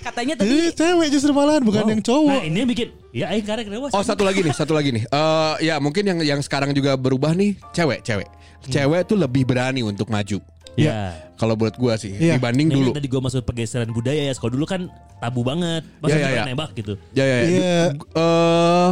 Katanya 0.00 0.34
tadi 0.36 0.72
cewek 0.72 1.08
justru 1.12 1.30
malahan 1.32 1.60
bukan 1.60 1.84
yang 1.86 2.00
Nah, 2.00 2.06
cowok. 2.06 2.40
ini 2.42 2.56
yang 2.56 2.70
bikin 2.70 2.88
ya 3.10 3.26
aing 3.28 3.44
karek 3.44 3.66
dewa. 3.68 3.88
Oh 3.90 4.00
satu 4.00 4.24
lagi 4.24 4.40
nih, 4.40 4.54
satu 4.54 4.72
lagi 4.72 4.90
nih. 4.90 5.04
Eh 5.04 5.54
ya 5.62 5.76
mungkin 5.76 6.04
yang 6.04 6.18
yang 6.24 6.40
sekarang 6.40 6.72
juga 6.72 6.96
berubah 6.96 7.32
nih, 7.32 7.52
cewek, 7.72 8.00
cewek. 8.00 8.28
Cewek 8.64 9.04
tuh 9.04 9.20
lebih 9.20 9.44
berani 9.44 9.84
untuk 9.84 10.08
maju. 10.08 10.40
Ya. 10.74 11.14
Kalau 11.36 11.54
buat 11.54 11.76
gua 11.76 11.94
sih 11.94 12.10
Iya. 12.10 12.34
dibanding 12.34 12.66
Nah, 12.66 12.74
ini 12.74 12.80
dulu. 12.80 12.90
Tadi 12.90 13.06
gue 13.06 13.20
masuk 13.20 13.42
pergeseran 13.44 13.90
budaya 13.90 14.26
ya. 14.26 14.34
Kalau 14.34 14.50
dulu 14.50 14.64
kan 14.64 14.88
tabu 15.20 15.44
banget. 15.44 15.84
Masa 16.00 16.16
Ya, 16.16 16.18
ya, 16.24 16.30
ya. 16.32 16.44
nembak 16.48 16.70
gitu. 16.74 16.94
Ya 17.12 17.22
ya. 17.22 17.36
ya. 17.36 17.44
Iya. 17.46 17.76
Eh, 17.94 18.90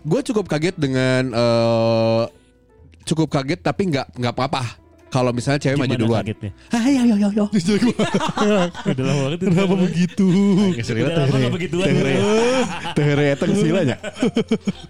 gue 0.00 0.20
cukup 0.24 0.46
kaget 0.46 0.74
dengan 0.74 1.22
eh 1.30 2.22
cukup 3.02 3.28
kaget 3.30 3.60
tapi 3.60 3.88
nggak 3.88 4.06
nggak 4.14 4.32
apa-apa. 4.32 4.62
Kalau 5.08 5.32
misalnya 5.32 5.56
cewek 5.56 5.80
maju 5.80 5.88
Gimana 5.88 6.04
duluan. 6.04 6.20
kagetnya? 6.20 6.50
Hai 6.68 7.00
yo 7.00 7.16
yo 7.16 7.28
yo. 7.32 7.44
Udah 7.48 9.02
lama 9.02 9.20
banget. 9.24 9.38
Kenapa 9.40 9.74
begitu? 9.74 10.26
Udah 10.76 11.24
lama 11.24 11.36
gak 11.38 11.54
begituan. 11.56 11.86
Tehere 12.92 13.24
eteng 13.32 13.56
silanya. 13.64 13.96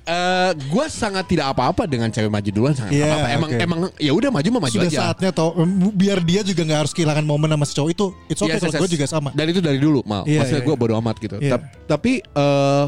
Eh, 0.02 0.50
gue 0.58 0.84
sangat 0.90 1.22
tidak 1.22 1.54
apa-apa 1.54 1.86
dengan 1.86 2.10
cewek 2.10 2.26
maju 2.26 2.50
duluan 2.50 2.74
sangat 2.74 2.98
Iya, 2.98 3.06
apa-apa. 3.06 3.28
Emang 3.30 3.48
oke. 3.48 3.62
emang 3.62 3.78
ya 3.94 4.10
udah 4.10 4.30
maju 4.32 4.48
mah 4.50 4.62
maju 4.66 4.74
Sudah 4.74 4.90
aja. 4.90 4.98
saatnya 5.06 5.30
toh 5.30 5.54
em, 5.54 5.70
biar 5.92 6.18
dia 6.18 6.42
juga 6.42 6.66
nggak 6.66 6.80
harus 6.82 6.92
kehilangan 6.92 7.22
momen 7.22 7.48
sama 7.48 7.62
si 7.62 7.74
cowok 7.74 7.90
itu. 7.92 8.06
It's 8.26 8.40
okay 8.40 8.50
Yes, 8.50 8.60
kalau 8.60 8.72
yes, 8.72 8.80
gue 8.80 8.88
yes. 8.88 8.94
juga 8.98 9.06
sama. 9.06 9.28
Dan 9.30 9.46
itu 9.48 9.60
dari 9.60 9.78
dulu 9.78 10.02
mal. 10.02 10.26
Iya, 10.26 10.42
Maksudnya 10.42 10.58
iya, 10.58 10.66
gue 10.66 10.74
iya. 10.74 10.82
bodo 10.82 10.94
amat 10.98 11.16
gitu. 11.20 11.36
Iya. 11.38 11.52
Tap- 11.54 11.70
Tapi 11.86 12.12
eh 12.26 12.84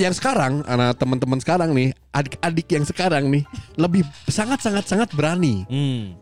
yang 0.00 0.16
sekarang, 0.16 0.64
anak 0.64 0.96
teman-teman 0.96 1.38
sekarang 1.38 1.70
nih, 1.76 1.92
adik-adik 2.10 2.68
yang 2.72 2.84
sekarang 2.88 3.28
nih 3.28 3.44
lebih 3.76 4.02
sangat 4.26 4.64
sangat 4.64 4.88
sangat 4.88 5.12
berani. 5.12 5.68
Hmm. 5.68 6.16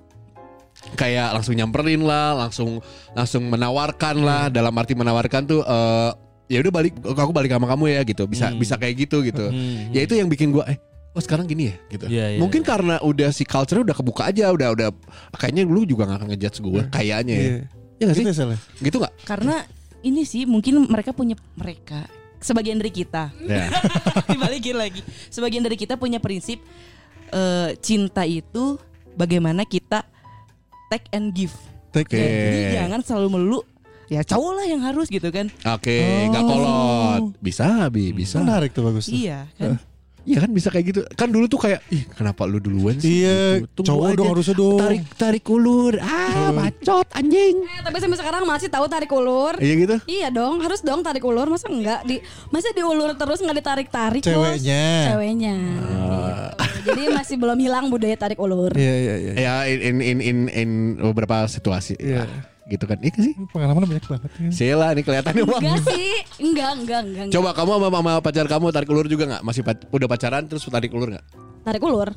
Kayak 0.95 1.35
langsung 1.35 1.55
nyamperin 1.59 2.03
lah, 2.03 2.35
langsung 2.35 2.83
langsung 3.15 3.47
menawarkan 3.47 4.17
lah. 4.23 4.43
Hmm. 4.49 4.55
Dalam 4.55 4.75
arti 4.75 4.95
menawarkan 4.95 5.43
tuh 5.47 5.61
eh 5.63 6.11
ya 6.49 6.59
udah 6.65 6.73
balik, 6.73 6.97
aku 7.03 7.33
balik 7.35 7.51
sama 7.55 7.67
kamu 7.71 7.85
ya 7.95 8.01
gitu. 8.03 8.25
Bisa 8.27 8.51
Hmm. 8.51 8.59
bisa 8.59 8.75
kayak 8.75 8.95
gitu 9.09 9.23
gitu. 9.23 9.47
Hmm. 9.47 9.95
Ya 9.95 10.03
itu 10.07 10.15
yang 10.19 10.27
bikin 10.27 10.51
gue 10.51 10.65
eh 10.67 10.79
oh 11.15 11.23
sekarang 11.23 11.51
gini 11.51 11.71
ya 11.71 11.77
gitu. 11.91 12.07
Iya, 12.07 12.27
iya, 12.35 12.39
Mungkin 12.39 12.63
iya. 12.63 12.69
karena 12.69 12.95
udah 13.03 13.31
si 13.35 13.43
culture 13.43 13.83
udah 13.83 13.97
kebuka 13.97 14.31
aja, 14.31 14.55
udah 14.55 14.69
udah 14.75 14.89
kayaknya 15.35 15.67
lu 15.67 15.83
juga 15.83 16.07
gak 16.07 16.23
akan 16.23 16.29
ngejudge 16.31 16.59
gue 16.63 16.83
kayaknya 16.95 17.35
ya. 17.35 17.43
Iya. 17.43 17.63
Ya 17.99 18.05
gak 18.07 18.17
sih? 18.17 18.25
Gitu 18.25 18.31
ya, 18.31 18.39
Sal, 18.39 18.51
ya? 18.55 18.59
Gitu 18.79 18.97
gak? 19.03 19.13
Karena 19.27 19.55
ini 20.07 20.23
sih 20.23 20.47
mungkin 20.47 20.87
mereka 20.87 21.11
punya 21.11 21.35
mereka 21.59 22.07
sebagian 22.39 22.79
dari 22.79 22.91
kita 22.91 23.31
Ya. 23.43 23.69
dibalikin 24.33 24.77
lagi 24.77 25.01
sebagian 25.29 25.63
dari 25.63 25.75
kita 25.75 25.95
punya 25.95 26.19
prinsip 26.19 26.59
eh, 27.31 27.75
cinta 27.79 28.23
itu 28.23 28.79
bagaimana 29.15 29.63
kita 29.63 30.07
take 30.89 31.09
and 31.11 31.33
give 31.33 31.55
Take 31.89 32.13
Oke. 32.13 32.21
jadi 32.21 32.61
jangan 32.85 33.01
selalu 33.01 33.29
melulu 33.33 33.61
ya 34.09 34.21
cowok 34.21 34.53
lah 34.55 34.65
yang 34.65 34.81
harus 34.81 35.09
gitu 35.09 35.29
kan 35.29 35.53
Oke, 35.69 36.01
nggak 36.29 36.43
kolot. 36.43 37.23
Bisa, 37.41 37.93
bi, 37.93 38.13
bisa. 38.13 38.41
Menarik 38.41 38.73
tuh 38.73 38.89
bagus. 38.89 39.09
tuh. 39.09 39.13
iya 39.13 39.45
kan 39.57 39.77
Iya 40.29 40.45
kan 40.45 40.51
bisa 40.53 40.69
kayak 40.69 40.85
gitu. 40.93 41.01
Kan 41.17 41.33
dulu 41.33 41.49
tuh 41.49 41.57
kayak, 41.57 41.81
ih 41.89 42.05
kenapa 42.13 42.45
lu 42.45 42.61
duluan 42.61 43.01
sih? 43.01 43.25
Iya, 43.25 43.65
Gitu. 43.65 43.81
Cowok 43.89 44.05
aja. 44.05 44.17
dong 44.21 44.29
harusnya 44.29 44.55
dong. 44.55 44.77
Tarik 44.77 45.03
tarik 45.17 45.45
ulur. 45.49 45.95
Ah, 45.99 46.53
bacot 46.53 47.09
anjing. 47.17 47.57
Eh, 47.65 47.81
tapi 47.81 47.97
sampai 47.97 48.19
sekarang 48.21 48.43
masih 48.45 48.69
tahu 48.69 48.85
tarik 48.87 49.09
ulur. 49.09 49.57
Iya 49.57 49.75
gitu. 49.75 49.97
Iya 50.05 50.29
dong, 50.29 50.61
harus 50.61 50.85
dong 50.85 51.01
tarik 51.01 51.25
ulur. 51.25 51.49
Masa 51.49 51.73
enggak 51.73 52.05
di 52.05 52.21
masa 52.49 52.69
diulur 52.71 53.17
terus 53.17 53.41
nggak 53.41 53.57
ditarik-tarik 53.57 54.21
Bos? 54.21 54.29
Ceweknya. 54.29 54.85
Ceweknya. 55.09 55.57
Jadi 56.85 57.03
masih 57.11 57.37
belum 57.37 57.59
hilang 57.59 57.89
budaya 57.89 58.17
tarik 58.17 58.37
ulur. 58.37 58.73
Iya 58.73 58.95
iya 58.95 59.15
iya. 59.17 59.33
Ya 59.35 59.55
in 59.65 59.99
in 60.01 60.19
in 60.21 60.39
in 60.49 60.71
beberapa 60.99 61.45
situasi. 61.45 61.97
Iya. 61.97 62.25
Ah, 62.25 62.29
gitu 62.69 62.85
kan. 62.85 62.99
Iya 63.01 63.17
sih. 63.17 63.33
Pengalaman 63.49 63.85
banyak 63.85 64.05
banget. 64.05 64.31
ya. 64.37 64.51
Sila 64.53 64.87
nih 64.93 65.03
kelihatannya 65.03 65.43
Bang. 65.45 65.61
Enggak 65.61 65.81
sih, 65.89 66.11
enggak, 66.39 66.71
enggak, 66.77 67.01
enggak. 67.03 67.25
enggak. 67.27 67.35
Coba 67.35 67.51
kamu 67.53 67.71
sama, 67.75 67.89
sama 67.91 68.13
pacar 68.21 68.47
kamu 68.47 68.67
tarik 68.69 68.89
ulur 68.89 69.07
juga 69.09 69.25
nggak? 69.27 69.43
Masih 69.43 69.63
pa- 69.65 69.89
udah 69.89 70.09
pacaran 70.09 70.43
terus 70.45 70.63
tarik 70.65 70.93
ulur 70.93 71.09
nggak? 71.11 71.25
Tarik 71.65 71.83
ulur. 71.83 72.09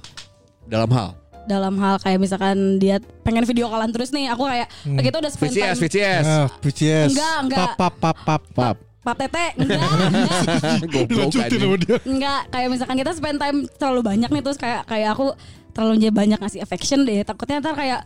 Dalam 0.67 0.91
hal 0.91 1.09
Dalam 1.41 1.73
hal 1.81 1.97
kayak 1.97 2.21
misalkan 2.21 2.77
dia 2.77 3.01
pengen 3.25 3.41
video 3.43 3.65
callan 3.65 3.89
terus 3.89 4.13
nih, 4.13 4.29
aku 4.29 4.45
kayak 4.45 4.69
kita 5.01 5.17
udah 5.17 5.31
spend 5.33 5.49
VCS 5.49 5.57
time. 5.57 5.81
VCS. 5.81 6.25
Ah, 6.29 6.47
BCS. 6.61 7.09
Enggak, 7.17 7.35
enggak. 7.41 7.57
Pap 7.57 7.73
pap 7.73 7.95
pap 7.97 8.17
pap. 8.21 8.43
Pap. 8.53 8.77
Pap 9.01 9.17
tete, 9.17 9.57
enggak, 9.57 9.81
enggak. 10.13 10.41
Goblok 10.85 11.33
Dilanjutin 11.33 11.57
sama 11.57 11.77
dia. 11.81 11.97
Enggak, 12.05 12.41
kayak 12.53 12.67
misalkan 12.69 12.97
kita 13.01 13.11
spend 13.17 13.37
time 13.41 13.57
terlalu 13.81 14.01
banyak 14.05 14.29
nih 14.29 14.41
terus 14.45 14.57
kayak 14.61 14.85
kayak 14.85 15.09
aku 15.17 15.33
terlalu 15.73 16.13
banyak 16.13 16.37
ngasih 16.37 16.61
affection 16.61 17.01
deh. 17.01 17.25
Takutnya 17.25 17.57
ntar 17.57 17.73
kayak 17.73 18.05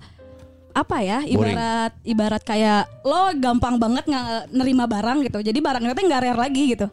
apa 0.75 0.99
ya 0.99 1.23
ibarat 1.23 1.95
ibarat 2.03 2.43
kayak 2.43 2.83
lo 3.07 3.31
gampang 3.39 3.79
banget 3.79 4.03
nggak 4.03 4.51
nerima 4.51 4.83
barang 4.83 5.23
gitu. 5.23 5.39
Jadi 5.39 5.59
barangnya 5.63 5.95
tuh 5.95 6.03
nggak 6.03 6.21
rare 6.27 6.35
lagi 6.35 6.63
gitu. 6.75 6.87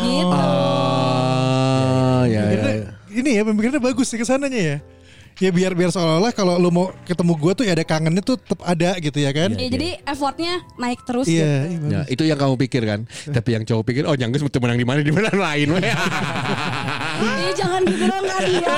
Gitu. 0.00 0.38
Ah, 0.40 2.24
ya, 2.24 2.48
ya, 2.48 2.80
ya. 2.80 2.96
Ini 3.12 3.30
ya 3.36 3.42
pemikirannya 3.44 3.82
bagus 3.82 4.08
sih 4.08 4.16
ke 4.16 4.24
sananya 4.24 4.56
ya. 4.56 4.76
Ya 5.38 5.48
biar 5.48 5.72
biar 5.72 5.88
seolah-olah 5.88 6.34
kalau 6.34 6.58
lu 6.58 6.68
mau 6.68 6.90
ketemu 7.06 7.32
gua 7.38 7.52
tuh 7.54 7.62
ya 7.62 7.72
ada 7.72 7.86
kangennya 7.86 8.20
tuh 8.20 8.36
tetap 8.36 8.60
ada 8.60 8.98
gitu 8.98 9.18
ya 9.22 9.30
kan. 9.30 9.54
Ya, 9.54 9.68
jadi 9.70 9.88
effortnya 10.02 10.60
naik 10.76 11.00
terus 11.06 11.30
Iya, 11.30 11.64
gitu. 11.70 11.86
iya. 11.86 11.92
Ya, 11.94 12.00
itu 12.10 12.22
yang 12.26 12.36
kamu 12.36 12.54
pikir 12.58 12.82
kan. 12.82 13.00
Tapi 13.06 13.48
yang 13.54 13.64
cowok 13.64 13.84
pikir, 13.86 14.02
oh 14.04 14.12
nyanggus 14.12 14.42
mau 14.42 14.50
menang 14.50 14.76
di 14.76 14.84
mana 14.84 15.00
di 15.00 15.12
mana 15.14 15.30
lain. 15.30 15.68
weh. 15.72 15.80
Ih, 15.80 17.52
jangan 17.60 17.80
gitu 17.86 18.04
dong 18.04 18.24
kak 18.26 18.40
dia. 18.44 18.74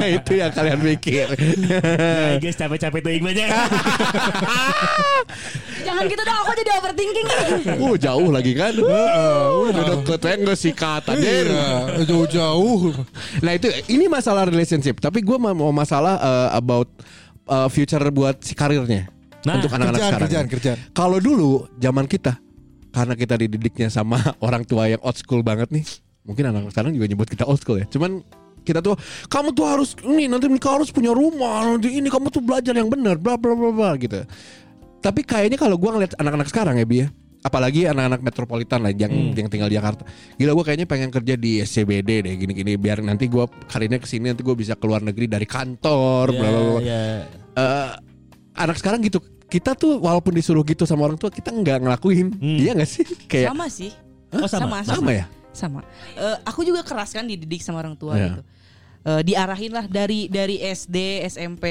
itu 0.20 0.32
yang 0.38 0.52
kalian 0.54 0.78
pikir. 0.94 1.26
Ya, 2.30 2.38
guys 2.38 2.54
capek-capek 2.54 3.00
tuh 3.02 3.10
banyak. 3.20 3.48
jangan 5.82 6.02
gitu 6.06 6.22
dong 6.22 6.38
aku 6.38 6.52
jadi 6.54 6.70
overthinking. 6.78 7.26
uh 7.80 7.94
jauh 7.96 8.28
lagi 8.30 8.52
kan. 8.54 8.72
Udah 8.76 9.84
deket 9.96 10.20
ya 10.20 10.34
nggak 10.38 10.56
sih 10.58 10.72
kata 10.72 11.12
Iya, 11.16 12.04
jauh-jauh. 12.06 12.94
Nah 13.42 13.52
itu 13.52 13.66
ini 13.88 14.06
masalah 14.06 14.46
relationship. 14.46 14.99
Tapi 15.00 15.24
gue 15.24 15.36
mau 15.40 15.72
masalah 15.72 16.20
uh, 16.20 16.48
about 16.52 16.88
uh, 17.48 17.66
future 17.72 18.04
buat 18.12 18.38
si 18.44 18.52
karirnya 18.52 19.08
Nah, 19.40 19.56
untuk 19.56 19.72
anak-anak 19.72 20.00
sekarang. 20.04 20.20
kerjaan, 20.28 20.46
kerjaan. 20.52 20.78
Kalau 20.92 21.16
dulu 21.16 21.64
zaman 21.80 22.04
kita 22.04 22.36
karena 22.92 23.14
kita 23.16 23.34
dididiknya 23.40 23.88
sama 23.88 24.20
orang 24.46 24.66
tua 24.68 24.90
yang 24.92 25.00
old 25.00 25.16
school 25.16 25.40
banget 25.40 25.72
nih. 25.72 25.84
Mungkin 26.28 26.44
anak 26.52 26.68
sekarang 26.76 26.92
juga 26.92 27.06
nyebut 27.08 27.28
kita 27.32 27.48
old 27.48 27.56
school 27.56 27.80
ya. 27.80 27.88
Cuman 27.88 28.20
kita 28.60 28.84
tuh 28.84 28.92
kamu 29.32 29.56
tuh 29.56 29.64
harus 29.64 29.96
ini 30.04 30.28
nanti 30.28 30.44
nikah 30.44 30.76
harus 30.76 30.92
punya 30.92 31.16
rumah 31.16 31.64
nanti 31.64 31.96
ini 31.96 32.12
kamu 32.12 32.28
tuh 32.28 32.44
belajar 32.44 32.76
yang 32.76 32.92
benar 32.92 33.16
bla 33.16 33.40
bla 33.40 33.56
bla 33.56 33.72
bla 33.72 33.90
gitu. 33.96 34.20
Tapi 35.00 35.24
kayaknya 35.24 35.56
kalau 35.56 35.80
gua 35.80 35.96
ngeliat 35.96 36.12
anak-anak 36.20 36.52
sekarang 36.52 36.76
ya 36.76 36.84
bi 36.84 37.00
ya, 37.00 37.08
apalagi 37.40 37.84
anak-anak 37.84 38.20
metropolitan 38.20 38.80
lah 38.80 38.92
yang 38.92 39.08
yang 39.32 39.48
tinggal 39.48 39.66
di 39.66 39.74
Jakarta. 39.74 40.04
Gila 40.34 40.52
gua 40.52 40.64
kayaknya 40.64 40.84
pengen 40.84 41.08
kerja 41.08 41.34
di 41.34 41.58
SCBD 41.58 42.10
deh 42.22 42.34
gini-gini 42.36 42.76
biar 42.76 43.00
nanti 43.00 43.26
gua 43.26 43.44
karirnya 43.66 43.96
ke 43.96 44.04
sini 44.04 44.28
nanti 44.28 44.40
gua 44.40 44.52
bisa 44.52 44.74
keluar 44.74 45.00
negeri 45.00 45.24
dari 45.24 45.44
kantor 45.44 46.30
bla 46.30 46.48
bla 46.48 46.60
bla. 46.62 46.80
Ya, 46.80 47.02
Eh, 47.50 47.88
anak 48.54 48.76
sekarang 48.76 49.00
gitu 49.00 49.18
kita 49.46 49.74
tuh 49.74 49.98
walaupun 49.98 50.30
disuruh 50.30 50.62
gitu 50.62 50.84
sama 50.84 51.02
orang 51.02 51.16
tua 51.16 51.28
kita 51.28 51.50
nggak 51.50 51.82
ngelakuin 51.82 52.30
Hmm. 52.30 52.56
iya 52.56 52.70
nggak 52.72 52.86
sih 52.86 53.02
kayak 53.30 53.50
sama 53.50 53.66
sih 53.66 53.90
Oh 54.30 54.46
sama. 54.46 54.78
sama 54.78 54.94
sama 54.94 55.10
ya 55.10 55.26
sama 55.50 55.80
Eh, 56.14 56.36
aku 56.44 56.62
juga 56.62 56.86
keras 56.86 57.10
kan 57.10 57.26
dididik 57.26 57.58
sama 57.58 57.80
orang 57.80 57.96
tua 57.96 58.14
Iya. 58.14 58.26
gitu 58.30 58.42
Eh, 59.00 59.22
diarahin 59.24 59.72
lah 59.72 59.88
dari 59.88 60.28
dari 60.28 60.60
SD 60.60 61.24
SMP 61.26 61.64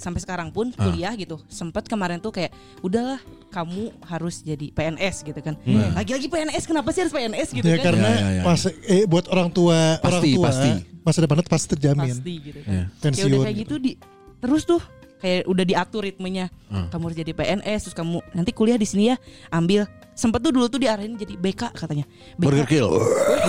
sampai 0.00 0.16
sekarang 0.18 0.48
pun 0.48 0.72
Ah. 0.72 0.88
kuliah 0.88 1.12
gitu 1.12 1.36
sempet 1.46 1.84
kemarin 1.84 2.16
tuh 2.16 2.32
kayak 2.32 2.50
udahlah 2.80 3.20
kamu 3.48 3.92
harus 4.02 4.40
jadi 4.40 4.72
PNS 4.72 5.20
gitu 5.22 5.36
kan 5.38 5.60
Hmm. 5.60 5.92
lagi-lagi 5.92 6.26
PNS 6.26 6.64
kenapa 6.64 6.88
sih 6.88 7.04
harus 7.04 7.12
PNS 7.12 7.48
gitu 7.52 7.62
Ya 7.62 7.76
kan 7.76 7.84
karena 7.86 8.08
Ya, 8.08 8.16
ya, 8.16 8.30
ya. 8.32 8.42
pas 8.42 8.60
eh 8.64 9.04
buat 9.04 9.28
orang 9.28 9.48
tua 9.48 10.00
orang 10.00 10.08
Pasti, 10.16 10.30
tua 10.32 10.46
pasti. 10.48 10.70
masa 11.00 11.18
depannya 11.20 11.44
pasti 11.44 11.66
terjamin. 11.70 12.10
pasti 12.10 12.32
gitu 12.40 12.58
kan 12.58 12.72
kayak 12.88 12.98
Pensiun. 12.98 13.28
udah 13.30 13.40
kayak 13.44 13.58
gitu 13.60 13.74
di 13.76 13.92
terus 14.38 14.62
tuh 14.64 14.80
kayak 15.20 15.44
udah 15.46 15.64
diatur 15.64 16.02
ritmenya. 16.02 16.48
Hmm. 16.70 16.86
kamu 16.88 17.02
harus 17.10 17.18
jadi 17.18 17.32
PNS 17.34 17.80
terus 17.86 17.96
kamu 17.96 18.22
nanti 18.32 18.50
kuliah 18.50 18.80
di 18.80 18.88
sini 18.88 19.12
ya 19.12 19.16
ambil. 19.52 19.84
Sempet 20.10 20.44
tuh 20.44 20.52
dulu 20.52 20.68
tuh 20.68 20.76
diarahin 20.76 21.16
jadi 21.16 21.32
BK 21.36 21.72
katanya. 21.72 22.04
BK 22.36 22.40
Burger 22.40 22.66
Kill. 22.68 22.90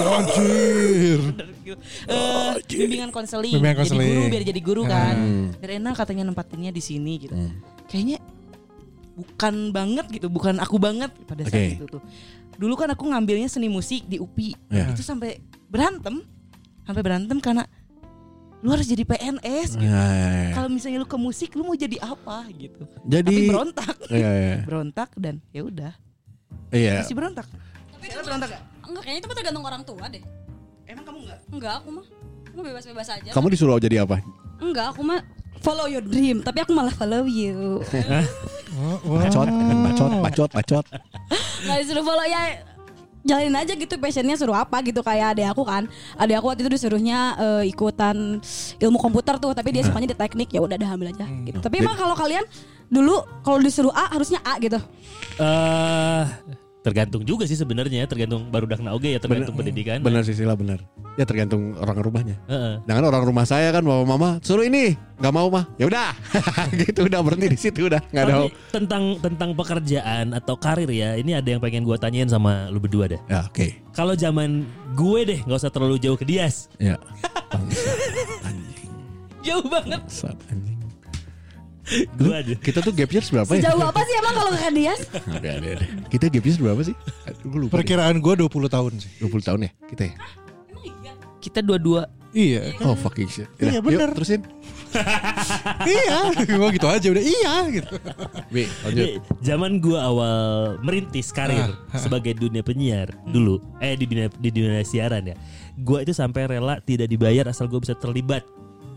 Anjir. 0.08 1.20
Eh, 2.08 2.52
bimbingan 2.68 3.12
konseling 3.12 3.56
Bimbingan 3.60 3.84
jadi 3.84 3.98
guru 4.08 4.24
biar 4.28 4.44
jadi 4.44 4.62
guru 4.62 4.82
kan. 4.86 5.16
Hmm. 5.16 5.48
biar 5.60 5.72
enak 5.80 5.94
katanya 5.96 6.24
nempatinnya 6.28 6.72
di 6.72 6.84
sini 6.84 7.28
gitu. 7.28 7.36
Hmm. 7.36 7.60
kayaknya 7.88 8.20
bukan 9.12 9.76
banget 9.76 10.06
gitu 10.10 10.32
bukan 10.32 10.58
aku 10.64 10.80
banget 10.80 11.12
pada 11.28 11.44
saat 11.44 11.76
Oke. 11.76 11.76
itu 11.78 11.86
tuh. 11.88 12.02
Dulu 12.56 12.74
kan 12.78 12.90
aku 12.94 13.04
ngambilnya 13.10 13.52
seni 13.52 13.68
musik 13.68 14.08
di 14.08 14.18
UPI 14.18 14.56
Ya. 14.72 14.92
itu 14.92 15.04
sampai 15.04 15.40
berantem. 15.68 16.24
Sampai 16.88 17.02
berantem 17.04 17.38
karena 17.38 17.68
lu 18.62 18.70
harus 18.70 18.86
jadi 18.86 19.02
PNS 19.02 19.70
gitu. 19.74 19.90
Ya, 19.90 20.06
ya, 20.06 20.30
ya. 20.30 20.50
kalau 20.54 20.70
misalnya 20.70 21.02
lu 21.02 21.08
ke 21.08 21.18
musik 21.18 21.50
lu 21.54 21.66
mau 21.66 21.74
jadi 21.74 21.98
apa 21.98 22.46
gitu 22.54 22.86
jadi 23.04 23.26
tapi 23.26 23.50
berontak 23.50 23.96
Iya, 24.08 24.30
iya. 24.32 24.56
berontak 24.70 25.10
dan 25.18 25.42
ya 25.50 25.62
udah 25.64 25.94
Iya. 26.70 27.02
masih 27.02 27.18
berontak 27.18 27.48
Siapa 28.02 28.22
berontak 28.24 28.50
gak? 28.50 28.62
Enggak, 28.82 29.02
kayaknya 29.02 29.20
itu 29.20 29.28
mah 29.28 29.38
tergantung 29.38 29.64
orang 29.64 29.82
tua 29.82 30.06
deh. 30.06 30.24
emang 30.86 31.06
kamu 31.06 31.20
nggak 31.24 31.40
Enggak, 31.50 31.74
aku 31.78 31.90
mah 31.92 32.06
aku 32.44 32.60
bebas-bebas 32.60 33.08
aja. 33.10 33.30
Kamu 33.32 33.48
disuruh 33.48 33.78
jadi 33.78 34.04
apa? 34.04 34.20
Enggak, 34.58 34.86
aku 34.92 35.02
mah 35.02 35.22
follow 35.62 35.86
your 35.86 36.02
dream, 36.02 36.42
tapi 36.42 36.60
aku 36.60 36.74
malah 36.74 36.92
follow 36.92 37.24
you. 37.24 37.80
Oh, 38.76 38.98
wah. 39.16 39.22
Bacot, 39.22 39.48
kan 39.48 39.78
bacot, 39.86 40.12
bacot, 40.20 40.50
bacot. 40.52 40.86
Nggak 41.62 41.78
disuruh 41.80 42.04
follow 42.04 42.26
ya 42.26 42.42
jalanin 43.22 43.56
aja 43.58 43.74
gitu 43.78 43.96
passionnya 44.02 44.36
suruh 44.38 44.58
apa 44.58 44.82
gitu 44.86 45.02
kayak 45.02 45.38
adek 45.38 45.48
aku 45.54 45.64
kan. 45.66 45.86
Adek 46.18 46.42
aku 46.42 46.46
waktu 46.54 46.62
itu 46.66 46.72
disuruhnya 46.78 47.20
eh, 47.38 47.64
ikutan 47.72 48.42
ilmu 48.82 48.98
komputer 48.98 49.38
tuh 49.38 49.52
tapi 49.54 49.74
dia 49.74 49.86
sukanya 49.86 50.14
di 50.14 50.18
teknik. 50.18 50.50
Ya 50.54 50.62
udah 50.62 50.78
dah 50.78 50.90
ambil 50.94 51.14
aja 51.14 51.26
gitu. 51.46 51.60
Tapi 51.62 51.76
emang 51.82 51.98
kalau 51.98 52.16
kalian 52.18 52.44
dulu 52.92 53.24
kalau 53.42 53.58
disuruh 53.62 53.94
A 53.94 54.12
harusnya 54.14 54.40
A 54.44 54.60
gitu? 54.60 54.80
Eh 55.40 56.24
tergantung 56.82 57.22
juga 57.22 57.46
sih 57.46 57.54
sebenarnya, 57.54 58.10
tergantung 58.10 58.50
baru 58.50 58.66
dak 58.66 58.82
oge 58.90 59.14
ya 59.14 59.20
tergantung 59.22 59.54
pendidikan. 59.54 60.02
Benar 60.02 60.26
sih 60.26 60.34
Sila 60.34 60.58
benar. 60.58 60.82
Ya 61.16 61.26
tergantung 61.30 61.78
orang 61.78 62.02
rumahnya. 62.02 62.36
Heeh. 62.50 62.82
Dengan 62.86 63.06
orang 63.14 63.24
rumah 63.28 63.46
saya 63.46 63.70
kan 63.70 63.86
bawa 63.86 64.02
mama 64.04 64.30
suruh 64.42 64.66
ini 64.66 64.98
nggak 65.22 65.34
mau 65.38 65.54
mah 65.54 65.70
ya 65.78 65.86
udah 65.86 66.18
gitu 66.82 67.06
udah 67.06 67.22
berhenti 67.22 67.54
di 67.54 67.60
situ 67.60 67.86
udah 67.86 68.02
nggak 68.10 68.24
ada 68.26 68.50
tentang 68.74 69.22
tentang 69.22 69.54
pekerjaan 69.54 70.34
atau 70.34 70.58
karir 70.58 70.90
ya, 70.90 71.14
ini 71.14 71.38
ada 71.38 71.46
yang 71.46 71.62
pengen 71.62 71.86
gue 71.86 71.94
tanyain 72.02 72.26
sama 72.26 72.74
lu 72.74 72.82
berdua 72.82 73.06
deh. 73.06 73.22
ya 73.30 73.46
oke 73.46 73.94
Kalau 73.94 74.18
zaman 74.18 74.66
gue 74.98 75.20
deh, 75.30 75.40
nggak 75.46 75.62
usah 75.62 75.70
terlalu 75.70 76.02
jauh 76.02 76.18
ke 76.18 76.26
Dias. 76.26 76.74
ya 76.82 76.98
jauh 79.46 79.66
banget 79.70 80.02
Bangsat, 80.02 80.38
Gue 82.14 82.34
ada. 82.34 82.54
kita 82.56 82.80
tuh 82.80 82.92
gap 82.92 83.10
year 83.10 83.24
berapa 83.26 83.52
ya 83.52 83.60
sejauh 83.62 83.84
apa 83.84 84.00
sih 84.02 84.16
emang 84.16 84.34
kalau 84.34 84.52
ke 84.52 84.70
Dias 84.72 85.02
Ada, 85.28 85.50
ada, 85.58 85.68
ada. 85.76 85.86
kita 86.08 86.26
gap 86.28 86.44
year 86.44 86.58
berapa 86.58 86.82
sih 86.82 86.96
gue 87.42 87.60
lupa. 87.60 87.74
Perkiraan 87.76 88.16
gue 88.18 88.34
20 88.40 88.48
tahun 88.68 88.92
sih. 88.98 89.12
20 89.20 89.44
tahun 89.44 89.60
ya 89.68 89.72
kita 89.86 90.04
ya 90.08 90.16
kita 91.38 91.60
dua-dua 91.60 92.06
Iya. 92.32 92.80
oh 92.88 92.96
fucking 92.96 93.28
shit 93.28 93.44
Iya, 93.60 93.84
Yuk, 93.84 93.92
bener. 93.92 94.10
terusin 94.16 94.40
iya. 95.88 96.32
Gue 96.36 96.70
gitu 96.76 96.88
aja 96.88 97.08
udah 97.08 97.24
iya 97.24 97.56
gitu. 97.72 97.96
Bi 98.48 98.68
lanjut 98.84 99.00
Jadi, 99.00 99.12
zaman 99.40 99.80
gue 99.80 99.96
awal 99.96 100.36
merintis 100.80 101.32
karir 101.32 101.64
sebagai 101.94 102.36
dunia 102.36 102.60
penyiar 102.60 103.08
dulu, 103.26 103.60
eh 103.80 103.96
di 103.96 104.04
dunia 104.04 104.28
di 104.34 104.48
dunia 104.48 104.84
siaran 104.84 105.28
ya. 105.28 105.36
gue 105.74 105.98
itu 106.04 106.12
sampai 106.12 106.44
rela 106.46 106.80
tidak 106.80 107.08
dibayar 107.08 107.48
asal 107.48 107.68
gue 107.68 107.80
bisa 107.80 107.96
terlibat. 107.96 108.44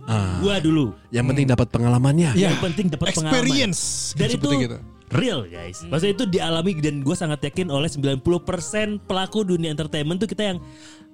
Ah. 0.05 0.37
Gua 0.41 0.61
dulu. 0.61 0.93
Yang 1.09 1.25
penting 1.33 1.47
dapat 1.49 1.69
pengalamannya. 1.73 2.31
Ya. 2.37 2.53
Yang 2.53 2.61
penting 2.61 2.87
dapat 2.93 3.17
pengalaman. 3.17 3.41
Experience. 3.41 3.81
Dan 4.17 4.29
itu 4.37 4.49
gitu. 4.61 4.77
real 5.15 5.41
guys. 5.47 5.81
Maksudnya 5.87 6.15
itu 6.17 6.25
dialami 6.27 6.71
dan 6.83 7.01
gue 7.01 7.17
sangat 7.17 7.41
yakin 7.47 7.71
oleh 7.71 7.87
90% 7.87 8.19
pelaku 9.07 9.47
dunia 9.47 9.71
entertainment 9.71 10.19
tuh 10.19 10.27
kita 10.27 10.55
yang 10.55 10.59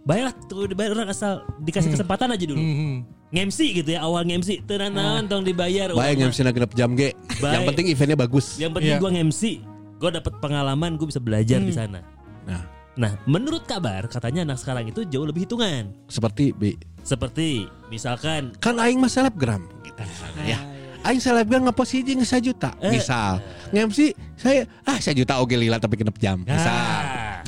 bayar 0.08 0.32
tuh 0.48 0.64
dibayar 0.64 0.96
orang 0.96 1.12
asal 1.12 1.44
dikasih 1.60 1.92
kesempatan 1.92 2.32
aja 2.32 2.44
dulu. 2.48 2.58
Hmm. 2.60 3.04
Ngemsi 3.30 3.66
gitu 3.78 3.94
ya 3.94 4.02
awal 4.02 4.26
ngemsi 4.26 4.64
tenan 4.66 5.28
tong 5.30 5.46
dibayar. 5.46 5.92
Baik 5.94 6.32
MC 6.32 6.42
genep 6.42 6.72
jam 6.74 6.96
G. 6.98 7.14
Baik. 7.38 7.52
Yang 7.54 7.62
penting 7.70 7.86
eventnya 7.92 8.18
bagus. 8.18 8.46
Yang 8.58 8.72
penting 8.80 8.92
Iya. 8.96 9.02
gue 9.02 9.10
ngemsi, 9.20 9.52
gue 10.00 10.10
dapat 10.10 10.34
pengalaman, 10.42 10.98
gue 10.98 11.06
bisa 11.06 11.20
belajar 11.22 11.62
di 11.62 11.74
sana. 11.74 12.02
Nah, 12.48 12.80
Nah, 12.98 13.14
menurut 13.24 13.64
kabar 13.70 14.10
katanya 14.10 14.42
anak 14.42 14.58
sekarang 14.58 14.90
itu 14.90 15.06
jauh 15.06 15.22
lebih 15.22 15.46
hitungan. 15.46 15.94
seperti 16.10 16.50
B. 16.50 16.74
Seperti 17.02 17.66
misalkan 17.88 18.54
Kan 18.60 18.76
aing 18.78 19.00
mah 19.00 19.10
selebgram 19.10 19.64
gitu 19.82 20.00
misalnya 20.00 20.44
ya. 20.44 20.60
Aing 21.00 21.20
selebgram 21.20 21.64
ngepost 21.64 21.96
hiji 21.96 22.12
nge 22.16 22.38
juta. 22.44 22.76
Eh. 22.80 22.92
Misal. 22.92 23.40
Nge-MC 23.72 24.12
saya 24.36 24.68
ah 24.84 24.98
juta 25.00 25.40
oge 25.40 25.56
lila 25.56 25.80
tapi 25.80 25.96
genep 25.96 26.16
jam. 26.20 26.44
Misal. 26.44 26.68
ah, 26.68 27.40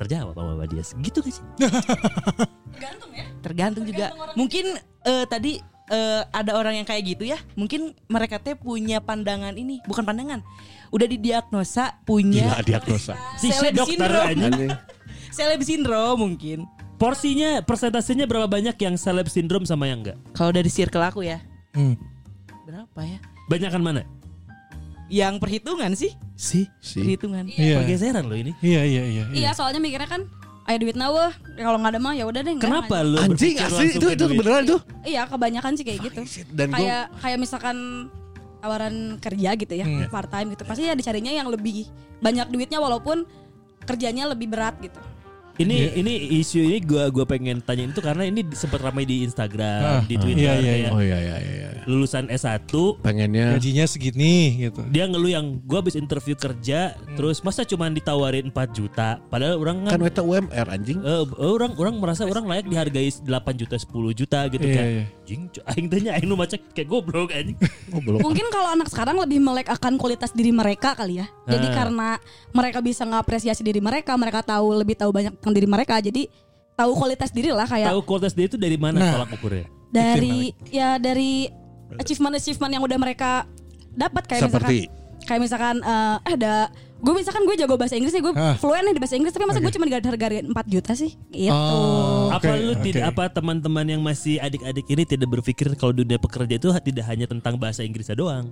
terjawab 0.00 0.34
sama 0.36 0.56
Mbak 0.56 0.68
Dias. 0.72 0.88
Gitu 0.98 1.18
gak 1.20 1.34
sih? 1.34 1.44
Tergantung 2.74 3.10
ya. 3.12 3.26
Tergantung 3.44 3.84
juga. 3.84 4.06
Mungkin 4.34 4.64
eh, 5.04 5.24
tadi 5.28 5.60
eh, 5.92 6.22
ada 6.32 6.56
orang 6.56 6.80
yang 6.80 6.86
kayak 6.88 7.02
gitu 7.04 7.28
ya. 7.28 7.36
Mungkin 7.54 7.92
mereka 8.08 8.40
teh 8.40 8.56
punya 8.56 9.04
pandangan 9.04 9.52
ini, 9.54 9.84
bukan 9.84 10.04
pandangan. 10.04 10.40
Udah 10.88 11.06
didiagnosa 11.10 12.00
Gila 12.00 12.06
punya 12.08 12.46
diagnosa. 12.64 13.14
Si 13.36 13.52
dokter. 13.52 14.10
Anjing. 14.32 14.72
seleb 15.36 15.60
syndrome 15.66 16.18
mungkin. 16.22 16.58
Porsinya, 16.94 17.60
persentasenya 17.60 18.24
berapa 18.24 18.46
banyak 18.46 18.76
yang 18.76 18.94
seleb 18.94 19.26
syndrome 19.26 19.64
sama 19.64 19.84
yang 19.84 20.00
enggak? 20.00 20.18
Kalau 20.32 20.50
dari 20.50 20.68
circle 20.68 21.02
aku 21.02 21.20
ya, 21.22 21.42
Hmm. 21.70 21.98
berapa 22.64 23.00
ya? 23.02 23.18
Banyakan 23.44 23.82
mana? 23.82 24.02
Yang 25.06 25.34
perhitungan 25.36 25.92
sih, 25.92 26.14
Si 26.32 26.64
Si. 26.78 26.98
perhitungan. 26.98 27.44
Iya. 27.46 27.78
pergeseran 27.78 28.24
lo 28.24 28.34
ini. 28.34 28.56
Iya 28.58 28.82
iya 28.82 29.02
iya. 29.04 29.24
Iya, 29.28 29.50
soalnya 29.52 29.78
mikirnya 29.78 30.08
kan 30.08 30.22
Ayo 30.64 30.80
duit 30.80 30.96
nawa 30.96 31.28
kalau 31.54 31.76
nggak 31.76 31.92
ada 31.92 32.00
mah 32.00 32.16
ya 32.16 32.24
udah 32.24 32.40
deh 32.40 32.56
Kenapa 32.56 33.04
lo 33.04 33.20
Anjing 33.20 33.60
asli 33.60 33.84
itu 33.92 34.06
itu 34.08 34.24
duit? 34.24 34.40
beneran 34.40 34.64
tuh. 34.64 34.80
Iya 35.04 35.28
kebanyakan 35.28 35.76
sih 35.76 35.84
kayak 35.84 36.00
gitu. 36.02 36.20
shit. 36.24 36.48
Dan 36.48 36.72
gua- 36.72 36.80
kayak 36.80 37.04
kayak 37.20 37.38
misalkan 37.38 37.76
tawaran 38.58 38.94
kerja 39.20 39.50
gitu 39.54 39.74
ya 39.74 39.84
Hmm. 39.84 40.08
part 40.08 40.24
time 40.26 40.48
gitu 40.48 40.64
pasti 40.64 40.88
ya 40.88 40.96
dicarinya 40.96 41.28
yang 41.28 41.52
lebih 41.52 41.84
banyak 42.16 42.48
duitnya 42.48 42.80
walaupun 42.80 43.28
kerjanya 43.84 44.24
lebih 44.24 44.48
berat 44.48 44.80
gitu. 44.80 44.96
Ini 45.54 45.76
ini 45.94 46.12
isu 46.34 46.58
ini 46.60 46.78
gua 46.80 47.06
gua 47.08 47.22
pengen 47.22 47.58
tanyain 47.58 47.88
itu 47.88 47.98
karena 47.98 48.24
ini 48.24 48.42
sempat 48.50 48.82
ramai 48.82 49.02
di 49.02 49.22
Instagram, 49.22 49.80
Ah, 49.80 50.02
di 50.02 50.14
ah. 50.14 50.20
Twitter 50.20 50.42
Iya, 50.42 50.54
iya, 50.58 50.74
iya. 50.76 50.88
Oh 50.90 50.98
iya 50.98 51.14
iya 51.16 51.36
iya. 51.38 51.68
lulusan 51.84 52.26
S1 52.26 52.64
Pengennya 52.98 53.54
Gajinya 53.54 53.84
segini 53.84 54.34
gitu. 54.62 54.80
dia 54.88 55.04
ngeluh 55.04 55.28
yang 55.28 55.60
gua 55.62 55.78
habis 55.78 55.94
interview 55.94 56.32
kerja 56.34 56.96
terus 57.12 57.38
masa 57.38 57.62
cuma 57.62 57.86
ditawarin 57.86 58.48
4 58.48 58.56
juta 58.72 59.20
padahal 59.24 59.54
orang 59.56 59.84
kan 59.84 59.92
kan 59.94 60.02
weta 60.02 60.22
UMR 60.22 60.66
anjing. 60.66 60.98
eh, 60.98 61.22
orang 61.38 61.76
orang 61.76 61.94
merasa 61.98 62.24
orang 62.24 62.44
layak 62.44 62.66
dihargai 62.66 63.12
8 63.12 63.22
juta 63.54 63.76
10 63.76 63.94
juta 64.12 64.40
gitu 64.48 64.64
Iya, 64.64 64.74
kan. 64.74 64.86
iya. 64.90 65.04
Jing, 65.24 65.42
cu- 65.48 65.64
aing 65.66 65.86
tanya 65.86 66.10
aing 66.14 66.24
nu 66.24 66.34
macet 66.34 66.60
kayak 66.70 66.84
goblok 66.86 67.30
anjing. 67.30 67.56
Belum. 67.94 68.18
Mungkin 68.18 68.44
kalau 68.48 68.68
anak 68.70 68.88
sekarang 68.88 69.16
lebih 69.16 69.38
melek 69.38 69.68
akan 69.68 69.96
kualitas 69.96 70.32
diri 70.32 70.50
mereka 70.50 70.92
kali 70.92 71.16
ya. 71.16 71.26
Jadi 71.44 71.66
Ah. 71.66 71.74
karena 71.74 72.08
mereka 72.50 72.80
bisa 72.80 73.04
ngapresiasi 73.04 73.60
diri 73.60 73.78
mereka, 73.78 74.12
mereka 74.14 74.40
tahu 74.42 74.72
lebih 74.74 74.96
tahu 74.96 75.12
banyak 75.12 75.36
tentang 75.44 75.52
diri 75.52 75.68
mereka. 75.68 76.00
Jadi 76.00 76.26
tahu 76.72 76.90
kualitas 76.96 77.28
diri 77.28 77.52
lah 77.52 77.68
kayak 77.68 77.86
Tahu 77.86 78.00
kualitas 78.02 78.32
dia 78.32 78.48
itu 78.48 78.56
dari 78.56 78.74
mana 78.74 78.96
Nah. 78.96 79.12
tolak 79.14 79.36
ukurnya? 79.36 79.68
dari 79.86 80.50
ya 80.68 80.98
dari 80.98 81.46
achievement 81.94 82.34
achievement 82.34 82.72
yang 82.72 82.82
udah 82.82 82.98
mereka 82.98 83.46
dapat 83.92 84.26
kayak 84.26 84.50
Seperti? 84.50 84.90
misalkan 84.90 85.22
kayak 85.22 85.40
misalkan 85.40 85.76
eh 85.78 86.16
ada 86.26 86.54
gue 86.98 87.14
misalkan 87.14 87.44
gue 87.44 87.54
jago 87.54 87.76
bahasa 87.76 87.94
Inggris 87.94 88.10
nih 88.10 88.24
gue 88.24 88.34
Hah. 88.34 88.58
fluent 88.58 88.82
nih 88.82 88.90
di 88.90 88.98
bahasa 88.98 89.14
Inggris 89.14 89.30
tapi 89.30 89.44
masa 89.44 89.60
gue 89.60 89.70
cuma 89.70 89.86
dihargain 89.86 90.42
4 90.42 90.56
juta 90.66 90.92
sih 90.92 91.14
gitu. 91.30 91.52
Oh. 91.52 92.26
apa 92.28 92.42
Oke, 92.42 92.58
lu 92.58 92.74
oke. 92.74 92.82
tidak 92.82 93.04
apa 93.06 93.30
teman-teman 93.30 93.86
yang 93.86 94.02
masih 94.02 94.42
adik-adik 94.42 94.82
ini 94.84 95.02
tidak 95.04 95.28
berpikir 95.30 95.70
kalau 95.76 95.92
dunia 95.92 96.18
pekerja 96.18 96.58
itu 96.58 96.74
tidak 96.82 97.04
hanya 97.06 97.30
tentang 97.30 97.54
bahasa 97.54 97.86
Inggrisnya 97.86 98.16
doang. 98.16 98.50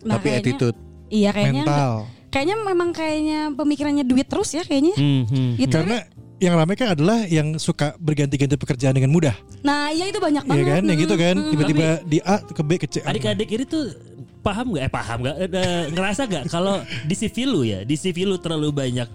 Nah, 0.00 0.14
Tapi 0.14 0.30
kayaknya- 0.30 0.46
attitude. 0.46 0.76
Iya 1.06 1.30
kayaknya 1.32 1.64
Mental. 1.64 1.92
kayaknya 2.30 2.56
memang 2.62 2.88
kayaknya 2.90 3.38
pemikirannya 3.52 4.04
duit 4.04 4.26
terus 4.26 4.52
ya 4.52 4.62
kayaknya. 4.62 4.94
Hmm, 4.94 5.22
hmm. 5.26 5.50
Gitu. 5.58 5.74
Karena 5.74 5.98
yang 6.42 6.54
ramai 6.58 6.74
kan 6.74 6.92
adalah 6.92 7.24
yang 7.24 7.56
suka 7.56 7.94
berganti-ganti 7.96 8.58
pekerjaan 8.58 8.94
dengan 8.94 9.10
mudah. 9.10 9.34
Nah, 9.62 9.90
iya 9.90 10.10
itu 10.10 10.18
banyak 10.18 10.44
Iya 10.44 10.50
banget. 10.50 10.66
kan? 10.66 10.82
Yang 10.84 10.98
gitu 11.06 11.14
kan. 11.16 11.34
Mm, 11.38 11.50
Tiba-tiba 11.54 11.86
di 12.04 12.18
A 12.20 12.36
ke 12.42 12.62
B 12.62 12.70
ke 12.76 12.86
C. 12.90 12.94
Adik-adik 13.00 13.48
ini 13.48 13.64
tuh 13.64 13.84
paham 14.42 14.74
nggak? 14.74 14.82
Eh 14.84 14.92
paham 14.92 15.18
nggak? 15.24 15.36
Eh, 15.40 15.48
eh, 15.48 15.82
ngerasa 15.94 16.22
nggak 16.26 16.44
kalau 16.50 16.82
di 17.06 17.14
CV 17.14 17.36
lu 17.46 17.62
ya, 17.64 17.80
di 17.82 17.96
CV 17.96 18.26
lu 18.26 18.36
terlalu 18.36 18.70
banyak 18.70 19.08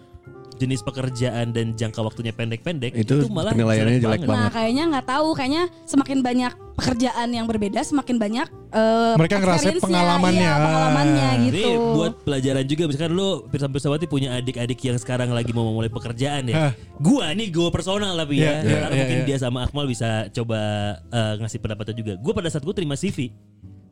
jenis 0.59 0.83
pekerjaan 0.83 1.49
dan 1.49 1.71
jangka 1.73 2.03
waktunya 2.03 2.29
pendek-pendek 2.29 2.91
Itu 2.93 3.25
malah 3.31 3.55
penilaiannya 3.55 3.97
jelek 3.97 4.21
banget. 4.21 4.27
banget. 4.27 4.43
Nah, 4.43 4.51
kayaknya 4.51 4.83
nggak 4.91 5.05
tahu, 5.07 5.27
kayaknya 5.31 5.63
semakin 5.87 6.19
banyak 6.19 6.51
pekerjaan 6.75 7.29
yang 7.31 7.45
berbeda, 7.47 7.79
semakin 7.81 8.15
banyak 8.15 8.47
eh, 8.69 9.13
Mereka 9.15 9.35
ngerasain 9.37 9.57
experience-nya, 9.73 9.83
pengalamannya. 9.83 10.39
iya, 10.41 10.53
pengalamannya 10.57 11.25
Ah. 11.25 11.41
gitu. 11.41 11.57
Ini 11.57 11.73
buat 11.95 12.13
pelajaran 12.21 12.65
juga 12.67 12.83
misalkan 12.85 13.11
lu 13.11 13.29
Pirsa 13.47 13.67
Pirsawati 13.67 14.05
punya 14.05 14.29
adik-adik 14.33 14.79
yang 14.79 14.95
sekarang 14.95 15.31
lagi 15.31 15.51
mau 15.51 15.63
memulai 15.65 15.87
pekerjaan 15.87 16.45
ya. 16.45 16.55
Hah. 16.55 16.71
Gua 16.95 17.31
nih 17.31 17.47
gua 17.49 17.71
personal 17.71 18.13
tapi 18.13 18.39
ya. 18.39 18.59
Iya, 18.59 18.61
iya, 18.61 18.77
iya, 18.85 18.87
mungkin 18.93 19.17
iya. 19.17 19.25
dia 19.25 19.37
sama 19.39 19.63
Akmal 19.63 19.87
bisa 19.87 20.27
coba 20.29 20.59
eh, 21.01 21.33
ngasih 21.37 21.59
pendapatnya 21.59 21.95
juga. 21.95 22.13
Gua 22.15 22.31
pada 22.31 22.47
saat 22.47 22.61
gua 22.61 22.71
terima 22.71 22.93
CV 22.93 23.31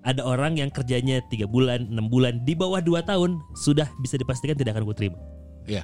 ada 0.01 0.24
orang 0.24 0.55
yang 0.55 0.72
kerjanya 0.72 1.20
tiga 1.28 1.43
bulan, 1.43 1.91
enam 1.91 2.07
bulan, 2.07 2.39
di 2.41 2.55
bawah 2.55 2.80
2 2.80 3.03
tahun 3.03 3.43
sudah 3.53 3.91
bisa 3.99 4.15
dipastikan 4.15 4.55
tidak 4.55 4.80
akan 4.80 4.88
gue 4.88 4.95
terima. 4.95 5.20
Iya. 5.68 5.84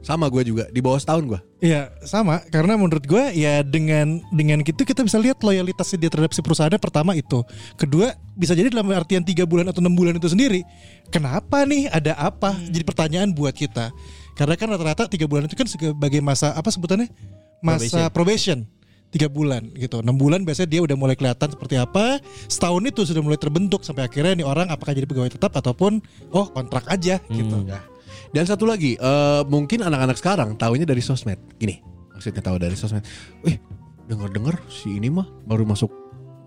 Sama 0.00 0.32
gue 0.32 0.42
juga 0.48 0.64
di 0.72 0.80
bawah 0.80 0.96
setahun 0.96 1.28
gue. 1.28 1.40
Iya 1.60 1.92
sama. 2.08 2.40
Karena 2.48 2.80
menurut 2.80 3.04
gue 3.04 3.24
ya 3.36 3.60
dengan 3.60 4.20
dengan 4.32 4.64
gitu 4.64 4.80
kita 4.84 5.04
bisa 5.04 5.20
lihat 5.20 5.44
loyalitasnya 5.44 6.00
dia 6.00 6.10
terhadap 6.10 6.32
si 6.32 6.40
perusahaannya 6.40 6.80
pertama 6.80 7.12
itu. 7.12 7.44
Kedua 7.76 8.16
bisa 8.32 8.56
jadi 8.56 8.72
dalam 8.72 8.88
artian 8.96 9.20
tiga 9.20 9.44
bulan 9.44 9.68
atau 9.68 9.84
enam 9.84 9.92
bulan 9.92 10.16
itu 10.16 10.32
sendiri 10.32 10.64
kenapa 11.12 11.68
nih? 11.68 11.92
Ada 11.92 12.16
apa? 12.16 12.56
Jadi 12.72 12.84
pertanyaan 12.86 13.28
buat 13.36 13.52
kita. 13.52 13.92
Karena 14.38 14.56
kan 14.56 14.72
rata-rata 14.72 15.04
tiga 15.04 15.28
bulan 15.28 15.44
itu 15.44 15.56
kan 15.58 15.68
sebagai 15.68 16.24
masa 16.24 16.56
apa 16.56 16.72
sebutannya? 16.72 17.12
Masa 17.60 18.08
probation. 18.08 18.64
tiga 19.10 19.26
bulan 19.26 19.66
gitu. 19.74 20.00
Enam 20.00 20.14
bulan 20.14 20.46
biasanya 20.46 20.70
dia 20.70 20.80
udah 20.86 20.94
mulai 20.94 21.18
kelihatan 21.18 21.50
seperti 21.50 21.76
apa. 21.76 22.22
Setahun 22.46 22.82
itu 22.86 23.02
sudah 23.02 23.18
mulai 23.20 23.36
terbentuk 23.36 23.82
sampai 23.82 24.06
akhirnya 24.06 24.38
nih 24.38 24.46
orang 24.46 24.70
apakah 24.70 24.94
jadi 24.94 25.04
pegawai 25.04 25.34
tetap 25.34 25.50
ataupun 25.50 25.98
oh 26.30 26.46
kontrak 26.54 26.86
aja 26.86 27.18
gitu. 27.26 27.58
Ya. 27.66 27.82
Dan 28.30 28.46
satu 28.46 28.64
lagi, 28.66 28.94
eh, 28.94 29.42
mungkin 29.50 29.82
anak-anak 29.82 30.16
sekarang 30.18 30.54
tahunya 30.54 30.86
dari 30.86 31.02
sosmed. 31.02 31.38
Gini, 31.58 31.82
maksudnya 32.14 32.42
tahu 32.42 32.62
dari 32.62 32.78
sosmed. 32.78 33.02
Wih, 33.42 33.58
denger-denger 34.06 34.58
si 34.70 34.98
ini 34.98 35.10
mah 35.10 35.26
baru 35.46 35.66
masuk 35.66 35.90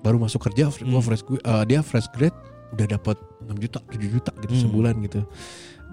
baru 0.03 0.19
masuk 0.19 0.43
kerja, 0.51 0.67
gua 0.83 0.99
fresh 0.99 1.23
eh, 1.23 1.63
dia 1.63 1.79
fresh 1.79 2.11
grade 2.11 2.35
udah 2.75 2.87
dapat 2.99 3.15
6 3.47 3.63
juta, 3.63 3.79
7 3.87 4.01
juta 4.09 4.31
gitu 4.43 4.53
sebulan 4.67 4.97
gitu. 5.07 5.23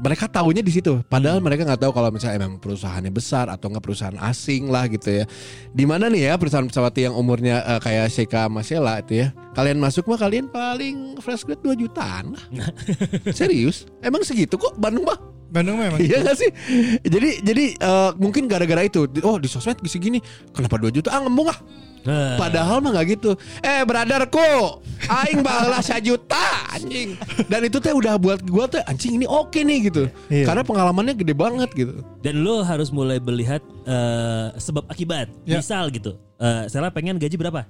Mereka 0.01 0.33
tahunya 0.33 0.65
di 0.65 0.73
situ, 0.73 1.05
padahal 1.13 1.45
mereka 1.45 1.69
nggak 1.69 1.85
tahu 1.85 1.93
kalau 1.93 2.09
misalnya 2.09 2.41
emang 2.41 2.57
perusahaannya 2.57 3.13
besar 3.13 3.53
atau 3.53 3.69
nggak 3.69 3.85
perusahaan 3.85 4.17
asing 4.17 4.73
lah 4.73 4.89
gitu 4.89 5.23
ya. 5.23 5.25
Di 5.77 5.85
mana 5.85 6.09
nih 6.09 6.33
ya 6.33 6.41
perusahaan 6.41 6.65
pesawat 6.65 6.97
yang 6.97 7.15
umurnya 7.15 7.61
eh, 7.63 7.81
kayak 7.85 8.09
Sheikha 8.11 8.49
Masela 8.49 8.99
itu 8.99 9.23
ya. 9.23 9.37
Kalian 9.53 9.77
masuk 9.77 10.09
mah 10.09 10.19
kalian 10.19 10.49
paling 10.49 11.21
fresh 11.21 11.45
grade 11.45 11.63
2 11.63 11.85
jutaan 11.87 12.35
lah. 12.35 12.45
Serius? 13.39 13.85
Emang 14.01 14.25
segitu 14.25 14.57
kok 14.57 14.75
Bandung 14.81 15.05
mah? 15.05 15.30
Bandung 15.51 15.83
memang 15.83 15.99
Iya 15.99 16.23
gak 16.23 16.39
sih? 16.39 16.51
Jadi 17.03 17.43
jadi 17.43 17.65
eh, 17.75 18.11
mungkin 18.17 18.47
gara-gara 18.47 18.81
itu 18.81 19.05
Oh 19.21 19.37
di 19.37 19.51
sosmed 19.51 19.83
segini 19.85 20.23
Kenapa 20.55 20.79
2 20.79 20.95
juta? 20.95 21.11
Ah 21.11 21.21
ngembung 21.21 21.51
ah 21.51 21.59
Nah, 22.01 22.41
Padahal 22.41 22.81
mah 22.81 22.97
gak 22.97 23.13
gitu 23.13 23.37
Eh 23.61 23.85
brotherku 23.85 24.81
Aing 25.05 25.45
balas 25.45 25.93
1 25.93 26.01
juta 26.01 26.41
Anjing 26.73 27.13
Dan 27.45 27.69
itu 27.69 27.77
teh 27.77 27.93
udah 27.93 28.17
buat 28.17 28.41
gua 28.49 28.65
teh 28.65 28.81
Anjing 28.89 29.21
ini 29.21 29.29
oke 29.29 29.61
nih 29.61 29.93
gitu 29.93 30.09
Iya. 30.33 30.49
Karena 30.49 30.65
pengalamannya 30.65 31.13
gede 31.13 31.37
banget 31.37 31.69
gitu 31.77 32.01
dan 32.25 32.41
lo 32.41 32.65
harus 32.65 32.89
mulai 32.89 33.21
melihat 33.21 33.61
eh, 33.85 34.49
sebab 34.57 34.89
akibat. 34.89 35.29
Ya. 35.45 35.61
Misal 35.61 35.93
gitu. 35.93 36.17
Eh 36.41 36.71
Sela 36.73 36.89
pengen 36.89 37.21
gaji 37.21 37.37
berapa? 37.37 37.69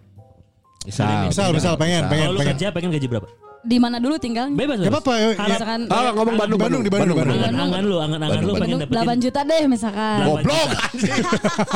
Misal 0.86 1.26
misal 1.26 1.48
misal 1.50 1.74
pengen 1.74 2.06
pengen 2.06 2.30
Kalau 2.30 2.34
lo 2.36 2.40
pengen 2.40 2.54
kerja 2.54 2.66
pengen 2.70 2.90
gaji 2.94 3.06
berapa? 3.10 3.28
Di 3.60 3.76
mana 3.76 4.00
dulu 4.00 4.16
tinggalnya? 4.16 4.56
Bebas. 4.56 4.80
Gak 4.80 4.88
bebas. 4.88 5.04
apa-apa. 5.04 5.44
Misalkan 5.44 5.80
Ah 5.92 6.10
ngomong 6.16 6.36
Bandung 6.40 6.60
Bandung, 6.60 6.82
di 6.82 6.90
Bandung, 6.90 7.16
Bandung. 7.20 7.36
Angan-angan 7.36 7.82
lu, 7.84 7.96
angan-angan 8.00 8.40
lu 8.40 8.52
pengen 8.56 8.78
Bandung 8.80 8.80
dapetin 8.88 9.20
8 9.20 9.24
juta 9.24 9.40
deh 9.44 9.64
misalkan. 9.68 10.18
Goblok 10.24 10.68
anjing 10.70 11.24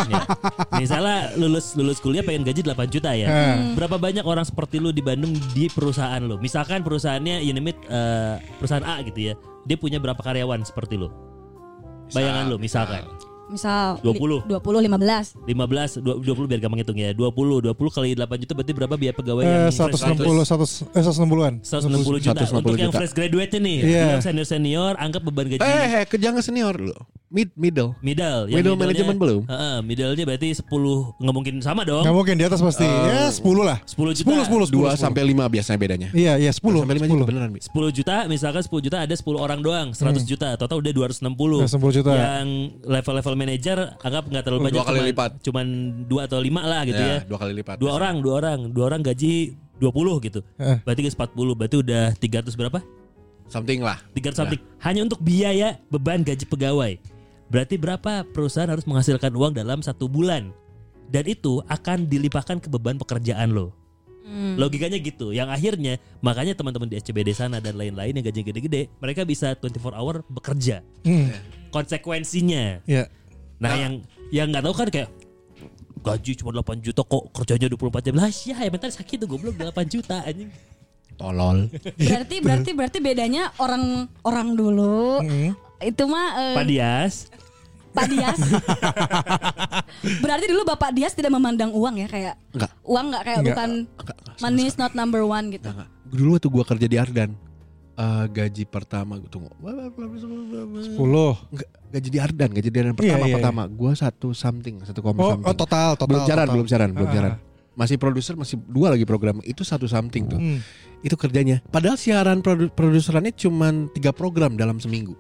Ya. 0.05 0.21
Misalnya 0.81 1.19
lulus 1.37 1.67
lulus 1.77 1.99
kuliah 2.01 2.25
pengen 2.25 2.43
gaji 2.45 2.61
8 2.65 2.89
juta 2.89 3.11
ya. 3.13 3.29
Hmm. 3.29 3.77
Berapa 3.77 4.01
banyak 4.01 4.25
orang 4.25 4.49
seperti 4.49 4.81
lu 4.81 4.97
di 4.97 5.05
Bandung 5.05 5.37
di 5.53 5.69
perusahaan 5.69 6.21
lu? 6.25 6.41
Misalkan 6.41 6.81
perusahaannya 6.81 7.45
you 7.45 7.53
name 7.53 7.69
it, 7.73 7.79
eh, 7.89 8.41
perusahaan 8.57 8.85
A 8.85 9.05
gitu 9.05 9.21
ya. 9.21 9.35
Dia 9.69 9.77
punya 9.77 10.01
berapa 10.01 10.21
karyawan 10.21 10.65
seperti 10.65 10.97
lu? 10.97 11.13
Bayangan 12.13 12.49
lu 12.49 12.57
misalkan. 12.57 13.05
Misal 13.47 14.01
20. 14.01 14.45
20 14.45 14.61
15 14.83 15.37
15 15.45 16.01
du- 16.01 16.19
20 16.19 16.47
biar 16.47 16.61
gampang 16.61 16.81
hitung 16.81 16.97
ya 16.97 17.11
20 17.11 17.29
20 17.63 17.77
kali 17.91 18.09
8 18.13 18.41
juta 18.41 18.53
berarti 18.53 18.73
berapa 18.73 18.95
biaya 18.95 19.13
pegawai 19.13 19.43
Eh, 19.43 19.49
yang 19.49 19.63
fresh 19.69 20.01
160 20.01 20.45
100 20.45 20.89
eh 20.91 21.03
160-an. 21.03 21.55
160 21.61 22.19
juta 22.21 22.41
160 22.43 22.57
untuk 22.57 22.75
yang 22.75 22.89
juta. 22.89 22.99
fresh 22.99 23.13
graduate 23.13 23.53
nih 23.55 23.79
Iya. 23.81 24.05
yang 24.11 24.23
senior 24.23 24.47
senior 24.47 24.93
anggap 24.97 25.23
beban 25.23 25.47
gaji 25.47 25.61
Eh, 25.61 25.87
eh, 25.95 26.05
ke 26.05 26.17
jangan 26.17 26.41
senior 26.41 26.73
dulu. 26.73 26.97
Mid 27.27 27.51
middle. 27.57 27.99
middle 27.99 28.47
Middle 28.47 28.77
management 28.77 29.19
belum? 29.19 29.41
Heeh, 29.45 29.77
middle-nya 29.83 30.23
berarti 30.25 30.55
10 30.55 30.71
nggak 31.19 31.35
mungkin 31.35 31.55
sama 31.59 31.83
dong 31.83 32.07
Nggak 32.07 32.15
mungkin 32.15 32.35
di 32.37 32.45
atas 32.45 32.63
pasti. 32.63 32.87
ya 32.87 33.27
10 33.27 33.43
lah. 33.61 33.83
10 33.85 34.15
juta 34.15 34.31
10 34.31 34.47
10 34.47 34.71
10. 34.71 34.71
2 34.71 34.95
sampai 34.95 35.23
5 35.27 35.45
biasanya 35.49 35.75
bedanya. 35.77 36.09
Iya, 36.13 36.39
iya 36.39 36.55
10. 36.55 36.81
sampai 36.81 36.95
5 36.95 37.11
juga 37.11 37.27
beneran, 37.27 37.51
Mi. 37.51 37.59
10 37.59 37.75
juta 37.91 38.15
misalkan 38.25 38.63
10 38.63 38.79
juta 38.81 38.97
ada 39.01 39.11
10 39.11 39.35
orang 39.37 39.59
doang 39.61 39.91
100 39.91 40.23
juta 40.23 40.55
total 40.55 40.79
udah 40.79 40.93
260 40.95 41.59
Ya, 41.59 41.67
10 41.67 41.91
juta. 41.93 42.13
yang 42.15 42.49
level-level 42.85 43.34
manajer 43.35 43.79
anggap 43.99 44.25
nggak 44.27 44.43
terlalu 44.43 44.61
Oh, 44.61 44.67
banyak 44.67 44.77
dua 44.77 44.85
kali 44.85 44.97
cuman, 44.97 45.09
lipat. 45.11 45.31
cuman 45.43 45.67
2 46.07 46.27
atau 46.27 46.39
5 46.39 46.51
lah 46.65 46.81
gitu 46.85 47.03
ya, 47.03 47.17
dua 47.25 47.39
kali 47.39 47.53
lipat. 47.55 47.77
dua 47.79 47.91
orang 47.93 48.15
dua 48.19 48.35
orang 48.39 48.59
dua 48.71 48.85
orang 48.89 49.01
gaji 49.01 49.55
20 49.79 50.25
gitu 50.25 50.41
Heeh. 50.57 50.79
berarti 50.83 51.01
ke 51.03 51.11
40 51.11 51.59
berarti 51.59 51.77
udah 51.79 52.05
300 52.15 52.55
berapa 52.55 52.79
Something 53.45 53.85
lah. 53.85 54.01
300 54.13 54.33
something 54.35 54.61
hanya 54.81 55.01
untuk 55.03 55.21
biaya 55.21 55.77
beban 55.87 56.23
gaji 56.23 56.45
pegawai 56.45 56.97
berarti 57.47 57.75
berapa 57.77 58.25
perusahaan 58.25 58.67
harus 58.67 58.83
menghasilkan 58.85 59.31
uang 59.31 59.53
dalam 59.53 59.79
satu 59.79 60.09
bulan 60.09 60.49
dan 61.07 61.25
itu 61.25 61.61
akan 61.67 62.09
dilimpahkan 62.09 62.59
ke 62.59 62.69
beban 62.69 62.97
pekerjaan 62.97 63.53
lo 63.53 63.77
Logikanya 64.57 64.97
gitu. 64.97 65.37
Yang 65.37 65.49
akhirnya 65.53 65.95
makanya 66.19 66.57
teman-teman 66.57 66.89
di 66.89 66.97
SCBD 66.97 67.37
sana 67.37 67.61
dan 67.61 67.77
lain-lain 67.77 68.17
yang 68.17 68.25
gaji 68.25 68.41
gede-gede, 68.43 68.89
mereka 68.97 69.21
bisa 69.23 69.53
24 69.53 69.93
hour 69.93 70.25
bekerja. 70.27 70.81
Hmm. 71.05 71.29
Konsekuensinya. 71.69 72.81
Iya. 72.89 73.13
Nah, 73.65 73.77
yang 73.81 73.95
yang 74.29 74.47
nggak 74.53 74.65
tahu 74.65 74.75
kan 74.77 74.89
kayak 74.93 75.09
gaji 76.05 76.33
cuma 76.37 76.53
8 76.53 76.85
juta 76.85 77.01
kok 77.01 77.25
kerjanya 77.33 77.67
24 77.73 78.05
jam. 78.05 78.15
Lah, 78.21 78.29
ya 78.29 78.57
yang 78.61 78.73
mental 78.77 78.93
sakit 78.93 79.17
tuh 79.25 79.29
goblok 79.29 79.57
8 79.57 79.73
juta 79.89 80.21
anjing. 80.21 80.53
Tolol. 81.15 81.71
berarti 82.01 82.37
berarti 82.43 82.71
berarti 82.75 82.99
bedanya 83.01 83.49
orang 83.63 84.11
orang 84.27 84.49
dulu 84.53 85.23
itu 85.81 86.03
mah 86.11 86.27
eh, 86.37 86.57
Pak 86.59 86.67
Dias, 86.67 87.15
Pak 87.95 88.07
Dias. 88.11 88.41
Berarti 90.25 90.45
dulu 90.51 90.67
Bapak 90.67 90.91
Dias 90.91 91.15
tidak 91.15 91.31
memandang 91.33 91.71
uang 91.71 92.03
ya 92.03 92.09
kayak 92.11 92.35
Enggak. 92.51 92.71
uang 92.83 93.07
nggak 93.15 93.23
kayak 93.23 93.39
Enggak. 93.41 93.55
bukan 93.55 93.71
Enggak, 93.87 94.17
enggak, 94.19 94.37
money 94.43 94.65
is 94.67 94.77
not 94.77 94.93
number 94.99 95.23
one 95.23 95.55
gitu. 95.55 95.71
Enggak, 95.71 95.87
enggak. 95.87 96.11
Dulu 96.11 96.29
waktu 96.35 96.49
gua 96.51 96.65
kerja 96.67 96.87
di 96.91 96.97
Ardan, 96.99 97.31
eh, 97.95 98.25
gaji 98.29 98.65
pertama 98.65 99.17
gue 99.17 99.29
tunggu. 99.29 99.51
10. 99.55 100.95
Enggak, 100.95 101.69
gaji 101.91 102.09
di 102.09 102.19
Ardan, 102.19 102.51
gaji 102.51 102.69
di 102.69 102.79
Ardan 102.79 102.95
pertama 102.95 103.19
Iya, 103.21 103.31
iya, 103.31 103.37
pertama. 103.39 103.63
Gua 103.67 103.93
satu 103.95 104.33
something, 104.33 104.83
satu 104.83 105.01
koma 105.01 105.19
Oh, 105.19 105.31
something. 105.33 105.47
oh 105.47 105.55
total, 105.55 105.95
total. 105.95 106.07
belum 106.09 106.23
siaran, 106.23 106.45
total. 106.45 106.55
belum 106.55 106.67
siaran, 106.67 106.91
belum 106.91 107.09
Ah. 107.09 107.13
siaran. 107.13 107.33
Masih 107.75 107.97
produser, 107.99 108.35
masih 108.35 108.57
dua 108.65 108.95
lagi 108.95 109.03
program. 109.03 109.43
Itu 109.43 109.63
satu 109.63 109.87
something 109.87 110.27
tuh. 110.27 110.39
Hmm. 110.39 110.59
Itu 111.01 111.15
kerjanya. 111.15 111.59
Padahal 111.67 111.95
siaran 111.95 112.39
produ- 112.39 112.71
produserannya 112.71 113.35
cuma 113.35 113.67
tiga 113.91 114.11
program 114.11 114.55
dalam 114.55 114.79
seminggu. 114.79 115.19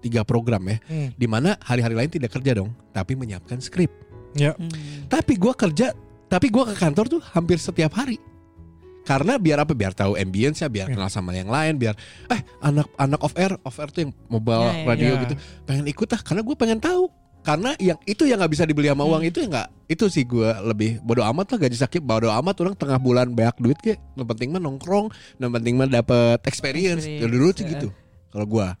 Tiga 0.00 0.20
program 0.20 0.60
ya. 0.68 0.76
Hmm. 0.84 1.08
Di 1.12 1.24
mana 1.24 1.56
hari-hari 1.60 1.96
lain 1.96 2.10
tidak 2.10 2.28
kerja 2.30 2.52
dong, 2.54 2.76
tapi 2.92 3.16
menyiapkan 3.16 3.56
skrip. 3.58 3.88
Ya. 4.36 4.52
Tapi 5.08 5.36
gua 5.36 5.56
kerja, 5.56 5.96
tapi 6.26 6.52
gua 6.52 6.68
ke 6.68 6.76
kantor 6.76 7.08
tuh 7.08 7.20
hampir 7.32 7.56
setiap 7.56 7.94
hari. 7.94 8.20
Karena 9.04 9.36
biar 9.36 9.60
apa? 9.60 9.72
Biar 9.72 9.92
tahu 9.92 10.16
ambience 10.16 10.58
ya, 10.58 10.68
biar 10.68 10.88
kenal 10.88 11.08
sama 11.08 11.30
yang 11.30 11.46
lain, 11.46 11.76
biar 11.76 11.92
eh 12.26 12.40
anak 12.58 12.88
anak 12.96 13.20
off 13.20 13.36
air, 13.36 13.52
off 13.60 13.76
air 13.76 13.88
tuh 13.88 14.08
yang 14.08 14.12
mobile 14.26 14.64
Ya, 14.64 14.72
ya, 14.72 14.84
radio 14.86 15.12
ya. 15.12 15.20
gitu. 15.22 15.34
Pengen 15.62 15.84
ikut 15.86 16.08
ah 16.10 16.20
karena 16.20 16.40
gue 16.40 16.56
pengen 16.56 16.80
tahu. 16.80 17.04
Karena 17.44 17.76
yang 17.76 18.00
itu 18.02 18.24
yang 18.24 18.40
nggak 18.40 18.56
bisa 18.56 18.64
dibeli 18.64 18.88
sama 18.88 19.04
uang 19.04 19.20
itu 19.22 19.36
ya 19.36 19.48
nggak 19.52 19.68
itu 19.92 20.08
sih 20.08 20.24
gue 20.24 20.48
lebih 20.64 21.04
bodo 21.04 21.20
amat 21.22 21.52
lah 21.52 21.58
gaji 21.60 21.76
sakit 21.76 22.00
bodo 22.00 22.32
amat 22.32 22.56
orang 22.58 22.72
tengah 22.72 22.96
bulan 22.96 23.28
banyak 23.30 23.56
duit 23.60 23.76
ke 23.76 24.00
yang 24.16 24.24
penting 24.24 24.48
mah 24.48 24.56
nongkrong 24.58 25.12
yang 25.36 25.52
penting 25.52 25.76
mah 25.76 25.84
dapet 25.84 26.40
experience, 26.42 27.04
Experience, 27.04 27.20
dulu 27.20 27.48
sih 27.52 27.62
ya. 27.62 27.70
gitu 27.76 27.88
kalau 28.32 28.48
gua 28.48 28.80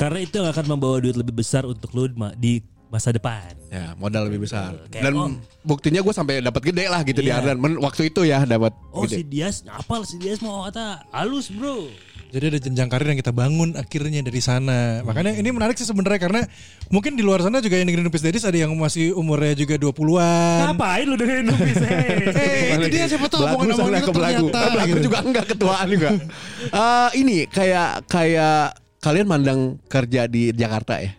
karena 0.00 0.16
itu 0.18 0.32
yang 0.32 0.48
akan 0.48 0.64
membawa 0.66 0.96
duit 0.96 1.12
lebih 1.12 1.36
besar 1.36 1.68
untuk 1.68 1.92
lu 1.92 2.08
ma- 2.16 2.32
di 2.32 2.64
masa 2.90 3.08
depan. 3.08 3.54
ya 3.70 3.94
modal 3.94 4.26
lebih 4.26 4.42
besar 4.42 4.74
Kayak, 4.90 5.02
dan 5.06 5.12
oh. 5.14 5.30
buktinya 5.62 6.02
gue 6.02 6.10
sampai 6.10 6.42
dapat 6.42 6.62
gede 6.66 6.90
lah 6.90 7.00
gitu 7.00 7.22
di 7.22 7.30
Iya. 7.30 7.38
Ardan 7.38 7.56
Men- 7.56 7.78
waktu 7.78 8.10
itu 8.10 8.20
ya 8.22 8.42
dapat 8.42 8.74
Oh 8.90 9.06
si 9.06 9.22
gede 9.22 9.30
Dias, 9.30 9.62
apal 9.64 10.02
si 10.02 10.18
Dias 10.18 10.42
mau 10.42 10.66
kata 10.66 11.06
halus 11.08 11.48
bro. 11.48 11.86
Jadi 12.30 12.46
ada 12.46 12.58
jenjang 12.58 12.86
karir 12.86 13.10
yang 13.10 13.18
kita 13.18 13.30
bangun 13.30 13.74
akhirnya 13.74 14.22
dari 14.22 14.38
sana. 14.38 15.02
Makanya 15.02 15.34
ini 15.34 15.50
menarik 15.50 15.74
sih 15.74 15.82
sebenarnya 15.82 16.18
karena 16.20 16.46
mungkin 16.86 17.14
di 17.14 17.26
luar 17.26 17.42
sana 17.42 17.58
juga 17.58 17.74
yang 17.74 17.90
dengerin 17.90 18.06
Nupis 18.06 18.22
Dedis 18.22 18.46
ada 18.46 18.54
yang 18.54 18.70
masih 18.74 19.10
umurnya 19.14 19.50
juga 19.54 19.74
20-an. 19.76 20.70
Ngapain 20.70 21.06
lu 21.06 21.18
dengerin 21.18 21.46
Nupis? 21.46 21.74
Eh, 21.90 22.78
itu 22.78 22.86
dia 22.88 23.06
siapa 23.06 23.26
tahu 23.26 23.42
Belagu 23.42 23.66
omongan-omongan 23.66 23.98
itu 23.98 24.12
ternyata. 24.14 24.60
Belagu 24.70 24.90
gitu. 24.94 25.02
juga 25.06 25.18
enggak 25.22 25.46
ketuaan 25.48 25.86
juga. 25.90 26.08
Eh, 26.78 27.10
ini 27.18 27.36
kayak 27.46 28.06
kayak 28.06 28.78
kalian 28.98 29.26
mandang 29.26 29.60
kerja 29.86 30.30
di 30.30 30.54
Jakarta 30.54 31.02
ya? 31.02 31.10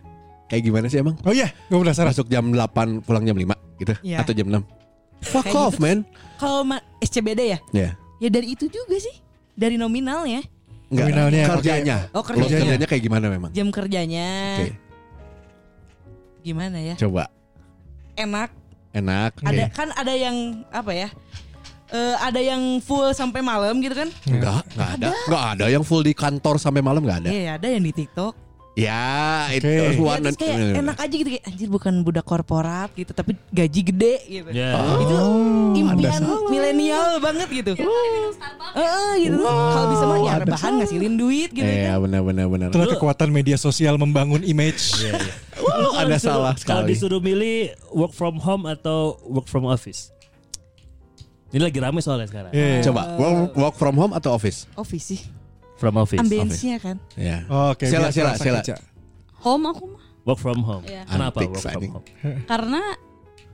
Kayak 0.52 0.62
gimana 0.62 0.86
sih 0.86 1.00
emang? 1.00 1.16
Oh 1.24 1.32
iya, 1.32 1.48
gue 1.48 1.78
penasaran. 1.80 2.12
Masuk 2.12 2.28
jam 2.28 2.44
8 2.44 3.00
pulang 3.00 3.24
jam 3.24 3.32
5 3.32 3.56
gitu 3.80 3.96
Iya. 4.04 4.20
atau 4.20 4.36
jam 4.36 4.46
6. 4.52 4.60
Fuck 5.24 5.48
Kayak 5.48 5.56
off, 5.56 5.74
gitu. 5.74 5.82
man. 5.82 5.98
Kalau 6.36 6.60
ma- 6.60 6.84
SCBD 7.00 7.40
ya? 7.48 7.58
Ya. 7.72 7.90
Ya 8.20 8.28
dari 8.28 8.52
itu 8.52 8.68
juga 8.68 9.00
sih. 9.00 9.16
Dari 9.56 9.80
nominalnya. 9.80 10.44
Enggak. 10.92 11.08
Nominalnya, 11.08 11.42
kerjanya. 11.48 11.96
oke. 12.12 12.12
Oh, 12.12 12.20
Lo 12.36 12.44
kerjanya. 12.44 12.58
kerjanya 12.68 12.86
kayak 12.86 13.02
gimana 13.02 13.26
memang? 13.26 13.50
Jam 13.50 13.72
kerjanya. 13.72 14.28
Oke, 14.60 14.76
Gimana 16.42 16.78
ya? 16.82 16.94
coba. 17.00 17.32
Enak. 18.12 18.50
Enak. 18.92 19.32
Ada 19.40 19.62
Oke. 19.62 19.72
kan 19.72 19.88
ada 19.96 20.12
yang 20.12 20.36
apa 20.68 20.92
ya? 20.92 21.08
Eh, 21.88 22.16
ada 22.18 22.40
yang 22.40 22.60
full 22.80 23.08
sampai 23.12 23.40
malam 23.40 23.80
gitu 23.80 23.92
kan? 23.94 24.08
Enggak, 24.26 24.64
enggak 24.70 24.90
ada. 24.96 25.08
Enggak 25.14 25.44
ada 25.48 25.66
yang 25.70 25.80
full 25.80 26.02
di 26.02 26.12
kantor 26.12 26.56
sampai 26.56 26.80
malam 26.80 27.00
enggak 27.00 27.24
ada. 27.24 27.30
Iya, 27.30 27.50
ada 27.56 27.68
yang 27.68 27.80
di 27.80 27.92
TikTok. 27.94 28.34
Ya, 28.72 29.52
itu 29.52 29.68
Oke. 29.68 30.00
Ya, 30.16 30.32
kayak 30.32 30.80
enak 30.80 30.96
aja 30.96 31.12
gitu 31.12 31.28
kayak 31.28 31.44
anjir 31.44 31.68
bukan 31.68 31.92
budak 32.00 32.24
korporat 32.24 32.88
gitu 32.92 33.12
tapi 33.12 33.36
gaji 33.48 33.80
gede 33.84 34.14
gitu. 34.24 34.48
Itu 34.48 35.12
Oh, 35.14 35.76
impian 35.76 36.22
milenial 36.48 37.20
banget 37.20 37.48
gitu. 37.52 37.72
Heeh 37.76 39.12
gitu. 39.20 39.44
Kalau 39.44 39.86
bisa 39.86 40.04
mah 40.06 40.18
ya 40.18 40.34
rebahan 40.40 40.72
ngasilin 40.80 41.14
duit 41.14 41.50
gitu 41.50 41.62
Iya, 41.62 41.94
kan. 41.94 42.08
benar 42.08 42.20
benar 42.22 42.46
benar. 42.48 42.66
Itulah 42.72 42.88
kekuatan 42.88 43.28
media 43.28 43.56
sosial 43.56 44.00
membangun 44.00 44.40
image. 44.40 44.96
Iya, 44.98 45.20
Wow, 45.52 45.68
Lu 45.68 45.88
kalau 45.92 45.92
ada 46.00 46.08
disuruh- 46.10 46.24
salah 46.24 46.52
Kalau 46.54 46.80
sekali. 46.80 46.88
disuruh 46.90 47.20
milih 47.20 47.56
work 47.92 48.12
from 48.12 48.40
home 48.40 48.64
atau 48.64 48.98
work 49.22 49.46
from 49.46 49.62
office? 49.62 50.08
Ini 51.50 51.60
lagi 51.60 51.76
rame 51.76 52.00
soalnya 52.00 52.24
sekarang. 52.24 52.50
Iya. 52.50 52.88
Coba 52.88 53.02
work, 53.14 53.52
work 53.52 53.74
from 53.76 53.94
home 53.94 54.16
atau 54.16 54.32
office? 54.32 54.64
Office 54.72 55.04
sih. 55.06 55.20
From 55.82 55.98
office. 55.98 56.22
Ambience-nya 56.22 56.78
kan. 56.78 56.96
Ya. 57.18 57.42
Oke, 57.74 57.90
Sila, 57.90 58.06
biar 58.06 58.14
sila, 58.14 58.30
terasa 58.30 58.44
sila. 58.46 58.58
kerja. 58.62 58.74
Home 59.42 59.66
aku 59.66 59.84
mah 59.90 60.04
Work 60.22 60.38
from 60.38 60.62
home. 60.62 60.86
Iya. 60.86 61.02
Kenapa 61.04 61.34
Antik, 61.36 61.50
work 61.50 61.66
from 61.66 61.82
home? 61.90 62.06
karena 62.46 62.82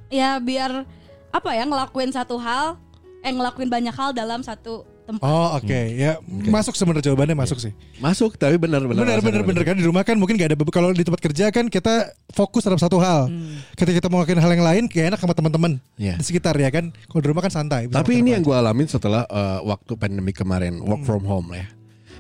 ya 0.09 0.37
biar 0.39 0.85
apa 1.29 1.51
ya 1.51 1.64
ngelakuin 1.64 2.12
satu 2.12 2.37
hal 2.37 2.76
eh 3.18 3.29
ngelakuin 3.29 3.66
banyak 3.66 3.93
hal 3.93 4.12
dalam 4.12 4.41
satu 4.41 4.85
tempat. 5.05 5.24
Oh 5.24 5.57
oke 5.57 5.81
ya 5.97 6.20
masuk 6.45 6.76
sebenarnya 6.76 7.09
jawabannya 7.09 7.33
masuk 7.35 7.57
sih. 7.59 7.72
Masuk 7.99 8.37
tapi 8.37 8.57
benar 8.57 8.85
benar. 8.85 9.01
Benar 9.01 9.20
benar 9.20 9.43
benar 9.43 9.64
kan 9.64 9.74
di 9.74 9.85
rumah 9.85 10.05
kan 10.05 10.16
mungkin 10.16 10.37
gak 10.37 10.53
ada 10.53 10.57
bebe- 10.57 10.68
kalau 10.68 10.93
di 10.93 11.01
tempat 11.01 11.20
kerja 11.22 11.49
kan 11.49 11.64
kita 11.66 12.12
fokus 12.29 12.61
terhadap 12.61 12.85
satu 12.85 13.01
hal. 13.01 13.33
Ketika 13.72 13.97
kita 13.99 14.09
mau 14.09 14.20
ngelakuin 14.20 14.37
hal 14.39 14.53
yang 14.53 14.61
lain 14.62 14.83
kayak 14.85 15.16
enak 15.16 15.20
sama 15.20 15.33
teman-teman 15.33 15.81
Iya. 15.97 16.20
di 16.20 16.24
sekitar 16.24 16.53
ya 16.55 16.68
kan. 16.68 16.93
Kalau 17.09 17.20
di 17.22 17.29
rumah 17.29 17.41
kan 17.41 17.53
santai. 17.55 17.89
Tapi 17.89 18.20
ini 18.20 18.37
yang 18.37 18.45
gue 18.45 18.53
alamin 18.53 18.85
setelah 18.85 19.24
eh, 19.24 19.61
waktu 19.64 19.97
pandemi 19.97 20.37
kemarin 20.37 20.76
work 20.81 21.01
from 21.03 21.24
home 21.24 21.49
ya. 21.53 21.64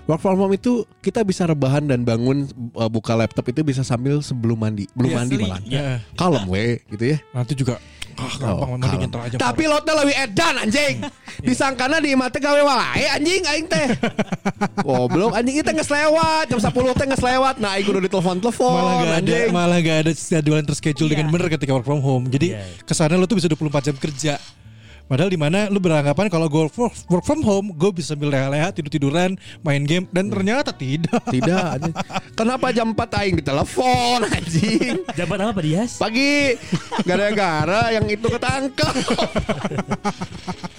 Work 0.08 0.20
from 0.20 0.36
home 0.36 0.54
itu 0.54 0.72
kita 0.98 1.20
bisa 1.20 1.44
rebahan 1.44 1.84
dan 1.84 2.00
bangun 2.00 2.48
eh, 2.48 2.88
buka 2.88 3.12
laptop 3.12 3.44
itu 3.46 3.60
bisa 3.60 3.84
sambil 3.84 4.18
sebelum 4.18 4.56
mandi, 4.56 4.88
belum 4.92 5.10
Iya, 5.10 5.16
mandi 5.18 5.34
malah. 5.36 5.60
Ya. 5.62 6.00
Kalem 6.14 6.48
we 6.48 6.80
gitu 6.88 7.04
ya. 7.12 7.18
Nanti 7.30 7.52
juga 7.52 7.76
ah 8.16 8.34
gampang 8.34 8.56
Oh, 8.64 8.72
mandi 8.72 8.88
kalem. 8.88 9.00
nyentuh 9.04 9.20
aja. 9.20 9.36
Tapi 9.36 9.62
lotnya 9.64 9.94
lebih 9.94 10.16
edan 10.16 10.54
anjing. 10.58 10.94
Disangkana 11.46 12.00
di 12.00 12.16
mata 12.16 12.34
gawe 12.36 12.56
wae 12.58 13.04
anjing 13.10 13.44
aing 13.44 13.68
teh. 13.68 13.86
Goblok 14.80 15.36
anjing 15.36 15.56
itu 15.56 15.70
nges 15.70 15.86
lewat 15.86 16.44
jam 16.48 16.58
10 16.58 16.72
teh 16.96 17.06
nges 17.06 17.22
lewat. 17.22 17.54
Nah 17.58 17.76
aing 17.76 17.84
kudu 17.84 18.00
ditelepon-telepon 18.02 18.72
malah 18.72 18.92
gak 18.96 19.04
ada 19.04 19.16
anjing. 19.20 19.48
malah 19.52 19.78
gak 19.78 19.98
ada 20.02 20.12
jadwal 20.14 20.58
terschedule 20.64 21.08
dengan 21.10 21.28
benar 21.28 21.46
ketika 21.48 21.70
work 21.70 21.84
from 21.84 22.00
home. 22.00 22.26
Jadi 22.26 22.56
Iya. 22.56 22.64
ke 22.80 22.92
sana 22.92 23.14
lo 23.14 23.28
tuh 23.28 23.36
bisa 23.36 23.46
24 23.46 23.60
jam 23.84 23.94
kerja. 23.94 24.40
Padahal 25.08 25.32
di 25.32 25.40
mana 25.40 25.72
lu 25.72 25.80
beranggapan 25.80 26.28
kalau 26.28 26.52
gue 26.52 26.68
work, 26.68 26.92
work 27.08 27.24
from 27.24 27.40
home, 27.40 27.72
gue 27.72 27.90
bisa 27.96 28.12
sambil 28.12 28.28
leha-leha, 28.28 28.68
tidur-tiduran, 28.76 29.40
main 29.64 29.80
game 29.88 30.04
dan 30.12 30.28
ternyata 30.28 30.68
tidak. 30.68 31.24
Tidak 31.32 31.64
anjing. 31.80 31.96
Kenapa 32.38 32.68
jam 32.76 32.92
4 32.92 33.18
aing 33.24 33.36
ditelepon 33.40 34.20
anjing? 34.28 35.00
Jabat 35.16 35.40
apa 35.40 35.60
Dias? 35.64 35.96
Pagi 35.96 36.60
gara-gara 37.08 37.88
yang 37.96 38.04
itu 38.04 38.28
ketangkep. 38.28 38.94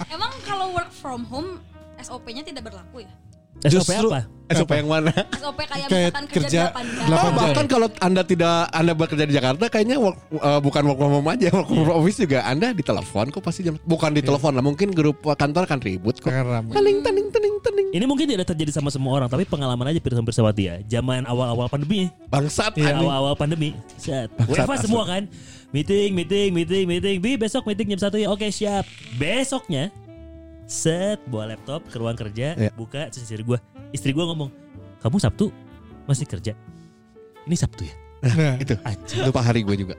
Emang 0.06 0.30
kalau 0.46 0.78
work 0.78 0.94
from 0.94 1.26
home 1.26 1.58
SOP-nya 1.98 2.46
tidak 2.46 2.70
berlaku 2.70 3.02
ya? 3.02 3.12
SOP 3.60 3.72
Justru- 3.92 4.08
apa? 4.08 4.20
SOP 4.50 4.74
yang 4.74 4.90
mana? 4.90 5.14
SOP 5.30 5.62
kayak, 5.62 5.86
Kayak 5.86 6.10
misalkan 6.10 6.24
kerja 6.26 6.62
kerja 6.74 6.74
8 6.74 7.06
jam. 7.06 7.22
Oh, 7.22 7.32
bahkan 7.38 7.66
kalau 7.70 7.86
anda 8.02 8.22
tidak 8.26 8.66
anda 8.72 8.92
bekerja 8.98 9.24
di 9.24 9.34
Jakarta 9.38 9.64
kayaknya 9.70 9.96
work, 10.02 10.18
eh, 10.26 10.58
bukan 10.58 10.82
work 10.90 10.98
from 10.98 11.12
home 11.14 11.30
aja 11.30 11.48
work 11.54 11.70
from 11.70 11.86
office 11.86 12.18
juga 12.18 12.42
anda 12.42 12.74
ditelepon 12.74 13.30
kok 13.30 13.42
pasti 13.46 13.62
jam 13.62 13.78
bukan 13.80 14.10
ditelepon 14.10 14.50
lah 14.50 14.64
mungkin 14.64 14.90
grup 14.90 15.22
kantor 15.22 15.70
kan 15.70 15.78
ribut 15.78 16.18
kok 16.18 16.34
tening 16.74 16.98
tening 16.98 17.28
tening 17.30 17.54
tening 17.62 17.86
Ini 17.90 18.06
mungkin 18.06 18.26
tidak 18.26 18.46
terjadi 18.46 18.70
sama 18.70 18.86
semua 18.86 19.18
orang, 19.18 19.26
tapi 19.26 19.42
pengalaman 19.42 19.90
aja 19.90 19.98
Pirsa 19.98 20.22
Pirsawati 20.22 20.62
ya. 20.62 20.78
Zaman 20.88 21.26
awal-awal 21.26 21.66
pandemi, 21.66 22.06
bangsat 22.30 22.78
Iya. 22.78 22.94
anjing. 22.94 23.02
awal-awal 23.02 23.34
pandemi, 23.34 23.74
set. 23.98 24.30
Asli. 24.38 24.78
semua 24.78 25.02
kan. 25.02 25.26
Meeting, 25.74 26.14
meeting, 26.14 26.54
meeting, 26.54 26.86
meeting. 26.86 27.16
Bi 27.18 27.34
besok 27.34 27.66
meeting 27.66 27.90
jam 27.90 27.98
1 27.98 28.14
ya. 28.16 28.30
Oke, 28.30 28.46
siap. 28.48 28.86
Besoknya 29.18 29.90
set 30.70 31.18
bawa 31.26 31.50
laptop 31.50 31.82
ke 31.90 31.98
ruang 31.98 32.14
kerja, 32.14 32.54
Iya. 32.54 32.70
buka 32.72 33.10
terus 33.10 33.26
istri 33.26 33.42
gua. 33.42 33.58
Istri 33.90 34.14
gua 34.14 34.30
ngomong, 34.30 34.54
"Kamu 35.02 35.18
Sabtu 35.18 35.50
masih 36.06 36.30
kerja?" 36.30 36.54
Ini 37.42 37.56
Sabtu 37.58 37.82
ya? 37.82 37.94
Nah, 38.20 38.54
itu 38.60 38.76
Anjing, 38.84 39.26
lupa 39.26 39.40
hari 39.40 39.64
gue 39.64 39.76
juga 39.80 39.96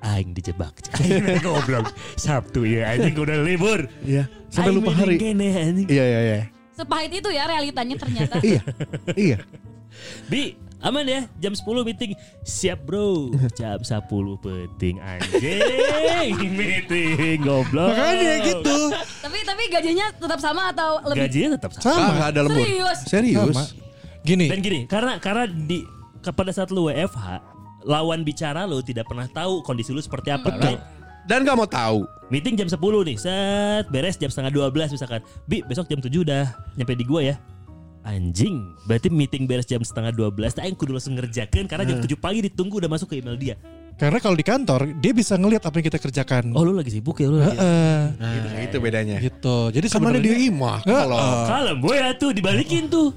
aing 0.00 0.30
dijebak. 0.30 0.72
Aing 1.02 1.42
goblok. 1.42 1.90
Sabtu 2.14 2.62
ya, 2.64 2.92
anjing 2.92 3.18
udah 3.18 3.42
libur. 3.42 3.90
iya 4.06 4.24
sampai 4.46 4.72
lupa 4.72 4.94
hari 4.94 5.18
iya 5.18 6.04
iya 6.06 6.20
iya 6.22 6.38
Sepahit 6.70 7.10
itu 7.10 7.28
ya 7.34 7.44
realitanya 7.50 7.96
ternyata. 7.98 8.38
iya 8.46 8.62
iya 9.18 9.38
Bi, 10.30 10.54
aman 10.84 11.04
ya 11.08 11.20
jam 11.40 11.52
10 11.56 11.64
meeting. 11.88 12.12
Siap 12.44 12.84
bro. 12.84 13.32
Jam 13.58 13.80
10 13.80 14.04
penting 14.44 15.00
anjing. 15.00 16.36
meeting 16.60 17.40
goblok. 17.40 17.96
Makanya 17.96 18.34
gitu. 18.44 18.78
tapi 19.24 19.38
tapi 19.42 19.62
gajinya 19.72 20.06
tetap 20.12 20.38
sama 20.38 20.70
atau 20.70 21.00
lebih 21.08 21.26
Gajinya 21.26 21.48
tetap 21.56 21.70
sama. 21.80 21.88
Sama. 21.88 22.24
ada 22.28 22.40
lembur 22.44 22.60
Serius? 22.60 22.98
serius 23.08 23.56
Sama. 23.56 23.64
Gini, 24.24 24.48
Dan 24.48 24.64
gini, 24.64 24.88
karena 24.88 25.20
karena 25.20 25.44
di 25.44 25.84
pada 26.24 26.48
saat 26.48 26.72
lu 26.72 26.88
WFH, 26.88 27.44
lawan 27.84 28.24
bicara 28.24 28.64
lu 28.64 28.80
tidak 28.80 29.04
pernah 29.04 29.28
tahu 29.28 29.60
kondisi 29.60 29.92
lu 29.92 30.00
seperti 30.00 30.32
apa. 30.32 30.48
Right? 30.56 30.80
dan 31.24 31.40
nggak 31.40 31.56
mau 31.56 31.64
tahu 31.64 32.04
Meeting 32.32 32.56
jam 32.56 32.68
10 32.72 32.80
nih, 32.80 33.16
set 33.20 33.84
beres 33.92 34.16
jam 34.16 34.32
setengah 34.32 34.72
12 34.72 34.96
misalkan. 34.96 35.20
Bi, 35.44 35.60
besok 35.60 35.84
jam 35.92 36.00
7 36.00 36.08
udah 36.24 36.56
nyampe 36.72 36.96
di 36.96 37.04
gua 37.04 37.20
ya. 37.20 37.36
Anjing, 38.04 38.76
berarti 38.84 39.08
meeting 39.08 39.48
beres 39.48 39.64
jam 39.64 39.80
setengah 39.80 40.12
12 40.12 40.60
Nah, 40.60 40.64
yang 40.68 40.76
kudu 40.76 40.92
langsung 40.92 41.16
ngerjakan 41.16 41.64
Karena 41.64 41.88
jam 41.88 42.04
7 42.04 42.12
pagi 42.20 42.44
ditunggu 42.44 42.76
udah 42.84 42.90
masuk 42.92 43.16
ke 43.16 43.24
email 43.24 43.40
dia 43.40 43.56
karena 43.94 44.18
kalau 44.18 44.34
di 44.34 44.42
kantor 44.42 44.90
dia 44.98 45.14
bisa 45.14 45.38
ngelihat 45.38 45.70
apa 45.70 45.78
yang 45.78 45.86
kita 45.86 46.02
kerjakan. 46.02 46.50
Oh 46.50 46.66
lu 46.66 46.74
lagi 46.74 46.90
sibuk 46.90 47.14
ya 47.22 47.30
lu 47.30 47.38
lagi 47.38 47.54
Heeh. 47.54 48.02
nah, 48.18 48.58
itu 48.58 48.76
bedanya 48.82 49.22
gitu. 49.22 49.70
Jadi 49.70 49.86
sama 49.86 50.10
ada 50.10 50.18
sebenarnya 50.18 50.34
di 50.34 50.50
imah 50.50 50.78
kalau 50.82 51.18
boy 51.78 51.94
ya 51.94 52.10
tuh 52.18 52.34
dibalikin 52.34 52.90
tuh. 52.90 53.14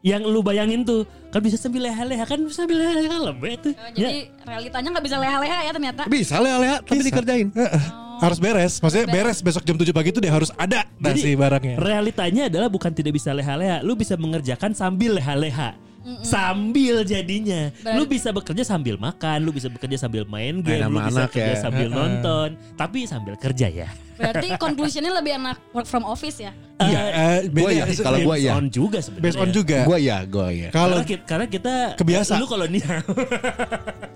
Yang 0.00 0.22
lu 0.32 0.40
bayangin 0.40 0.80
tuh 0.80 1.04
kan 1.28 1.44
bisa 1.44 1.60
sambil 1.60 1.84
leha-leha 1.84 2.24
kan 2.24 2.40
bisa 2.40 2.64
sambil 2.64 2.80
leha 2.80 3.04
kalem 3.04 3.36
boy 3.36 3.52
tuh. 3.60 3.72
Oh, 3.76 3.90
jadi 3.92 4.32
realitanya 4.48 4.88
nggak 4.96 5.04
bisa 5.04 5.16
leha-leha 5.20 5.58
ya 5.60 5.70
ternyata. 5.76 6.02
bisa 6.08 6.34
leha-leha 6.40 6.76
tapi 6.80 7.04
Bisa. 7.04 7.08
dikerjain 7.12 7.48
Heeh. 7.52 7.82
harus 8.24 8.38
beres. 8.40 8.72
Maksudnya 8.80 9.06
beres 9.12 9.38
besok 9.44 9.62
jam 9.68 9.76
7 9.76 9.92
pagi 9.92 10.08
itu 10.08 10.20
dia 10.24 10.32
harus 10.32 10.48
ada 10.56 10.88
nasi 10.96 11.36
barangnya. 11.36 11.76
realitanya 11.76 12.48
adalah 12.48 12.72
bukan 12.72 12.92
tidak 12.96 13.12
bisa 13.12 13.36
leha-leha, 13.36 13.84
lu 13.84 13.92
bisa 13.92 14.16
mengerjakan 14.16 14.72
sambil 14.72 15.20
leha-leha. 15.20 15.76
Sambil 16.22 17.04
jadinya, 17.04 17.68
lu 17.92 18.04
bisa 18.04 18.32
bekerja 18.32 18.64
sambil 18.64 18.96
makan, 18.96 19.44
lu 19.44 19.52
bisa 19.52 19.68
bekerja 19.68 20.00
sambil 20.00 20.24
main 20.24 20.58
game, 20.58 20.80
Main 20.80 20.88
lu 20.88 20.98
bisa 20.98 21.28
anak 21.28 21.30
kerja 21.30 21.52
ya. 21.52 21.60
sambil 21.60 21.88
nonton, 21.88 22.48
tapi 22.72 23.04
sambil 23.04 23.36
kerja 23.36 23.68
ya. 23.68 23.88
Berarti 24.16 24.52
conclusionnya 24.56 25.16
lebih 25.16 25.32
enak 25.34 25.56
work 25.72 25.84
from 25.84 26.04
office 26.04 26.40
ya. 26.40 26.52
Iya, 26.76 27.00
eh, 27.08 27.38
Gua 27.48 27.68
beda. 27.68 27.72
ya, 27.72 27.84
kalau 28.00 28.18
Based 28.20 28.40
ya. 28.40 28.52
on 28.52 28.66
juga 28.68 28.98
sebenarnya. 29.00 29.24
based 29.24 29.40
on 29.40 29.48
juga. 29.50 29.78
Gua 29.84 29.96
ya, 29.96 30.18
gua 30.24 30.48
ya. 30.48 30.68
Kalau 30.68 31.00
Karena 31.00 31.08
kita, 31.08 31.22
karena 31.24 31.46
kita 31.48 31.74
Kebiasa. 31.96 32.32
Lu 32.36 32.46
kolonial. 32.48 33.00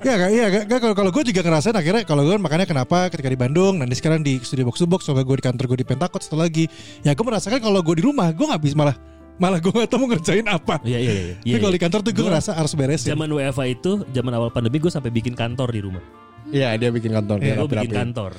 ya 0.04 0.14
kayak 0.20 0.32
iya 0.32 0.46
kayak 0.52 0.80
kalau 0.80 0.94
kalau 0.94 1.10
gue 1.10 1.22
juga 1.24 1.40
ngerasain 1.40 1.72
akhirnya 1.72 2.04
kalau 2.04 2.28
gue 2.28 2.36
makanya 2.36 2.68
kenapa 2.68 3.08
ketika 3.08 3.24
di 3.24 3.38
Bandung 3.40 3.80
nanti 3.80 3.96
sekarang 3.96 4.20
di 4.20 4.36
studio 4.40 4.68
box 4.68 4.76
to 4.76 4.84
box 4.84 5.08
coba 5.08 5.24
gue 5.24 5.36
di 5.40 5.44
kantor 5.44 5.64
gue 5.72 5.78
di 5.80 5.88
Pentakot 5.88 6.20
satu 6.20 6.36
lagi 6.36 6.68
ya 7.00 7.16
gue 7.16 7.24
merasakan 7.24 7.56
kalau 7.56 7.80
gue 7.80 7.94
di 7.96 8.04
rumah 8.04 8.28
gue 8.28 8.44
nggak 8.44 8.60
bisa 8.60 8.76
malah 8.76 8.96
malah 9.34 9.58
gue 9.58 9.68
gak 9.68 9.90
tahu 9.90 9.98
mau 9.98 10.08
ngerjain 10.08 10.46
apa 10.46 10.78
Iya 10.80 10.98
iya 10.98 11.12
iya. 11.12 11.34
tapi 11.36 11.58
kalau 11.58 11.74
di 11.74 11.82
kantor 11.82 12.00
tuh 12.00 12.10
gue 12.10 12.18
Gua- 12.18 12.30
ngerasa 12.30 12.50
harus 12.54 12.72
beresin 12.72 13.10
Zaman 13.10 13.26
WFA 13.28 13.64
itu, 13.66 13.92
zaman 14.08 14.32
awal 14.32 14.48
pandemi 14.48 14.78
gue 14.78 14.88
sampai 14.88 15.10
bikin 15.10 15.34
kantor 15.34 15.68
di 15.68 15.80
rumah. 15.80 16.02
Iya, 16.46 16.76
dia 16.76 16.88
bikin 16.88 17.10
kantor, 17.10 17.36
dia 17.40 17.54
Gue 17.56 17.66
bikin 17.66 17.90
kantor. 17.90 18.32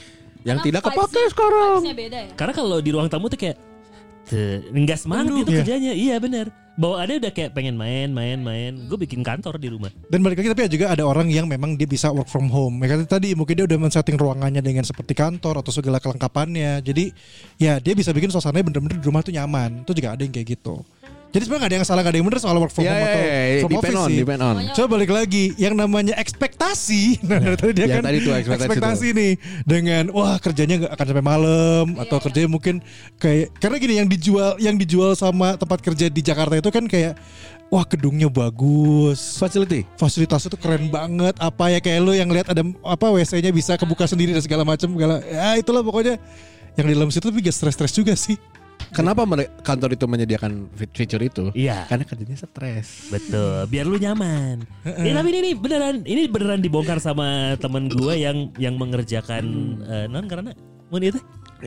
Yang 0.46 0.58
Karena 0.62 0.68
tidak 0.70 0.82
kepake 0.86 1.22
sekarang. 1.28 1.80
beda 1.92 2.20
ya. 2.22 2.32
Karena 2.34 2.54
kalau 2.54 2.78
di 2.78 2.90
ruang 2.90 3.10
tamu 3.10 3.28
tuh 3.28 3.36
kayak 3.36 3.58
"Tuh, 3.58 3.75
nggak 4.28 5.00
semangat 5.00 5.32
gitu 5.42 5.50
Iya. 5.52 5.58
kerjanya. 5.62 5.94
Iya 5.94 6.16
benar. 6.18 6.48
Bawaannya 6.76 7.24
udah 7.24 7.32
kayak 7.32 7.56
pengen 7.56 7.80
main, 7.80 8.12
main, 8.12 8.36
main. 8.44 8.76
Gue 8.92 9.00
bikin 9.00 9.24
kantor 9.24 9.56
di 9.56 9.72
rumah. 9.72 9.96
dan 10.12 10.20
balik 10.20 10.44
lagi 10.44 10.52
tapi 10.52 10.68
juga 10.68 10.92
ada 10.92 11.08
orang 11.08 11.32
yang 11.32 11.48
memang 11.48 11.74
dia 11.74 11.88
bisa 11.88 12.12
work 12.12 12.28
from 12.28 12.52
home 12.52 12.84
ya 12.84 12.94
kan 12.94 13.08
tadi 13.08 13.32
mungkin 13.32 13.56
dia 13.56 13.66
udah 13.66 13.80
men-setting 13.80 14.20
ruangannya 14.20 14.60
dengan 14.60 14.84
seperti 14.84 15.16
kantor 15.16 15.64
atau 15.64 15.72
segala 15.72 15.98
kelengkapannya 15.98 16.84
jadi 16.84 17.16
ya 17.56 17.80
dia 17.80 17.94
bisa 17.96 18.12
bikin 18.12 18.28
suasananya 18.28 18.68
bener-bener 18.68 19.00
di 19.00 19.06
rumah 19.08 19.24
tuh 19.24 19.32
nyaman 19.32 19.88
itu 19.88 19.92
juga 19.96 20.16
ada 20.16 20.22
yang 20.22 20.32
kayak 20.32 20.48
gitu 20.56 20.84
jadi 21.36 21.44
sebenarnya 21.44 21.64
gak 21.68 21.72
ada 21.72 21.76
yang 21.76 21.88
salah 21.88 22.02
gak 22.08 22.14
ada 22.16 22.18
yang 22.24 22.28
bener 22.32 22.40
soal 22.40 22.56
work 22.64 22.72
from 22.72 22.88
Iya, 22.88 22.96
home 22.96 23.04
atau 23.04 23.20
iya, 23.20 23.36
iya, 23.36 23.60
from 23.60 23.72
depend 23.76 23.84
office 23.84 24.00
on, 24.00 24.08
sih 24.08 24.18
depend 24.24 24.42
on. 24.42 24.56
Coba 24.72 24.88
balik 24.96 25.12
lagi 25.12 25.44
yang 25.60 25.76
namanya 25.76 26.16
ekspektasi. 26.16 27.04
Nah, 27.26 27.42
dari 27.42 27.58
tadi 27.58 27.74
dia 27.74 27.86
Yang 27.90 27.96
kan 27.98 28.04
tadi 28.06 28.18
tuh 28.22 28.34
ekspektasi 28.38 29.08
nih 29.18 29.32
dengan 29.66 30.04
wah 30.14 30.38
kerjanya 30.40 30.76
nggak 30.86 30.94
akan 30.94 31.06
sampai 31.10 31.26
malam 31.26 31.86
atau 32.00 32.18
kerjanya 32.22 32.48
mungkin 32.48 32.76
kayak 33.18 33.52
karena 33.60 33.76
gini 33.82 33.94
yang 34.00 34.08
dijual 34.08 34.52
yang 34.62 34.76
dijual 34.78 35.18
sama 35.18 35.58
tempat 35.58 35.82
kerja 35.82 36.08
di 36.08 36.22
Jakarta 36.22 36.56
itu 36.56 36.70
kan 36.70 36.86
kayak 36.86 37.18
wah 37.74 37.84
gedungnya 37.84 38.30
bagus. 38.30 39.42
Facility. 39.42 39.84
Fasilitasnya 39.98 40.54
tuh 40.54 40.62
keren 40.62 40.88
banget 40.88 41.36
apa 41.42 41.74
ya 41.74 41.80
kayak 41.82 42.00
lu 42.00 42.14
yang 42.14 42.30
lihat 42.30 42.48
ada 42.54 42.62
apa 42.86 43.06
WC-nya 43.10 43.50
bisa 43.52 43.74
kebuka 43.76 44.06
sendiri 44.06 44.32
dan 44.32 44.44
segala 44.46 44.64
macam 44.64 44.88
segala 44.94 45.20
ya 45.26 45.58
itulah 45.58 45.82
pokoknya 45.82 46.22
yang 46.80 46.86
di 46.88 46.94
dalam 46.94 47.10
situ 47.12 47.28
tapi 47.28 47.42
gak 47.44 47.56
stres-stres 47.56 47.92
juga 47.92 48.14
sih. 48.14 48.38
Kenapa 48.96 49.28
kantor 49.60 49.90
itu 49.92 50.06
menyediakan 50.08 50.72
fit- 50.72 50.96
feature 50.96 51.20
itu? 51.20 51.52
Iya. 51.52 51.84
Karena 51.86 52.08
kerjanya 52.08 52.38
stres. 52.40 53.12
Betul, 53.12 53.68
biar 53.68 53.84
lu 53.84 54.00
nyaman. 54.00 54.64
Eh, 54.88 55.12
tapi 55.12 55.28
ini, 55.30 55.40
ini 55.42 55.52
beneran, 55.54 55.96
ini 56.08 56.24
beneran 56.26 56.64
dibongkar 56.64 56.98
sama 56.98 57.60
temen 57.60 57.92
gue 57.92 58.16
yang 58.16 58.56
yang 58.56 58.80
mengerjakan 58.80 59.44
eh, 59.84 60.06
non 60.08 60.26
karena 60.26 60.56
mau 60.88 60.98
itu 60.98 61.20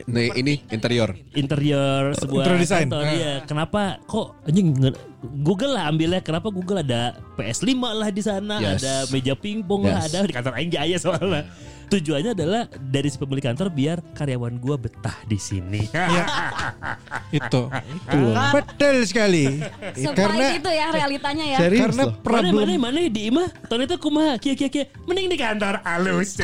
Nih, 0.05 0.31
ini 0.33 0.53
interior. 0.69 1.11
interior 1.33 2.13
sebuah 2.15 2.45
Interior 2.45 2.61
design. 2.61 2.87
kantor. 2.87 3.03
Ah. 3.03 3.11
Iya, 3.11 3.33
kenapa 3.43 3.81
kok 4.05 4.27
anjing 4.47 4.67
Google 5.43 5.75
lah 5.75 5.91
ambilnya 5.91 6.21
kenapa 6.21 6.47
Google 6.47 6.79
ada 6.79 7.17
PS5 7.35 7.67
lah 7.75 8.09
di 8.09 8.21
sana, 8.21 8.55
Yes. 8.57 8.79
ada 8.79 8.93
meja 9.11 9.33
pingpong 9.35 9.83
lah, 9.83 10.05
Yes. 10.05 10.13
ada 10.13 10.23
di 10.23 10.31
kantor 10.31 10.53
aing 10.55 10.71
jaya 10.71 10.95
soalnya. 10.95 11.43
Tujuannya 11.89 12.37
adalah 12.37 12.69
dari 12.77 13.09
si 13.09 13.17
pemilik 13.17 13.41
kantor 13.41 13.73
biar 13.73 13.97
karyawan 14.13 14.61
gua 14.61 14.77
betah 14.77 15.17
di 15.25 15.41
sini. 15.41 15.89
Itu. 17.39 17.65
Betul 18.53 19.09
sekali. 19.09 19.57
Sepahit 19.97 20.17
karena 20.17 20.45
itu 20.53 20.69
ya 20.69 20.87
realitanya 20.93 21.45
ya. 21.45 21.57
Serius 21.65 21.81
karena 21.89 22.03
loh. 22.05 22.13
Mana 22.13 22.25
problem 22.25 22.53
mana 22.53 22.73
mana 22.77 22.99
di 23.09 23.21
imah 23.29 23.47
tahun 23.65 23.89
itu 23.89 23.95
kumaha 23.97 24.33
kia 24.37 24.53
kia 24.53 24.69
kia 24.69 24.85
mending 25.09 25.33
di 25.33 25.37
kantor 25.37 25.81
alus. 25.81 26.37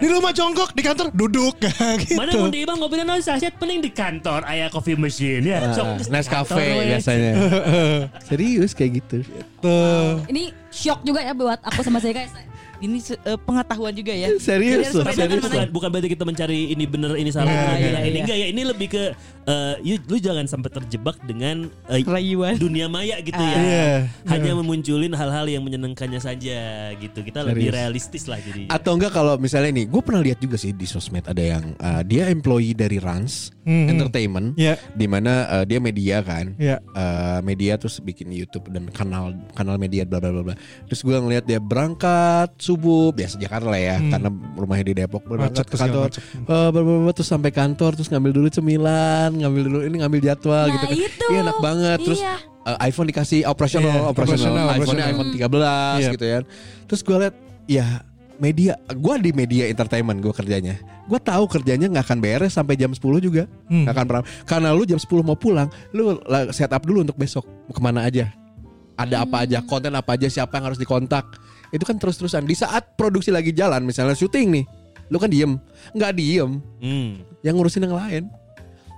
Di 0.00 0.06
rumah 0.08 0.32
jongkok 0.32 0.72
di 0.72 0.82
kantor 0.84 1.12
duduk 1.12 1.60
gitu. 2.00 2.16
Mana 2.16 2.32
mau 2.36 2.48
di 2.48 2.64
imah 2.64 2.74
ngobrol 2.80 3.04
non 3.04 3.20
saset 3.20 3.52
mending 3.60 3.80
di 3.84 3.90
kantor 3.92 4.44
aya 4.48 4.72
coffee 4.72 4.96
machine 4.96 5.44
ya. 5.44 5.68
Ah, 5.68 5.76
Sok 5.76 6.08
Nescafe 6.08 6.64
biasanya. 6.88 7.32
Serius 8.28 8.72
kayak 8.72 9.04
gitu. 9.04 9.20
Tuh. 9.60 10.24
Ini 10.28 10.52
shock 10.72 11.04
juga 11.04 11.20
ya 11.20 11.36
buat 11.36 11.60
aku 11.60 11.84
sama 11.84 12.00
saya 12.00 12.24
guys. 12.24 12.32
Ini 12.80 12.96
eh, 13.12 13.38
pengetahuan 13.44 13.92
juga 13.92 14.12
ya. 14.16 14.32
Serius? 14.40 14.96
Jadi 14.96 15.36
bedakan 15.36 15.68
bukan, 15.68 15.88
berarti 15.92 16.08
kita 16.08 16.24
mencari 16.24 16.72
ini 16.72 16.84
bener 16.88 17.12
ini 17.20 17.28
salah 17.28 17.52
Nah, 17.52 17.76
ini, 17.76 17.84
iya, 17.84 17.98
ini 18.00 18.08
iya. 18.08 18.20
enggak 18.24 18.38
ya 18.40 18.46
ini 18.48 18.62
lebih 18.64 18.88
ke 18.88 19.02
eh, 19.50 19.74
you- 19.84 20.04
lu 20.06 20.16
jangan 20.16 20.46
sampai 20.46 20.70
terjebak 20.70 21.18
dengan 21.20 21.66
Rayuan. 21.84 22.54
dunia 22.56 22.86
maya 22.86 23.18
gitu 23.18 23.34
Ah. 23.34 23.44
ya 23.44 23.58
Iya. 23.60 23.90
hanya 24.26 24.52
memunculin 24.54 25.10
hal-hal 25.10 25.46
yang 25.46 25.60
menyenangkannya 25.60 26.18
saja 26.18 26.58
gitu 26.94 27.18
kita 27.20 27.42
lebih 27.42 27.66
Serius. 27.66 27.74
realistis 27.74 28.24
lah 28.24 28.38
jadi 28.38 28.70
Atau 28.70 28.94
enggak 28.94 29.10
kalau 29.10 29.34
misalnya 29.36 29.72
nih, 29.72 29.86
gue 29.86 30.00
pernah 30.00 30.20
lihat 30.20 30.38
juga 30.38 30.54
sih 30.54 30.70
di 30.70 30.84
sosmed 30.84 31.24
ada 31.24 31.40
yang 31.40 31.74
uh, 31.76 32.02
dia 32.02 32.28
employee 32.28 32.72
dari 32.72 32.96
Rans 32.96 33.50
Mhm. 33.60 33.86
Entertainment, 33.88 34.48
Ya. 34.56 34.74
di 34.90 35.04
mana 35.04 35.32
uh, 35.52 35.64
dia 35.64 35.78
media 35.78 36.20
kan, 36.20 36.56
Ya. 36.56 36.80
Uh, 36.90 37.38
media 37.40 37.76
terus 37.76 38.00
bikin 38.00 38.30
YouTube 38.30 38.66
dan 38.66 38.88
kanal 38.88 39.36
kanal 39.52 39.76
media 39.76 40.02
bla 40.02 40.16
bla 40.16 40.32
bla. 40.32 40.56
Terus 40.86 41.00
gue 41.00 41.12
ngeliat 41.12 41.44
dia 41.44 41.60
berangkat 41.60 42.56
subuh 42.56 43.10
biasa 43.10 43.36
Jakarta 43.36 43.68
lah 43.68 43.78
ya, 43.78 43.96
Hmm. 43.96 44.10
karena 44.10 44.28
rumahnya 44.56 44.84
di 44.86 44.94
Depok 44.96 45.22
berangkat 45.24 45.60
Macet 45.60 45.68
ke 45.68 45.76
kantor, 45.76 46.08
uh, 46.46 46.68
bla, 46.68 46.80
bla, 46.80 47.12
terus 47.12 47.28
sampai 47.28 47.50
kantor 47.50 47.90
terus 47.94 48.08
ngambil 48.08 48.32
dulu 48.32 48.48
cemilan, 48.48 49.30
ngambil 49.40 49.62
dulu 49.66 49.78
ini 49.82 49.96
ngambil 49.98 50.20
jadwal 50.22 50.64
Nah, 50.64 50.72
gitu 50.72 50.84
kan. 50.84 50.96
itu. 50.96 51.24
Iya, 51.28 51.38
enak 51.42 51.58
banget. 51.58 51.98
Terus 52.00 52.20
Iya. 52.20 52.34
uh, 52.62 52.78
iPhone 52.82 53.08
dikasih 53.08 53.40
operasional, 53.44 53.92
Iya, 53.96 54.08
operasional, 54.08 54.66
iPhone-nya 54.74 55.06
iPhone 55.08 55.30
13 55.30 55.98
Iya. 55.98 56.10
gitu 56.14 56.24
ya. 56.24 56.38
Terus 56.86 57.00
gue 57.00 57.16
liat 57.18 57.34
ya 57.66 57.86
media, 58.36 58.72
gue 58.88 59.14
di 59.20 59.30
media 59.30 59.64
entertainment 59.66 60.16
gue 60.18 60.32
kerjanya. 60.32 60.80
Gue 61.04 61.18
tahu 61.18 61.44
kerjanya 61.46 61.86
nggak 61.86 62.04
akan 62.06 62.18
beres 62.18 62.54
sampai 62.54 62.72
jam 62.74 62.88
10 62.90 63.20
juga, 63.20 63.44
Hmm. 63.66 63.84
nggak 63.84 63.94
akan 63.94 64.06
pernah. 64.06 64.24
Karena 64.44 64.68
lu 64.72 64.84
jam 64.84 64.96
10 64.96 65.20
mau 65.20 65.34
pulang, 65.34 65.68
lu 65.90 66.16
set 66.50 66.70
up 66.70 66.80
dulu 66.80 67.02
untuk 67.02 67.16
besok 67.16 67.44
mau 67.44 67.72
ke 67.72 67.80
mana 67.80 68.00
aja, 68.02 68.32
ada 68.94 69.22
apa 69.22 69.44
aja, 69.44 69.60
konten 69.62 69.92
apa 69.92 70.16
aja, 70.16 70.26
siapa 70.26 70.56
yang 70.56 70.72
harus 70.72 70.78
dikontak. 70.78 71.24
Itu 71.68 71.84
kan 71.84 71.96
terus-terusan. 71.96 72.44
Di 72.44 72.54
saat 72.54 72.96
produksi 72.96 73.28
lagi 73.28 73.52
jalan, 73.52 73.84
misalnya 73.84 74.12
syuting 74.12 74.48
nih, 74.50 74.64
lu 75.06 75.16
kan 75.16 75.28
diem, 75.28 75.52
nggak 75.92 76.12
diem, 76.14 76.50
Hmm. 76.80 77.20
yang 77.42 77.54
ngurusin 77.54 77.82
yang 77.82 77.92
lain. 77.92 78.24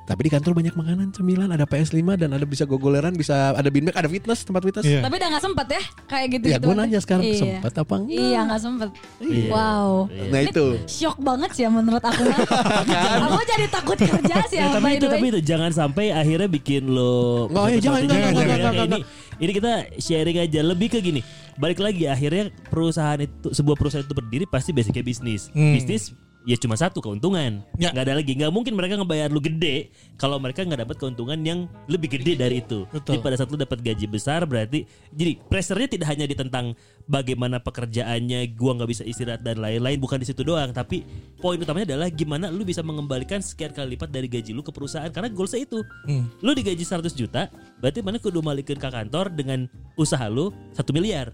Tapi 0.03 0.21
di 0.21 0.31
kantor 0.31 0.53
banyak 0.53 0.75
makanan, 0.75 1.07
cemilan, 1.11 1.49
ada 1.49 1.63
PS5 1.63 1.95
dan 2.17 2.31
ada 2.31 2.43
bisa 2.43 2.63
gogoleran, 2.63 3.15
bisa 3.15 3.53
ada 3.53 3.69
beanbag, 3.69 3.95
ada 3.95 4.07
fitness, 4.07 4.43
tempat 4.43 4.61
fitness. 4.61 4.83
Iya. 4.83 5.01
Tapi 5.01 5.15
udah 5.15 5.29
gak 5.31 5.45
sempet 5.45 5.67
ya 5.69 5.83
kayak 6.05 6.27
gitu 6.29 6.45
Ya 6.45 6.59
gitu. 6.59 6.67
gue 6.67 6.75
nanya 6.75 6.99
sekarang 6.99 7.23
Iya. 7.25 7.39
sempat 7.39 7.73
apa 7.77 7.95
enggak? 7.97 8.19
Iya 8.19 8.41
gak 8.45 8.61
sempet. 8.61 8.89
Iya. 9.19 9.47
Wow. 9.49 9.91
Nah 10.27 10.41
itu. 10.43 10.65
Shock 10.85 11.17
banget 11.19 11.51
sih 11.53 11.63
ya 11.63 11.71
menurut 11.71 12.03
aku. 12.03 12.25
aku 13.25 13.41
jadi 13.47 13.67
takut 13.69 13.97
kerja 13.97 14.37
sih 14.47 14.59
Ya, 14.59 14.69
tapi 14.71 14.99
itu 14.99 15.07
tapi 15.07 15.27
itu 15.29 15.41
jangan 15.41 15.71
sampai 15.71 16.11
akhirnya 16.11 16.47
bikin 16.47 16.83
lo 16.85 17.47
Nggak, 17.49 17.63
ya, 17.65 17.79
jangan, 17.81 18.01
jangan, 18.01 18.11
jangan, 18.11 18.33
berbeda. 18.35 18.57
jangan, 18.59 18.85
ini 18.85 18.99
ini 19.39 19.53
kita 19.53 19.73
sharing 19.97 20.39
aja 20.41 20.61
lebih 20.63 20.89
ke 20.89 20.99
gini 20.99 21.21
balik 21.55 21.79
lagi 21.79 22.05
akhirnya 22.05 22.43
perusahaan 22.67 23.19
itu 23.19 23.49
sebuah 23.51 23.77
perusahaan 23.77 24.03
itu 24.03 24.13
berdiri 24.13 24.45
pasti 24.45 24.71
basicnya 24.71 25.01
bisnis 25.01 25.49
Hmm. 25.51 25.73
bisnis 25.73 26.11
ya 26.43 26.57
cuma 26.59 26.75
satu 26.75 26.99
keuntungan. 26.99 27.63
Ya. 27.79 27.95
nggak 27.95 28.05
ada 28.09 28.15
lagi. 28.19 28.33
Nggak 28.35 28.53
mungkin 28.53 28.73
mereka 28.75 28.99
ngebayar 28.99 29.29
lu 29.31 29.39
gede 29.39 29.91
kalau 30.19 30.39
mereka 30.43 30.67
nggak 30.67 30.87
dapat 30.87 30.97
keuntungan 30.99 31.39
yang 31.43 31.71
lebih 31.87 32.19
gede 32.19 32.35
dari 32.39 32.63
itu. 32.63 32.87
Betul. 32.91 33.19
jadi 33.19 33.19
pada 33.23 33.37
saat 33.39 33.49
lu 33.51 33.59
dapat 33.59 33.79
gaji 33.81 34.07
besar 34.11 34.45
berarti 34.47 34.85
jadi 35.15 35.39
pressure-nya 35.47 35.89
tidak 35.91 36.09
hanya 36.11 36.27
di 36.27 36.35
tentang 36.35 36.75
bagaimana 37.07 37.63
pekerjaannya 37.63 38.55
gua 38.55 38.79
nggak 38.79 38.91
bisa 38.91 39.03
istirahat 39.07 39.43
dan 39.43 39.63
lain-lain 39.63 39.99
bukan 39.99 40.19
di 40.19 40.27
situ 40.27 40.43
doang. 40.43 40.71
Tapi 40.75 41.07
poin 41.39 41.59
utamanya 41.59 41.95
adalah 41.95 42.09
gimana 42.11 42.51
lu 42.51 42.67
bisa 42.67 42.83
mengembalikan 42.83 43.39
sekian 43.43 43.71
kali 43.71 43.95
lipat 43.95 44.11
dari 44.11 44.27
gaji 44.27 44.51
lu 44.55 44.63
ke 44.63 44.75
perusahaan. 44.75 45.11
Karena 45.11 45.31
goalsnya 45.31 45.63
itu. 45.63 45.81
Hmm. 46.07 46.27
lu 46.43 46.55
digaji 46.55 46.83
100 46.83 47.15
juta 47.15 47.47
berarti 47.79 48.03
mana 48.03 48.19
kudu 48.19 48.43
balikin 48.43 48.79
ke 48.79 48.89
kantor 48.91 49.31
dengan 49.33 49.67
usaha 49.95 50.27
lu 50.27 50.51
satu 50.75 50.91
miliar 50.95 51.31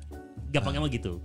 gampangnya 0.49 0.80
mah 0.80 0.90
gitu 0.90 1.20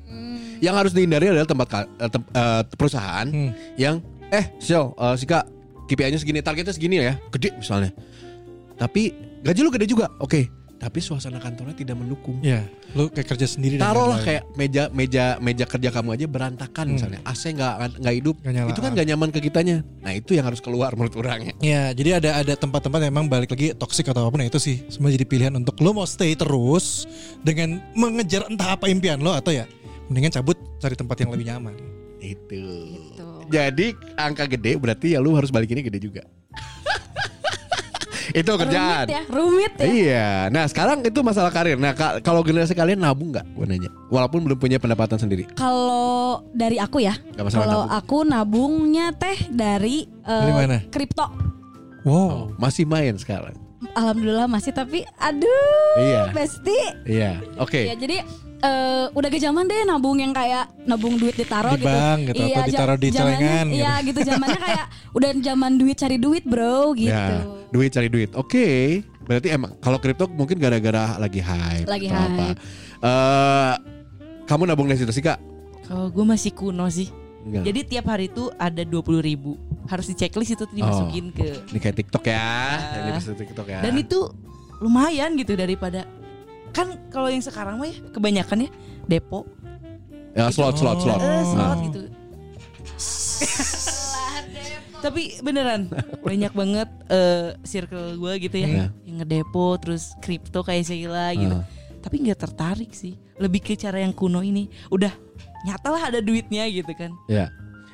Yang 0.59 0.75
harus 0.75 0.91
dihindari 0.91 1.27
adalah 1.27 1.47
tempat 1.47 1.67
eh, 1.73 2.09
tem- 2.09 2.29
eh, 2.29 2.61
perusahaan 2.73 3.27
Hmm. 3.27 3.51
yang 3.75 3.99
eh 4.29 4.51
Sel, 4.57 4.91
eh, 4.91 5.15
Sika 5.15 5.43
KPI-nya 5.83 6.15
segini, 6.15 6.39
targetnya 6.39 6.71
segini 6.71 6.95
ya, 6.97 7.19
gede 7.29 7.51
misalnya. 7.53 7.91
Tapi 8.73 9.11
gaji 9.43 9.59
lu 9.59 9.69
gede 9.69 9.85
juga, 9.85 10.07
oke. 10.17 10.47
Tapi 10.83 10.99
suasana 10.99 11.39
kantornya 11.39 11.71
tidak 11.71 11.95
mendukung. 11.95 12.43
Ya, 12.43 12.67
lu 12.91 13.07
kayak 13.07 13.31
kerja 13.31 13.47
sendiri 13.47 13.79
dan 13.79 13.87
Taruhlah 13.87 14.19
kayak 14.19 14.43
meja 14.59 14.91
meja 14.91 15.39
meja 15.39 15.63
kerja 15.63 15.89
kamu 15.95 16.19
aja 16.19 16.25
berantakan 16.27 16.85
Hmm. 16.91 16.95
misalnya, 16.99 17.19
AC 17.23 17.55
nggak 17.55 18.03
nggak 18.03 18.15
hidup, 18.19 18.35
nyala. 18.43 18.67
itu 18.67 18.79
kan 18.83 18.91
nggak 18.91 19.07
nyaman 19.07 19.29
ke 19.31 19.39
kitanya. 19.39 19.77
Nah 20.03 20.11
itu 20.11 20.35
yang 20.35 20.43
harus 20.43 20.59
keluar 20.59 20.91
menurut 20.91 21.15
orangnya. 21.15 21.55
Ya, 21.63 21.95
jadi 21.95 22.19
ada 22.19 22.43
ada 22.43 22.53
tempat-tempat 22.59 22.99
yang 23.07 23.15
emang 23.15 23.31
balik 23.31 23.55
lagi 23.55 23.71
toksik 23.71 24.11
atau 24.11 24.27
apa 24.27 24.35
pun 24.35 24.43
ya 24.43 24.51
itu 24.51 24.59
sih 24.59 24.83
semua 24.91 25.07
jadi 25.07 25.23
pilihan 25.23 25.55
untuk 25.55 25.79
lo 25.79 25.95
mau 25.95 26.03
stay 26.03 26.35
terus 26.35 27.07
dengan 27.39 27.79
mengejar 27.95 28.43
entah 28.51 28.75
apa 28.75 28.91
impian 28.91 29.23
lo 29.23 29.31
atau 29.31 29.55
ya 29.55 29.63
mendingan 30.11 30.35
cabut 30.35 30.59
cari 30.83 30.99
tempat 30.99 31.15
yang 31.23 31.31
lebih 31.31 31.47
nyaman. 31.47 31.73
Itu. 32.19 32.59
Gitu. 32.59 33.27
Jadi 33.47 33.95
angka 34.15 34.51
gede 34.51 34.75
berarti 34.75 35.15
ya 35.15 35.23
lu 35.23 35.31
harus 35.31 35.47
balikinnya 35.47 35.87
gede 35.87 35.99
juga. 36.03 36.23
Itu 38.33 38.51
kerjaan. 38.51 39.05
Rumit 39.05 39.09
ya, 39.09 39.21
rumit 39.29 39.73
ya. 39.73 39.85
Iya. 39.85 40.29
Nah 40.49 40.65
sekarang 40.65 40.99
itu 40.99 41.19
masalah 41.21 41.49
karir. 41.49 41.77
Nah 41.77 41.93
ka- 41.93 42.17
kalau 42.19 42.41
generasi 42.41 42.73
kalian 42.73 42.97
nabung 42.97 43.29
nggak? 43.29 43.45
Gue 43.53 43.65
nanya. 43.65 43.93
Walaupun 44.09 44.41
belum 44.41 44.57
punya 44.57 44.77
pendapatan 44.77 45.15
sendiri. 45.15 45.45
Kalau 45.53 46.41
dari 46.51 46.77
aku 46.77 46.97
ya, 46.99 47.13
kalau 47.37 47.85
nabung. 47.85 47.89
aku 47.89 48.17
nabungnya 48.23 49.13
teh 49.13 49.37
dari 49.47 50.03
eh, 50.03 50.41
Dari 50.41 50.51
mana? 50.51 50.77
kripto. 50.89 51.25
Wow. 52.03 52.51
Masih 52.57 52.83
main 52.83 53.15
sekarang. 53.15 53.55
Alhamdulillah 53.93 54.47
masih 54.47 54.71
tapi 54.71 55.05
aduh 55.15 55.95
Iya. 55.95 56.21
Besti. 56.31 56.79
Iya. 57.05 57.37
Oke. 57.55 57.85
Ya 57.85 57.93
jadi 57.93 58.25
eh, 58.63 59.05
udah 59.11 59.29
ke 59.29 59.37
zaman 59.37 59.67
deh 59.67 59.83
nabung 59.83 60.17
yang 60.17 60.31
kayak 60.31 60.71
nabung 60.87 61.19
duit 61.19 61.35
ditaruh 61.35 61.75
Di 61.75 61.83
gitu. 61.83 61.91
bank 61.91 62.19
gitu, 62.31 62.41
atau 62.41 62.49
ja- 62.55 62.67
ditaruh 62.67 62.97
di 62.97 63.07
celengan 63.11 63.65
gitu. 63.67 63.77
Iya 63.77 63.93
gitu 64.07 64.19
zamannya 64.23 64.59
kayak 64.59 64.85
udah 65.17 65.29
zaman 65.43 65.71
duit 65.75 65.95
cari 65.99 66.17
duit 66.17 66.43
bro 66.47 66.95
gitu. 66.95 67.11
Ya, 67.11 67.43
duit 67.69 67.91
cari 67.91 68.07
duit. 68.07 68.31
Oke. 68.33 68.65
Berarti 69.23 69.47
emang 69.55 69.79
kalau 69.79 69.99
kripto 69.99 70.27
mungkin 70.27 70.59
gara-gara 70.59 71.15
lagi 71.15 71.39
hype. 71.39 71.87
Lagi 71.87 72.07
atau 72.11 72.19
apa. 72.19 72.43
hype. 72.51 72.59
Eh, 73.03 73.73
kamu 74.47 74.63
nabung 74.67 74.87
dari 74.87 74.99
situ 74.99 75.11
sih 75.11 75.23
kak? 75.23 75.39
Kalau 75.83 76.07
gue 76.11 76.25
masih 76.27 76.51
kuno 76.55 76.87
sih. 76.87 77.11
Enggak. 77.43 77.63
Jadi 77.67 77.79
tiap 77.83 78.05
hari 78.07 78.31
itu 78.31 78.47
ada 78.55 78.87
20 78.87 79.19
ribu 79.19 79.59
Harus 79.83 80.07
di 80.07 80.15
checklist 80.15 80.55
itu 80.55 80.63
tuh 80.63 80.71
dimasukin 80.71 81.35
ke 81.35 81.67
Ini 81.75 81.79
kayak 81.83 81.95
TikTok 81.99 82.23
ya. 82.23 82.47
Yang 82.79 83.03
di 83.03 83.11
bisa 83.19 83.31
TikTok 83.35 83.67
ya. 83.67 83.79
Dan 83.83 83.99
itu 83.99 84.31
lumayan 84.79 85.35
gitu 85.35 85.59
daripada 85.59 86.07
Kan 86.73 86.87
kalau 87.07 87.29
yang 87.29 87.39
sekarang 87.39 87.77
mah 87.77 87.85
ya 87.85 87.95
kebanyakan 88.09 88.65
ya 88.65 88.69
Depo 89.05 89.45
ya 90.33 90.49
slot 90.49 90.75
slot 90.75 90.97
slot. 90.99 91.19
eh, 91.19 91.45
slot 91.45 91.55
Nah. 91.55 91.77
gitu 91.83 92.01
Tapi 94.99 95.35
beneran 95.39 95.91
banyak 96.17 96.51
banget 96.51 96.89
eh, 97.07 97.59
circle 97.61 98.15
gue 98.15 98.33
gitu 98.41 98.55
ya 98.55 98.67
Iya. 98.67 98.85
Yang 99.03 99.15
ngedepo 99.19 99.65
terus 99.77 100.15
kripto 100.17 100.63
kayak 100.63 100.83
Sheila 100.83 101.29
gitu 101.33 101.53
Ah. 101.53 101.67
Tapi 101.99 102.15
nggak 102.19 102.39
tertarik 102.39 102.91
sih 102.91 103.19
Lebih 103.35 103.61
ke 103.61 103.75
cara 103.75 103.99
yang 103.99 104.11
kuno 104.11 104.39
ini 104.39 104.65
Udah 104.89 105.11
nyata 105.63 105.87
lah 105.87 106.03
ada 106.07 106.19
duitnya 106.19 106.63
gitu 106.67 106.91
kan 106.93 107.11
Ya. 107.27 107.51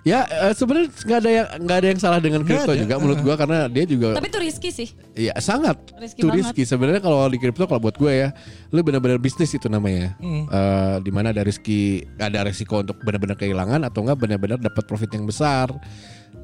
Ya 0.08 0.24
eh, 0.26 0.54
sebenarnya 0.56 0.88
nggak 0.96 1.20
ada 1.20 1.30
yang 1.32 1.48
nggak 1.68 1.78
ada 1.84 1.88
yang 1.92 2.00
salah 2.00 2.20
dengan 2.24 2.42
kripto 2.48 2.72
juga 2.72 2.96
menurut 2.98 3.20
gua 3.20 3.36
karena 3.36 3.68
dia 3.68 3.84
juga 3.84 4.16
Tapi 4.16 4.32
itu 4.32 4.40
risky 4.40 4.70
sih. 4.72 4.88
Iya 5.12 5.36
sangat. 5.44 5.76
Risky 6.00 6.24
Itu 6.24 6.32
banget. 6.32 6.56
risky. 6.56 6.64
Sebenarnya 6.64 7.02
kalau 7.04 7.28
di 7.28 7.36
kripto 7.36 7.68
kalau 7.68 7.84
buat 7.84 8.00
gue 8.00 8.12
ya 8.12 8.30
Lu 8.72 8.80
benar-benar 8.80 9.20
bisnis 9.20 9.52
itu 9.52 9.68
namanya. 9.68 10.16
Hmm. 10.24 10.48
Eh, 10.48 10.96
Di 11.04 11.12
mana 11.12 11.36
ada 11.36 11.44
riski 11.44 12.08
Ada 12.16 12.48
resiko 12.48 12.80
untuk 12.80 12.96
benar-benar 13.04 13.36
kehilangan 13.36 13.84
Atau 13.84 14.08
enggak 14.08 14.20
benar-benar 14.24 14.60
dapat 14.60 14.84
profit 14.88 15.12
yang 15.12 15.28
besar. 15.28 15.68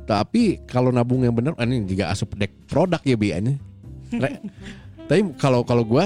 Tapi 0.03 0.67
kalau 0.67 0.91
nabung 0.91 1.23
yang 1.23 1.33
benar 1.33 1.55
Ini 1.55 1.87
juga 1.87 2.11
asup 2.11 2.35
dek 2.35 2.67
produk 2.67 2.99
ya 3.07 3.15
biayanya 3.15 3.55
Tapi 5.09 5.21
kalau 5.39 5.63
kalau 5.63 5.87
gue 5.87 6.05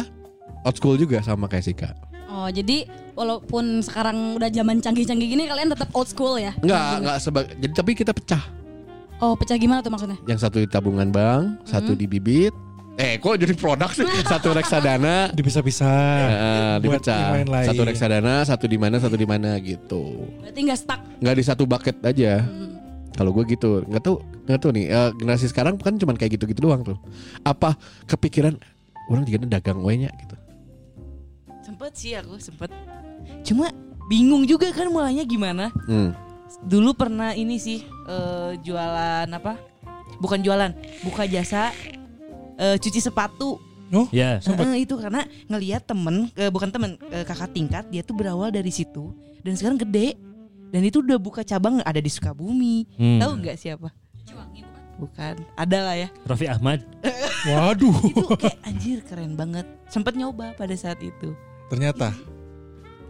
Old 0.68 0.76
school 0.76 1.00
juga 1.00 1.24
sama 1.24 1.48
kayak 1.48 1.66
Sika 1.66 1.90
Oh 2.30 2.46
jadi 2.48 2.86
walaupun 3.18 3.82
sekarang 3.82 4.38
udah 4.38 4.54
zaman 4.54 4.78
canggih-canggih 4.80 5.28
gini 5.34 5.44
kalian 5.50 5.74
tetap 5.74 5.90
old 5.98 6.06
school 6.06 6.38
ya? 6.38 6.54
Enggak 6.62 7.02
Enggak 7.02 7.18
sebagai 7.18 7.54
Jadi 7.58 7.74
tapi 7.74 7.92
kita 7.98 8.12
pecah 8.14 8.44
Oh 9.20 9.34
pecah 9.34 9.58
gimana 9.58 9.82
tuh 9.82 9.90
maksudnya? 9.90 10.18
Yang 10.30 10.40
satu 10.46 10.62
di 10.62 10.68
tabungan 10.70 11.10
bank 11.10 11.66
Satu 11.66 11.98
di 11.98 12.06
bibit 12.06 12.54
Eh 13.00 13.18
kok 13.18 13.40
jadi 13.40 13.56
produk 13.58 13.90
sih 13.92 14.06
Satu 14.32 14.54
reksadana 14.54 15.32
Dipisah-pisah. 15.34 16.20
eh, 16.22 16.76
dipecah. 16.84 17.34
Satu 17.66 17.82
reksadana 17.82 18.46
Satu 18.46 18.66
di 18.70 18.78
mana 18.78 18.96
Satu 19.02 19.16
di 19.18 19.26
mana 19.26 19.58
gitu 19.58 20.30
Berarti 20.46 20.60
nggak 20.70 20.80
stuck. 20.80 21.02
nggak 21.20 21.36
di 21.36 21.44
satu 21.44 21.64
bucket 21.66 21.98
aja. 22.06 22.44
Kalau 23.10 23.36
gue 23.36 23.44
gitu, 23.52 23.84
nggak 23.84 24.00
tahu 24.00 24.16
nggak 24.48 24.60
tahu 24.64 24.72
nih 24.80 24.86
eh, 24.88 25.10
generasi 25.20 25.52
sekarang 25.52 25.76
kan 25.76 26.00
cuman 26.00 26.16
kayak 26.16 26.40
gitu-gitu 26.40 26.64
doang 26.64 26.88
tuh. 26.88 26.96
Apa 27.44 27.76
kepikiran 28.08 28.56
orang 29.12 29.28
juga 29.28 29.44
dagang 29.60 29.84
we 29.84 30.00
nya 30.00 30.12
gitu. 30.24 30.39
Sempet 31.80 31.96
sih 31.96 32.12
aku 32.12 32.36
sempet. 32.44 32.68
Cuma 33.48 33.72
bingung 34.12 34.44
juga 34.44 34.68
kan 34.76 34.92
mulainya 34.92 35.24
gimana. 35.24 35.72
Hmm. 35.88 36.12
Dulu 36.68 36.92
pernah 36.92 37.32
ini 37.32 37.56
sih 37.56 37.88
eh, 38.04 38.60
Jualan 38.60 39.32
apa? 39.32 39.56
Bukan 40.20 40.44
jualan 40.44 40.76
Buka 41.08 41.24
jasa 41.24 41.72
eh, 42.60 42.76
Cuci 42.76 43.00
sepatu. 43.00 43.64
Ya 44.12 44.44
Eh, 44.44 44.84
itu 44.84 45.00
karena 45.00 45.24
ngelihat 45.48 45.88
temen 45.88 46.28
eh, 46.36 46.52
bukan 46.52 46.68
temen 46.68 47.00
eh, 47.16 47.24
kakak 47.24 47.56
tingkat 47.56 47.88
dia 47.88 48.04
tuh 48.04 48.12
berawal 48.12 48.52
dari 48.52 48.76
situ. 48.76 49.16
Dan 49.40 49.56
sekarang 49.56 49.80
gede. 49.80 50.20
Dan 50.76 50.84
itu 50.84 51.00
udah 51.00 51.16
buka 51.16 51.48
cabang 51.48 51.80
ada 51.80 52.04
di 52.04 52.12
Sukabumi. 52.12 52.92
Hmm. 53.00 53.24
tahu 53.24 53.32
nggak 53.40 53.56
siapa? 53.56 53.88
Bukan. 55.00 55.48
Ada 55.56 55.78
lah 55.80 55.96
ya. 55.96 56.12
Raffi 56.28 56.52
Ahmad. 56.52 56.84
Waduh. 57.48 57.96
itu 58.04 58.36
kayak 58.36 58.60
anjir 58.68 59.00
keren 59.08 59.40
banget. 59.40 59.64
Sempet 59.88 60.20
nyoba 60.20 60.52
pada 60.60 60.76
saat 60.76 61.00
itu 61.00 61.32
Ternyata. 61.70 62.10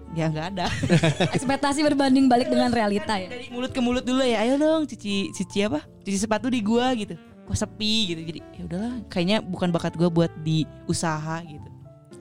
ya 0.09 0.25
nggak 0.25 0.47
ada 0.57 0.65
Ekspektasi 1.37 1.85
berbanding 1.85 2.25
balik 2.25 2.49
dengan 2.49 2.73
realita 2.73 3.13
ya. 3.13 3.29
dari 3.29 3.45
mulut 3.53 3.69
ke 3.69 3.77
mulut 3.77 4.01
dulu 4.01 4.25
ya 4.25 4.41
ayo 4.41 4.57
dong 4.57 4.89
cuci 4.89 5.29
cuci 5.29 5.69
apa 5.69 5.85
cuci 6.01 6.17
sepatu 6.17 6.49
di 6.49 6.65
gua 6.65 6.89
gitu 6.97 7.13
kok 7.45 7.53
sepi 7.53 8.09
gitu 8.09 8.21
jadi 8.25 8.39
ya 8.57 8.61
udahlah 8.65 8.93
kayaknya 9.05 9.37
bukan 9.45 9.69
bakat 9.69 9.93
gua 9.93 10.09
buat 10.09 10.33
di 10.41 10.65
usaha 10.89 11.37
gitu 11.45 11.69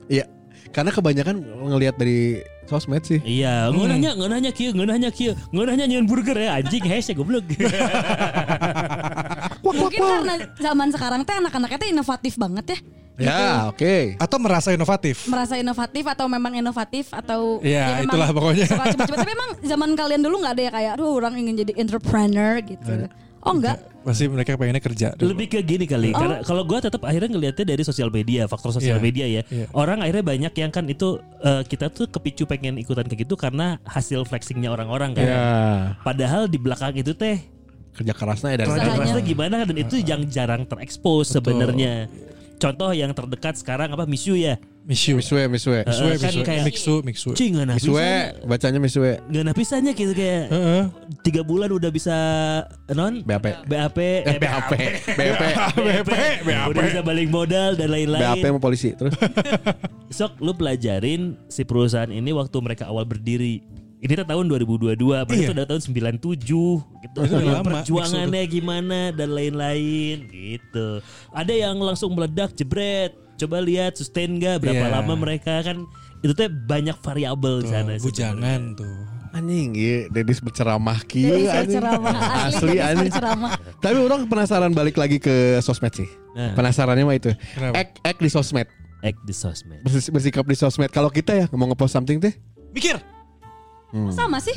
Iya. 0.08 0.24
Karena 0.68 0.92
kebanyakan 0.92 1.36
ngelihat 1.64 1.96
dari 1.96 2.44
sosmed 2.68 3.00
sih. 3.00 3.20
Iya, 3.24 3.72
nggak 3.72 3.88
nanya, 3.88 4.10
nggak 4.12 4.30
nanya 4.36 4.50
kia, 4.52 4.70
nggak 4.76 4.88
nanya 4.88 5.08
kia, 5.08 5.32
nggak 5.48 5.64
nanya 5.64 5.84
nyian 5.88 6.04
burger 6.04 6.36
ya, 6.36 6.60
anjing 6.60 6.84
hese 6.84 7.16
goblok. 7.16 7.44
Mungkin 9.64 10.00
karena 10.00 10.34
zaman 10.60 10.88
sekarang 10.92 11.20
teh 11.24 11.36
anak-anaknya 11.36 11.78
teh 11.80 11.88
inovatif 11.88 12.36
banget 12.36 12.76
ya. 12.76 12.78
Ya, 13.18 13.66
oke. 13.66 14.14
Atau 14.16 14.38
merasa 14.38 14.70
inovatif. 14.70 15.26
merasa 15.26 15.54
inovatif 15.54 16.06
atau 16.06 16.26
memang 16.26 16.54
inovatif 16.54 17.10
atau 17.10 17.58
Iya, 17.60 18.00
memang 18.00 18.14
itulah 18.14 18.28
pokoknya. 18.30 18.66
suka 18.66 18.84
cepet-cepet. 18.88 19.18
tapi 19.18 19.30
emang 19.32 19.50
zaman 19.60 19.90
kalian 19.92 20.20
dulu 20.20 20.36
nggak 20.38 20.54
ada 20.54 20.62
ya 20.62 20.70
kayak 20.70 20.90
aduh 20.94 21.10
orang 21.12 21.34
ingin 21.36 21.54
jadi 21.58 21.72
entrepreneur 21.76 22.52
gitu 22.60 23.10
oh 23.40 23.52
enggak 23.52 23.76
Pasti 23.98 24.24
mereka 24.24 24.54
pengennya 24.54 24.80
kerja. 24.80 25.08
dulu. 25.12 25.34
Lebih 25.34 25.46
ke 25.50 25.60
gini 25.60 25.84
kali, 25.84 26.10
karena 26.10 26.40
kalau 26.40 26.64
gue 26.64 26.78
tetap 26.80 27.02
akhirnya 27.02 27.28
ngelihatnya 27.28 27.66
dari 27.68 27.82
sosial 27.82 28.08
media, 28.08 28.46
faktor 28.46 28.72
sosial 28.72 28.96
Iya, 28.96 29.04
media 29.04 29.26
ya. 29.28 29.42
iya. 29.44 29.66
Orang 29.70 30.00
akhirnya 30.00 30.24
banyak 30.24 30.52
yang 30.54 30.70
kan 30.70 30.86
itu 30.86 31.20
eh, 31.38 31.60
kita 31.62 31.90
tuh 31.90 32.08
kepicu 32.08 32.46
pengen 32.46 32.78
ikutan 32.78 33.04
kayak 33.04 33.28
gitu 33.28 33.34
karena 33.34 33.76
hasil 33.84 34.24
flexingnya 34.24 34.70
orang-orang 34.70 35.12
kan. 35.12 35.26
Ya. 35.26 35.44
Padahal 36.00 36.46
di 36.46 36.56
belakang 36.56 36.94
itu 36.94 37.12
teh 37.12 37.36
Kerja 37.92 38.14
kerasnya 38.14 38.48
ya 38.48 38.58
dari 38.58 38.68
Usahanya. 38.70 38.94
kerasnya 38.96 39.22
gimana 39.22 39.56
dan 39.60 39.76
itu 39.76 39.94
yang 39.98 40.22
jarang 40.24 40.62
terekspos 40.64 41.28
sebenarnya. 41.28 42.06
Contoh 42.58 42.90
yang 42.90 43.14
terdekat 43.14 43.54
sekarang 43.54 43.94
apa 43.94 44.02
Misu 44.02 44.34
ya? 44.34 44.58
Mishu. 44.82 45.20
Misue, 45.20 45.44
misue. 45.46 45.78
Eh, 45.78 45.84
Misue, 45.84 46.16
kan 46.16 46.32
misue. 46.32 46.42
kayak- 46.42 46.64
Mixu, 46.64 46.94
mixu. 47.04 47.30
Cing 47.36 47.54
nggak 47.54 47.76
Misue, 47.76 48.08
bacanya 48.42 48.80
misue. 48.80 49.20
Nggak 49.28 49.44
napisanya 49.46 49.92
gitu 49.92 50.16
kayak 50.16 50.48
Heeh. 50.48 50.82
tiga 51.20 51.44
bulan 51.44 51.68
udah 51.68 51.92
bisa 51.92 52.16
non 52.90 53.20
BAP. 53.20 53.68
BAP 53.68 53.98
Eh, 54.00 54.40
BAP. 54.40 54.70
BAP. 55.12 55.40
BAP 56.48 56.70
udah 56.72 56.82
bisa 56.82 57.00
balik 57.04 57.28
modal 57.28 57.76
dan 57.76 57.92
lain-lain. 57.92 58.24
BAP 58.32 58.40
sama 58.42 58.58
polisi. 58.58 58.96
Terus 58.96 59.12
Sok 60.18 60.40
lu 60.40 60.56
pelajarin 60.56 61.36
si 61.46 61.62
perusahaan 61.62 62.08
ini 62.08 62.32
waktu 62.32 62.56
mereka 62.58 62.88
awal 62.88 63.04
berdiri. 63.04 63.60
Ini 63.98 64.12
tuh 64.14 64.26
tahun 64.26 64.44
2022, 64.46 64.94
berarti 65.20 65.34
Iya. 65.34 65.42
itu 65.42 65.52
udah 65.52 65.66
tahun 65.66 65.82
97 65.82 66.38
gitu. 67.02 67.18
Itu 67.18 67.34
udah 67.34 67.54
lama, 67.56 67.70
Perjuangannya 67.74 68.42
gimana 68.46 69.00
dan 69.10 69.28
lain-lain 69.30 70.16
gitu. 70.24 71.02
Ada 71.30 71.52
yang 71.52 71.76
langsung 71.76 72.14
meledak 72.14 72.54
jebret. 72.54 73.10
Coba 73.36 73.58
lihat 73.58 73.94
sustain 73.94 74.34
gak 74.36 74.60
berapa 74.60 74.82
Iya. 74.84 74.94
lama 74.94 75.14
mereka 75.14 75.62
kan 75.62 75.82
itu 76.18 76.30
tuh 76.30 76.46
banyak 76.46 76.94
variabel 76.96 77.62
di 77.62 77.68
sana. 77.68 77.94
Bujangan 77.96 78.74
tuh. 78.74 78.98
anjing 79.28 79.76
iya 79.76 80.08
Dedis 80.08 80.40
berceramah 80.40 81.04
berceramah 81.04 82.16
asli, 82.48 82.80
anjing. 82.80 83.12
berceramah. 83.12 83.50
Tapi 83.76 83.96
orang 84.00 84.24
penasaran 84.24 84.72
balik 84.72 84.96
lagi 84.96 85.18
ke 85.18 85.60
sosmed 85.60 85.92
sih. 85.92 86.08
Nah. 86.32 86.54
Penasarannya 86.54 87.04
mah 87.04 87.14
itu. 87.14 87.30
Kenapa? 87.52 87.76
Ek 87.76 87.88
ek 88.00 88.18
di 88.18 88.30
sosmed. 88.30 88.66
Act 88.98 89.20
di 89.22 89.30
sosmed. 89.30 89.78
Bersi- 89.82 90.10
Bersikap 90.10 90.42
di 90.42 90.56
sosmed. 90.56 90.88
Kalau 90.88 91.06
kita 91.08 91.36
ya 91.36 91.46
mau 91.52 91.66
ngepost 91.66 91.92
something 91.92 92.18
teh. 92.18 92.34
Mikir. 92.72 92.98
Sama 94.12 94.40
sih 94.40 94.56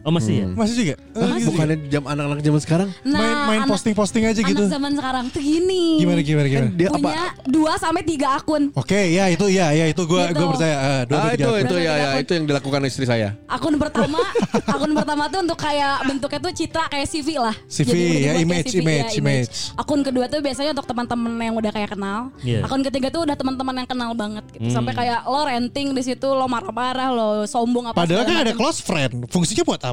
Oh 0.00 0.08
masih 0.10 0.32
ya? 0.34 0.46
Masih 0.50 0.74
juga? 0.74 0.94
Eh, 0.96 1.18
Ah, 1.20 1.26
gitu 1.30 1.36
juga? 1.36 1.48
bukannya 1.52 1.76
jam 1.86 2.02
anak-anak 2.04 2.40
zaman 2.40 2.60
sekarang? 2.60 2.88
nah 3.02 3.20
main 3.20 3.36
main 3.50 3.62
posting-posting 3.66 4.22
aja 4.24 4.40
gitu. 4.40 4.56
anak 4.58 4.72
zaman 4.72 4.92
sekarang 4.94 5.24
tuh 5.28 5.40
gini 5.40 6.00
Gimana 6.00 6.20
gimana 6.20 6.46
gimana? 6.46 6.66
Kan 6.66 6.74
dia 6.74 6.88
punya 6.88 7.12
apa? 7.28 7.44
dua 7.46 7.72
sampai 7.76 8.02
tiga 8.02 8.28
akun 8.34 8.72
Oke, 8.72 8.96
ya 9.10 9.28
itu 9.28 9.44
ya 9.46 9.68
ya 9.70 9.84
itu 9.86 10.02
gua 10.02 10.26
Gitu. 10.26 10.38
gua 10.38 10.46
percaya. 10.50 10.74
Ah, 10.74 11.02
dua 11.04 11.18
Ah 11.18 11.24
tiga 11.26 11.36
itu 11.36 11.48
akun. 11.50 11.60
itu 11.62 11.76
ya 11.78 11.92
ya 11.94 12.08
itu 12.18 12.32
yang 12.32 12.44
dilakukan 12.46 12.80
istri 12.82 13.04
saya. 13.04 13.28
akun 13.46 13.76
pertama 13.76 14.18
akun 14.72 14.92
pertama 14.92 15.22
tuh 15.26 15.40
untuk 15.42 15.58
kayak 15.58 15.94
bentuknya 16.02 16.40
tuh 16.40 16.52
citra 16.54 16.84
kayak 16.86 17.06
CV 17.06 17.28
lah 17.36 17.54
CV, 17.66 17.84
udah 17.84 18.00
ya, 18.00 18.00
dibuat 18.00 18.24
kayak 18.24 18.40
image, 18.40 18.72
image, 18.74 19.12
image. 19.14 19.54
akun 19.74 20.00
kedua 20.00 20.24
tuh 20.26 20.40
biasanya 20.40 20.70
untuk 20.72 20.86
teman-teman 20.86 21.32
yang 21.38 21.54
udah 21.54 21.70
kayak 21.70 21.90
kenal 21.90 22.20
Iya. 22.40 22.64
akun 22.64 22.80
ketiga 22.82 23.08
tuh 23.10 23.22
udah 23.22 23.34
teman-teman 23.34 23.74
yang 23.76 23.88
kenal 23.88 24.10
banget 24.14 24.44
gitu 24.50 24.64
Hmm. 24.64 24.72
sampai 24.72 24.92
kayak 24.94 25.20
lo 25.24 25.40
renting 25.42 25.92
di 25.92 26.02
situ 26.02 26.24
lo 26.26 26.46
marah-marah 26.46 27.08
lo 27.10 27.28
sombong 27.44 27.84
apa 27.86 28.00
Padahal 28.00 28.24
kan 28.24 28.36
ada 28.40 28.54
close 28.54 28.80
friend. 28.80 29.26
Fungsinya 29.26 29.60
buat 29.62 29.82
apa? 29.82 29.88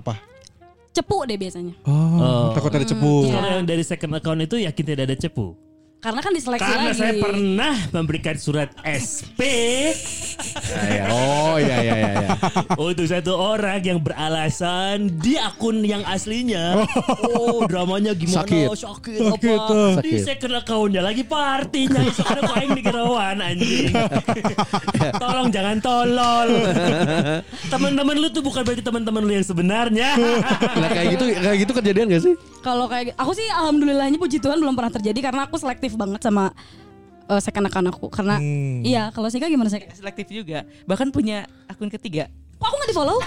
Cepu 0.98 1.18
deh 1.30 1.38
biasanya 1.38 1.74
Oh, 1.86 2.52
takut 2.58 2.74
ada 2.74 2.86
cepu. 2.86 3.30
Iya. 3.30 3.34
Kalau 3.38 3.50
yang 3.62 3.66
dari 3.70 3.84
second 3.86 4.18
account 4.18 4.42
itu 4.42 4.56
yakin 4.66 4.84
tidak 4.84 5.04
ada 5.06 5.16
cepu. 5.16 5.54
Karena 5.98 6.22
kan 6.22 6.30
diseleksi 6.30 6.62
Karena 6.62 6.94
lagi 6.94 7.00
saya 7.02 7.14
pernah 7.18 7.76
memberikan 7.90 8.38
surat 8.38 8.70
SP 8.86 9.42
Ya, 10.78 11.10
Oh 11.10 11.58
iya 11.58 11.78
iya 11.82 11.96
iya. 11.98 12.12
iya. 12.14 12.30
untuk 12.78 13.10
satu 13.10 13.34
orang 13.34 13.82
yang 13.82 13.98
beralasan 13.98 15.10
di 15.18 15.34
akun 15.34 15.82
yang 15.82 16.06
aslinya. 16.06 16.86
Oh, 17.26 17.66
dramanya 17.66 18.14
gimana? 18.14 18.46
Sakit. 18.46 18.68
Sakit, 18.78 19.18
Sakit, 19.18 19.58
apa? 19.58 19.70
tuh. 19.74 19.90
Di 20.06 20.22
second 20.22 20.54
accountnya 20.62 21.02
lagi 21.02 21.26
partinya. 21.26 22.06
Sekarang 22.14 22.44
kok 22.46 22.58
aing 22.62 22.76
dikerawan 22.78 23.38
anjing. 23.42 23.90
Tolong 25.24 25.50
jangan 25.50 25.78
tolol. 25.82 26.50
Teman-teman 27.74 28.16
lu 28.22 28.28
tuh 28.30 28.46
bukan 28.46 28.62
berarti 28.62 28.84
teman-teman 28.86 29.22
lu 29.26 29.34
yang 29.34 29.48
sebenarnya. 29.48 30.10
Nah 30.78 30.90
kayak 30.94 31.18
gitu 31.18 31.26
kayak 31.34 31.58
gitu 31.66 31.72
kejadian 31.74 32.06
gak 32.14 32.24
sih? 32.24 32.36
kalau 32.68 32.86
kayak 32.92 33.16
aku 33.16 33.32
sih 33.32 33.48
alhamdulillahnya 33.48 34.20
puji 34.20 34.44
Tuhan 34.44 34.60
belum 34.60 34.76
pernah 34.76 34.92
terjadi 34.92 35.20
karena 35.24 35.48
aku 35.48 35.56
selektif 35.56 35.96
banget 35.98 36.22
sama 36.22 36.54
uh, 37.26 37.42
second 37.42 37.66
account 37.68 37.88
aku 37.90 38.08
karena 38.08 38.38
Hmm. 38.38 38.86
iya 38.86 39.10
kalau 39.10 39.28
Sika 39.28 39.50
gimana 39.50 39.68
Sika? 39.68 39.90
Selektif 39.92 40.30
juga. 40.30 40.64
Bahkan 40.86 41.10
punya 41.10 41.44
akun 41.66 41.90
ketiga. 41.90 42.30
Kok 42.58 42.66
aku 42.66 42.76
nggak 42.76 42.90
di 42.90 42.96
follow? 42.98 43.18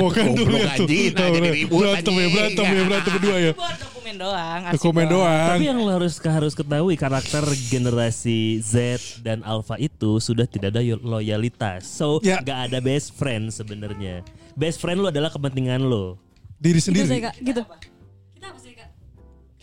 Wah 0.00 0.10
kan 0.10 0.26
dulu 0.32 0.48
ya 0.56 0.72
tuh. 0.72 0.88
nah, 1.12 1.28
jadi 1.28 1.48
ribut, 1.52 1.76
Berantem 1.76 2.08
ya, 2.14 2.26
berantem 2.32 2.64
ya, 2.64 2.82
berantem 2.88 3.12
berdua 3.12 3.36
ya. 3.36 3.52
Buat 3.52 3.76
dokumen 3.76 4.14
doang. 4.16 4.60
arsip 4.64 4.76
Dokumen 4.80 5.06
doang. 5.06 5.48
Tapi 5.52 5.64
yang 5.68 5.78
lo 5.78 5.90
harus 5.92 6.14
harus 6.18 6.52
ketahui 6.56 6.96
karakter 6.96 7.44
generasi 7.68 8.56
Z 8.58 8.72
dan 9.20 9.44
Alpha 9.44 9.76
itu 9.76 10.16
sudah 10.18 10.48
tidak 10.48 10.72
ada 10.72 10.80
loyalitas. 10.96 11.84
So 11.84 12.16
Ya. 12.24 12.40
nggak 12.40 12.72
ada 12.72 12.78
best 12.80 13.12
friend 13.12 13.52
sebenarnya. 13.52 14.24
Best 14.56 14.80
friend 14.80 15.04
lo 15.04 15.12
adalah 15.12 15.28
kepentingan 15.28 15.84
lo. 15.84 16.16
Diri 16.56 16.80
Gitu 16.80 16.88
sendiri. 16.88 17.06
Sika, 17.12 17.30
gitu. 17.38 17.62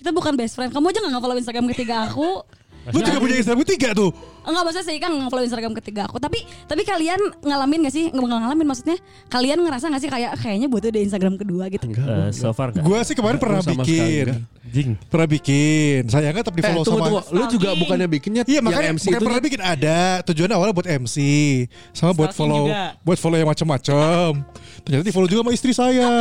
Kita 0.06 0.14
bukan 0.14 0.38
best 0.38 0.54
friend. 0.54 0.70
Kamu 0.70 0.94
aja 0.94 1.02
nggak 1.02 1.18
follow 1.18 1.34
Instagram 1.34 1.66
ketiga 1.74 2.06
aku. 2.06 2.46
Lu 2.94 3.02
juga 3.02 3.18
punya 3.18 3.42
Instagram 3.42 3.66
tiga 3.66 3.90
tuh. 3.98 4.14
Enggak 4.46 4.64
maksudnya 4.66 4.86
sih 4.86 4.98
kan 5.02 5.12
follow 5.30 5.46
Instagram 5.46 5.74
ketiga 5.82 6.06
aku. 6.06 6.18
Tapi 6.22 6.46
tapi 6.70 6.82
kalian 6.86 7.20
ngalamin 7.42 7.90
gak 7.90 7.94
sih? 7.94 8.14
Nggak 8.14 8.40
ngalamin 8.46 8.68
maksudnya. 8.70 8.98
Kalian 9.28 9.58
ngerasa 9.66 9.86
gak 9.90 10.02
sih 10.02 10.10
kayak 10.10 10.32
kayaknya 10.40 10.68
butuh 10.70 10.90
di 10.94 11.02
Instagram 11.06 11.36
kedua 11.42 11.68
gitu. 11.74 11.90
Eh, 11.90 12.30
so 12.32 12.54
far 12.54 12.70
nggak. 12.72 12.86
Gua 12.86 13.02
sih 13.02 13.18
kemarin 13.18 13.38
pernah 13.42 13.62
bikin. 13.66 14.26
enggak. 14.30 14.56
Jing. 14.66 14.90
Pernah 15.08 15.28
bikin. 15.30 16.02
Sayangnya 16.10 16.42
tetap 16.44 16.56
di 16.58 16.62
Eh 16.62 16.68
follow 16.68 16.84
tunggu 16.84 17.00
sama 17.00 17.22
tunggu. 17.24 17.38
Lu 17.38 17.44
juga 17.48 17.70
bukannya 17.78 18.08
bikinnya 18.12 18.44
Iya 18.46 18.60
yang 18.60 18.66
makanya 18.66 18.92
MC 18.98 19.06
bukan 19.08 19.16
itu 19.16 19.26
pernah 19.26 19.42
bikin 19.42 19.62
ada 19.62 19.98
tujuannya 20.26 20.56
awalnya 20.58 20.76
buat 20.76 20.88
MC 20.90 21.16
sama 21.96 22.12
buat 22.12 22.32
follow 22.36 22.68
juga. 22.68 22.98
buat 23.06 23.18
follow 23.22 23.38
yang 23.40 23.50
macam-macam. 23.50 24.30
Ternyata 24.84 25.04
di 25.06 25.14
follow 25.14 25.30
juga 25.30 25.42
sama 25.48 25.54
istri 25.56 25.72
saya. 25.72 26.12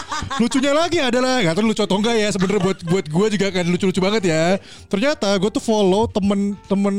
Lucunya 0.42 0.72
lagi 0.76 0.98
adalah 1.00 1.40
nggak 1.42 1.54
tahu 1.54 1.64
lucu 1.64 1.82
atau 1.82 1.96
enggak 1.98 2.16
ya 2.18 2.28
sebenarnya 2.30 2.60
buat 2.62 2.78
buat 2.86 3.06
gue 3.08 3.26
juga 3.38 3.46
kan 3.50 3.64
lucu-lucu 3.66 4.00
banget 4.02 4.22
ya. 4.30 4.44
Ternyata 4.90 5.28
gue 5.40 5.50
tuh 5.50 5.62
follow 5.62 6.04
temen 6.10 6.54
temen 6.68 6.94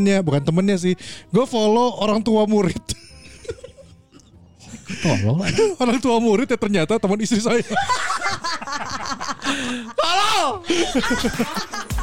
temennya 0.00 0.24
bukan 0.24 0.40
temennya 0.40 0.76
sih. 0.80 0.96
Gue 1.28 1.44
follow 1.44 2.00
orang 2.00 2.24
tua 2.24 2.48
murid. 2.48 2.80
orang 5.82 6.00
tua 6.00 6.16
murid 6.16 6.48
ya 6.48 6.56
ternyata 6.56 6.96
teman 6.96 7.20
istri 7.20 7.44
saya. 7.44 7.60
Follow. 9.92 10.64